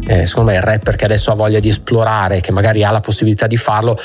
Eh, 0.06 0.26
secondo 0.26 0.50
me 0.50 0.56
il 0.58 0.62
rapper 0.62 0.94
che 0.94 1.06
adesso 1.06 1.30
ha 1.30 1.34
voglia 1.34 1.58
di 1.58 1.68
esplorare, 1.68 2.40
che 2.40 2.52
magari 2.52 2.84
ha 2.84 2.90
la 2.90 3.00
possibilità 3.00 3.46
di 3.46 3.56
farlo, 3.56 3.96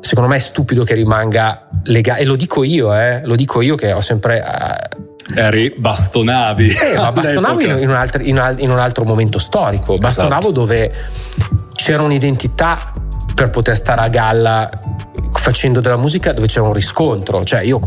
secondo 0.00 0.30
me 0.30 0.36
è 0.36 0.38
stupido 0.38 0.84
che 0.84 0.94
rimanga 0.94 1.68
legato. 1.84 2.20
E 2.20 2.24
lo 2.24 2.36
dico 2.36 2.62
io, 2.62 2.94
eh, 2.94 3.22
lo 3.24 3.34
dico 3.34 3.60
io 3.60 3.74
che 3.74 3.92
ho 3.92 4.00
sempre. 4.00 4.40
Eh, 4.40 5.40
Eri 5.40 5.74
bastonavi. 5.76 6.68
Eh, 6.68 6.96
ma 6.96 7.10
bastonavo 7.12 7.60
in, 7.60 7.88
un 7.88 7.94
altro, 7.94 8.22
in, 8.22 8.38
un, 8.38 8.54
in, 8.58 8.70
un 8.70 8.78
altro, 8.78 9.02
momento 9.02 9.40
storico. 9.40 9.96
Bastonavo 9.96 10.50
esatto. 10.50 10.52
dove 10.52 10.92
c'era 11.74 12.02
un'identità 12.02 12.92
per 13.34 13.50
poter 13.50 13.74
stare 13.74 14.02
a 14.02 14.08
galla 14.08 14.70
facendo 15.32 15.80
della 15.80 15.96
musica 15.96 16.32
dove 16.32 16.46
c'era 16.46 16.66
un 16.66 16.72
riscontro. 16.72 17.44
Cioè 17.44 17.60
io... 17.62 17.80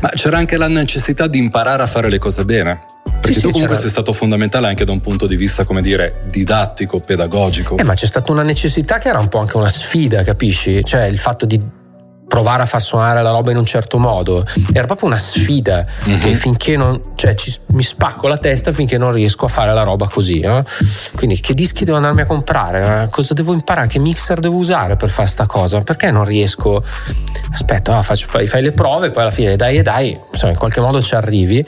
Ma 0.00 0.10
c'era 0.10 0.38
anche 0.38 0.56
la 0.56 0.68
necessità 0.68 1.26
di 1.26 1.38
imparare 1.38 1.82
a 1.82 1.86
fare 1.86 2.08
le 2.08 2.18
cose 2.18 2.44
bene. 2.44 2.84
Perché 3.02 3.32
sì, 3.32 3.40
tu 3.40 3.46
sì, 3.46 3.52
comunque 3.52 3.68
c'era... 3.68 3.80
sei 3.80 3.90
stato 3.90 4.12
fondamentale 4.12 4.66
anche 4.66 4.84
da 4.84 4.92
un 4.92 5.00
punto 5.00 5.26
di 5.26 5.36
vista, 5.36 5.64
come 5.64 5.80
dire, 5.80 6.24
didattico, 6.30 7.00
pedagogico. 7.00 7.76
Eh, 7.78 7.84
ma 7.84 7.94
c'è 7.94 8.06
stata 8.06 8.32
una 8.32 8.42
necessità 8.42 8.98
che 8.98 9.08
era 9.08 9.18
un 9.18 9.28
po' 9.28 9.38
anche 9.38 9.56
una 9.56 9.70
sfida, 9.70 10.22
capisci? 10.22 10.84
Cioè 10.84 11.04
il 11.04 11.18
fatto 11.18 11.46
di 11.46 11.58
provare 12.34 12.64
a 12.64 12.66
far 12.66 12.82
suonare 12.82 13.22
la 13.22 13.30
roba 13.30 13.52
in 13.52 13.56
un 13.58 13.64
certo 13.64 13.96
modo. 13.96 14.44
Era 14.72 14.86
proprio 14.86 15.08
una 15.08 15.18
sfida 15.18 15.86
mm-hmm. 16.08 16.20
che 16.20 16.34
finché 16.34 16.76
non, 16.76 17.00
cioè, 17.14 17.36
ci, 17.36 17.54
mi 17.68 17.84
spacco 17.84 18.26
la 18.26 18.36
testa 18.36 18.72
finché 18.72 18.98
non 18.98 19.12
riesco 19.12 19.44
a 19.44 19.48
fare 19.48 19.72
la 19.72 19.84
roba 19.84 20.08
così. 20.08 20.40
Eh? 20.40 20.64
Quindi 21.14 21.38
che 21.38 21.54
dischi 21.54 21.84
devo 21.84 21.98
andarmi 21.98 22.22
a 22.22 22.26
comprare? 22.26 23.06
Cosa 23.08 23.34
devo 23.34 23.52
imparare? 23.52 23.86
Che 23.86 24.00
mixer 24.00 24.40
devo 24.40 24.56
usare 24.56 24.96
per 24.96 25.10
fare 25.10 25.28
sta 25.28 25.46
cosa? 25.46 25.80
Perché 25.82 26.10
non 26.10 26.24
riesco? 26.24 26.82
Aspetta, 27.52 27.98
ah, 27.98 28.02
faccio, 28.02 28.26
fai, 28.26 28.48
fai, 28.48 28.62
le 28.62 28.72
prove, 28.72 29.10
poi 29.10 29.22
alla 29.22 29.30
fine 29.30 29.54
dai 29.54 29.78
e 29.78 29.82
dai, 29.82 30.20
insomma, 30.32 30.50
in 30.50 30.58
qualche 30.58 30.80
modo 30.80 31.00
ci 31.00 31.14
arrivi 31.14 31.64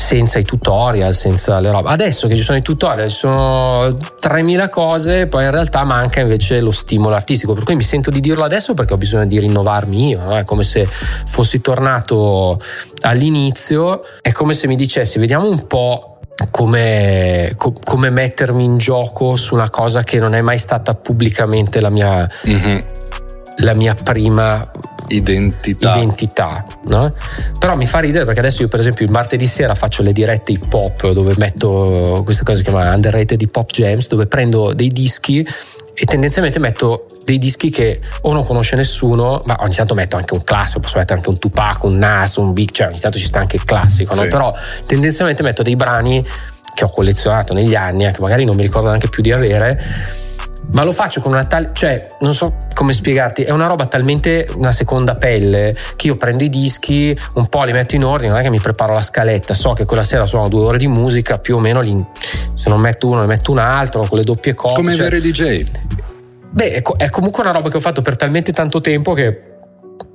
senza 0.00 0.38
i 0.38 0.44
tutorial, 0.44 1.14
senza 1.14 1.60
le 1.60 1.70
robe. 1.70 1.90
Adesso 1.90 2.26
che 2.26 2.34
ci 2.34 2.42
sono 2.42 2.56
i 2.56 2.62
tutorial, 2.62 3.10
ci 3.10 3.16
sono 3.16 3.94
3000 4.18 4.68
cose, 4.70 5.26
poi 5.26 5.44
in 5.44 5.50
realtà 5.50 5.84
manca 5.84 6.20
invece 6.20 6.60
lo 6.60 6.72
stimolo 6.72 7.14
artistico. 7.14 7.52
Per 7.52 7.64
cui 7.64 7.76
mi 7.76 7.82
sento 7.82 8.10
di 8.10 8.20
dirlo 8.20 8.42
adesso 8.42 8.72
perché 8.72 8.94
ho 8.94 8.96
bisogno 8.96 9.26
di 9.26 9.38
rinnovarmi 9.38 10.08
io. 10.08 10.22
No? 10.22 10.36
È 10.36 10.44
come 10.44 10.62
se 10.62 10.88
fossi 11.26 11.60
tornato 11.60 12.58
all'inizio, 13.02 14.02
è 14.22 14.32
come 14.32 14.54
se 14.54 14.66
mi 14.66 14.74
dicessi 14.74 15.18
vediamo 15.18 15.48
un 15.48 15.66
po' 15.66 16.18
come, 16.50 17.52
co- 17.56 17.74
come, 17.84 18.08
mettermi 18.08 18.64
in 18.64 18.78
gioco 18.78 19.36
su 19.36 19.54
una 19.54 19.68
cosa 19.68 20.02
che 20.02 20.18
non 20.18 20.34
è 20.34 20.40
mai 20.40 20.56
stata 20.56 20.94
pubblicamente 20.94 21.80
la 21.80 21.90
mia, 21.90 22.28
mm-hmm. 22.48 22.78
La 23.60 23.74
mia 23.74 23.94
prima 23.94 24.68
identità. 25.08 25.94
identità 25.96 26.64
no? 26.86 27.12
Però 27.58 27.76
mi 27.76 27.86
fa 27.86 27.98
ridere 27.98 28.24
perché 28.24 28.40
adesso 28.40 28.62
io 28.62 28.68
per 28.68 28.80
esempio 28.80 29.04
il 29.04 29.10
martedì 29.10 29.46
sera 29.46 29.74
faccio 29.74 30.02
le 30.02 30.12
dirette 30.12 30.52
hip 30.52 30.72
hop 30.72 31.10
dove 31.10 31.34
metto 31.36 32.22
queste 32.24 32.44
cose 32.44 32.62
che 32.62 32.68
si 32.68 32.74
chiama 32.74 32.94
underrated 32.94 33.40
hip 33.40 33.54
hop 33.54 33.70
jams 33.70 34.08
dove 34.08 34.26
prendo 34.26 34.72
dei 34.72 34.88
dischi 34.88 35.46
e 35.92 36.04
tendenzialmente 36.06 36.58
metto 36.58 37.06
dei 37.24 37.38
dischi 37.38 37.68
che 37.68 38.00
o 38.22 38.32
non 38.32 38.42
conosce 38.44 38.74
nessuno, 38.74 39.42
ma 39.44 39.58
ogni 39.60 39.74
tanto 39.74 39.92
metto 39.92 40.16
anche 40.16 40.32
un 40.32 40.42
classico, 40.42 40.80
posso 40.80 40.96
mettere 40.96 41.18
anche 41.18 41.28
un 41.28 41.38
Tupac, 41.38 41.82
un 41.82 41.96
Nas, 41.96 42.36
un 42.36 42.52
Big, 42.52 42.70
cioè 42.70 42.86
ogni 42.86 42.98
tanto 42.98 43.18
ci 43.18 43.26
sta 43.26 43.38
anche 43.38 43.56
il 43.56 43.64
classico, 43.66 44.14
sì. 44.14 44.20
no? 44.20 44.26
però 44.28 44.54
tendenzialmente 44.86 45.42
metto 45.42 45.62
dei 45.62 45.76
brani 45.76 46.24
che 46.74 46.84
ho 46.84 46.88
collezionato 46.88 47.52
negli 47.52 47.74
anni, 47.74 48.10
che 48.10 48.20
magari 48.20 48.44
non 48.44 48.56
mi 48.56 48.62
ricordo 48.62 48.88
neanche 48.88 49.08
più 49.08 49.22
di 49.22 49.30
avere 49.30 49.78
ma 50.72 50.84
lo 50.84 50.92
faccio 50.92 51.20
con 51.20 51.32
una 51.32 51.44
tal 51.44 51.70
cioè 51.72 52.06
non 52.20 52.34
so 52.34 52.56
come 52.74 52.92
spiegarti 52.92 53.42
è 53.42 53.50
una 53.50 53.66
roba 53.66 53.86
talmente 53.86 54.48
una 54.54 54.72
seconda 54.72 55.14
pelle 55.14 55.74
che 55.96 56.08
io 56.08 56.14
prendo 56.14 56.44
i 56.44 56.48
dischi 56.48 57.16
un 57.34 57.46
po' 57.48 57.64
li 57.64 57.72
metto 57.72 57.96
in 57.96 58.04
ordine 58.04 58.30
non 58.30 58.38
è 58.38 58.42
che 58.42 58.50
mi 58.50 58.60
preparo 58.60 58.92
la 58.92 59.02
scaletta 59.02 59.54
so 59.54 59.72
che 59.72 59.84
quella 59.84 60.04
sera 60.04 60.26
suono 60.26 60.48
due 60.48 60.64
ore 60.64 60.78
di 60.78 60.86
musica 60.86 61.38
più 61.38 61.56
o 61.56 61.58
meno 61.58 61.80
li, 61.80 62.04
se 62.54 62.68
non 62.68 62.80
metto 62.80 63.08
uno 63.08 63.20
ne 63.20 63.26
metto 63.26 63.50
un 63.50 63.58
altro 63.58 64.06
con 64.06 64.18
le 64.18 64.24
doppie 64.24 64.54
copie 64.54 64.76
come 64.76 64.94
cioè, 64.94 65.08
vere 65.08 65.20
DJ 65.20 65.64
beh 66.50 66.72
è, 66.72 66.82
è 66.82 67.10
comunque 67.10 67.42
una 67.42 67.52
roba 67.52 67.68
che 67.68 67.76
ho 67.76 67.80
fatto 67.80 68.02
per 68.02 68.16
talmente 68.16 68.52
tanto 68.52 68.80
tempo 68.80 69.12
che 69.12 69.48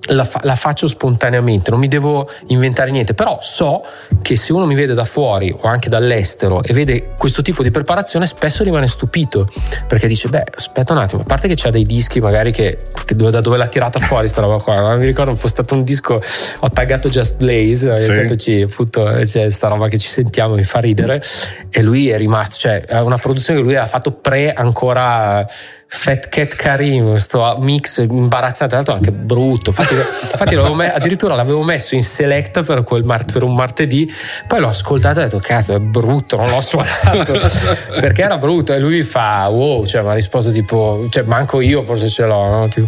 la, 0.07 0.25
fa- 0.25 0.41
la, 0.43 0.55
faccio 0.55 0.87
spontaneamente, 0.87 1.71
non 1.71 1.79
mi 1.79 1.87
devo 1.87 2.29
inventare 2.47 2.91
niente, 2.91 3.13
però 3.13 3.37
so 3.41 3.83
che 4.21 4.35
se 4.35 4.53
uno 4.53 4.65
mi 4.65 4.75
vede 4.75 4.93
da 4.93 5.05
fuori 5.05 5.55
o 5.55 5.67
anche 5.67 5.89
dall'estero 5.89 6.61
e 6.61 6.73
vede 6.73 7.13
questo 7.17 7.41
tipo 7.41 7.63
di 7.63 7.71
preparazione 7.71 8.25
spesso 8.25 8.63
rimane 8.63 8.87
stupito 8.87 9.47
perché 9.87 10.07
dice 10.07 10.29
beh 10.29 10.43
aspetta 10.55 10.93
un 10.93 10.99
attimo, 10.99 11.21
a 11.21 11.25
parte 11.25 11.47
che 11.47 11.55
c'ha 11.55 11.69
dei 11.69 11.83
dischi 11.83 12.19
magari 12.19 12.51
che, 12.51 12.77
che 13.05 13.15
da 13.15 13.41
dove 13.41 13.57
l'ha 13.57 13.67
tirata 13.67 13.99
fuori 13.99 14.27
sta 14.27 14.41
roba 14.41 14.57
qua, 14.59 14.81
non 14.81 14.99
mi 14.99 15.05
ricordo, 15.05 15.35
fosse 15.35 15.53
stato 15.53 15.73
un 15.73 15.83
disco, 15.83 16.21
ho 16.59 16.69
taggato 16.69 17.09
Just 17.09 17.37
Blaze, 17.37 17.97
sì. 17.97 18.11
detto 18.11 18.35
ci, 18.35 18.61
appunto 18.61 19.03
c'è 19.21 19.49
sta 19.49 19.67
roba 19.67 19.87
che 19.87 19.97
ci 19.97 20.07
sentiamo, 20.07 20.55
mi 20.55 20.63
fa 20.63 20.79
ridere 20.79 21.21
e 21.69 21.81
lui 21.81 22.09
è 22.09 22.17
rimasto, 22.17 22.57
cioè 22.57 22.81
è 22.81 22.99
una 23.01 23.17
produzione 23.17 23.59
che 23.59 23.65
lui 23.65 23.75
ha 23.75 23.87
fatto 23.87 24.11
pre 24.11 24.53
ancora 24.53 25.47
Fat 25.87 26.29
Cat 26.29 26.55
Karim, 26.55 27.09
questo 27.09 27.57
mix 27.59 27.97
imbarazzante, 27.99 28.75
tra 28.75 28.75
l'altro 28.77 28.93
anche 28.93 29.11
brutto. 29.11 29.71
Infatti, 30.01 30.53
infatti 30.55 30.73
me- 30.73 30.93
addirittura 30.93 31.35
l'avevo 31.35 31.63
messo 31.63 31.95
in 31.95 32.03
select 32.03 32.63
per, 32.63 32.83
mar- 33.03 33.31
per, 33.31 33.43
un 33.43 33.55
martedì, 33.55 34.11
poi 34.47 34.59
l'ho 34.59 34.67
ascoltato 34.67 35.19
e 35.19 35.23
ho 35.23 35.25
detto: 35.25 35.39
Cazzo, 35.39 35.73
è 35.73 35.79
brutto, 35.79 36.37
non 36.37 36.49
l'ho 36.49 36.61
suonato 36.61 37.33
perché 37.99 38.23
era 38.23 38.37
brutto. 38.37 38.73
E 38.73 38.79
lui 38.79 38.97
mi 38.97 39.03
fa: 39.03 39.47
Wow, 39.47 39.85
cioè, 39.85 40.01
mi 40.01 40.09
ha 40.09 40.13
risposto 40.13 40.51
tipo, 40.51 41.07
cioè, 41.09 41.23
manco 41.23 41.61
io 41.61 41.81
forse 41.81 42.09
ce 42.09 42.25
l'ho, 42.25 42.47
no? 42.47 42.67
tipo, 42.67 42.87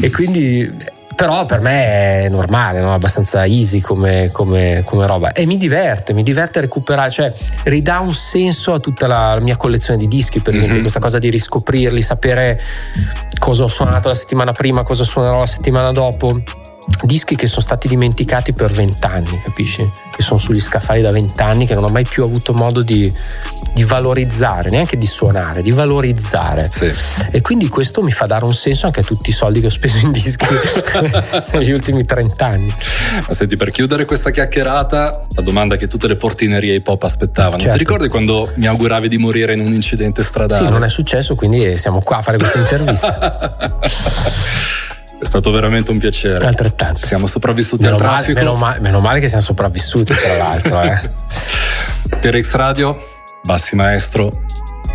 e 0.00 0.10
quindi 0.10 0.98
però 1.20 1.44
per 1.44 1.60
me 1.60 2.24
è 2.24 2.28
normale, 2.30 2.80
no? 2.80 2.94
abbastanza 2.94 3.44
easy 3.44 3.80
come, 3.80 4.30
come, 4.32 4.82
come, 4.86 5.06
roba 5.06 5.32
e 5.32 5.44
mi 5.44 5.58
diverte, 5.58 6.14
mi 6.14 6.22
diverte 6.22 6.62
recuperare, 6.62 7.10
cioè 7.10 7.34
ridà 7.64 7.98
un 7.98 8.14
senso 8.14 8.72
a 8.72 8.80
tutta 8.80 9.06
la, 9.06 9.38
mia 9.38 9.58
collezione 9.58 9.98
di 9.98 10.08
dischi, 10.08 10.40
per 10.40 10.54
esempio, 10.54 10.72
mm-hmm. 10.72 10.80
questa 10.80 10.98
cosa 10.98 11.18
di 11.18 11.28
riscoprirli, 11.28 12.00
sapere 12.00 12.58
cosa 13.38 13.64
ho 13.64 13.68
suonato 13.68 14.08
la 14.08 14.14
settimana 14.14 14.52
prima, 14.52 14.82
cosa 14.82 15.04
suonerò 15.04 15.40
la 15.40 15.46
settimana 15.46 15.92
dopo 15.92 16.40
dischi 17.02 17.36
che 17.36 17.46
sono 17.46 17.60
stati 17.60 17.88
dimenticati 17.88 18.52
per 18.52 18.70
vent'anni, 18.70 19.40
capisci? 19.40 19.90
Che 20.10 20.22
sono 20.22 20.38
sugli 20.38 20.60
scaffali 20.60 21.00
da 21.00 21.10
vent'anni, 21.10 21.66
che 21.66 21.74
non 21.74 21.84
ho 21.84 21.88
mai 21.88 22.04
più 22.04 22.24
avuto 22.24 22.52
modo 22.52 22.82
di, 22.82 23.12
di 23.74 23.84
valorizzare, 23.84 24.70
neanche 24.70 24.96
di 24.96 25.06
suonare, 25.06 25.62
di 25.62 25.70
valorizzare. 25.70 26.70
Sì. 26.72 26.90
E 27.30 27.40
quindi 27.40 27.68
questo 27.68 28.02
mi 28.02 28.10
fa 28.10 28.26
dare 28.26 28.44
un 28.44 28.54
senso 28.54 28.86
anche 28.86 29.00
a 29.00 29.02
tutti 29.02 29.30
i 29.30 29.32
soldi 29.32 29.60
che 29.60 29.66
ho 29.66 29.70
speso 29.70 29.98
in 29.98 30.10
dischi 30.10 30.46
negli 31.52 31.72
ultimi 31.72 32.04
30 32.04 32.46
anni. 32.46 32.74
Ma 33.26 33.34
senti, 33.34 33.56
per 33.56 33.70
chiudere 33.70 34.04
questa 34.04 34.30
chiacchierata, 34.30 35.26
la 35.34 35.42
domanda 35.42 35.76
che 35.76 35.86
tutte 35.86 36.08
le 36.08 36.14
portinerie 36.14 36.74
hip 36.74 36.88
hop 36.88 37.02
aspettavano. 37.02 37.58
Certo. 37.58 37.72
Ti 37.72 37.78
ricordi 37.78 38.08
quando 38.08 38.50
mi 38.56 38.66
auguravi 38.66 39.08
di 39.08 39.18
morire 39.18 39.52
in 39.52 39.60
un 39.60 39.72
incidente 39.72 40.22
stradale? 40.22 40.64
Sì, 40.64 40.70
non 40.70 40.84
è 40.84 40.88
successo, 40.88 41.34
quindi 41.34 41.76
siamo 41.76 42.00
qua 42.00 42.18
a 42.18 42.22
fare 42.22 42.38
questa 42.38 42.58
intervista. 42.58 43.58
È 45.20 45.24
stato 45.26 45.50
veramente 45.50 45.90
un 45.90 45.98
piacere. 45.98 46.44
Altrettanto. 46.46 46.96
Siamo 46.96 47.26
sopravvissuti 47.26 47.82
Meno 47.82 47.96
al 47.96 48.00
male, 48.02 48.14
traffico. 48.16 48.38
meno, 48.38 48.54
ma- 48.54 48.76
meno 48.80 49.00
male 49.00 49.20
che 49.20 49.26
siamo 49.28 49.42
sopravvissuti, 49.42 50.14
tra 50.14 50.36
l'altro. 50.36 50.80
Eh. 50.80 51.10
Per 52.20 52.40
X 52.40 52.54
Radio, 52.54 52.98
Bassi 53.42 53.76
Maestro, 53.76 54.30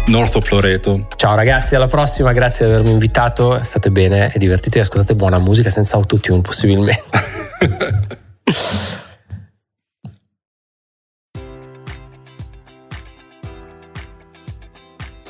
North 0.08 0.36
of 0.36 0.50
Loreto. 0.50 1.08
Ciao 1.16 1.36
ragazzi, 1.36 1.76
alla 1.76 1.88
prossima, 1.88 2.32
grazie 2.32 2.66
di 2.66 2.72
avermi 2.74 2.92
invitato. 2.92 3.62
State 3.64 3.90
bene 3.90 4.32
e 4.34 4.40
divertitevi, 4.40 4.84
ascoltate 4.84 5.14
buona 5.14 5.38
musica 5.38 5.70
senza 5.70 5.96
autotune 5.96 6.42
possibilmente. 6.42 7.04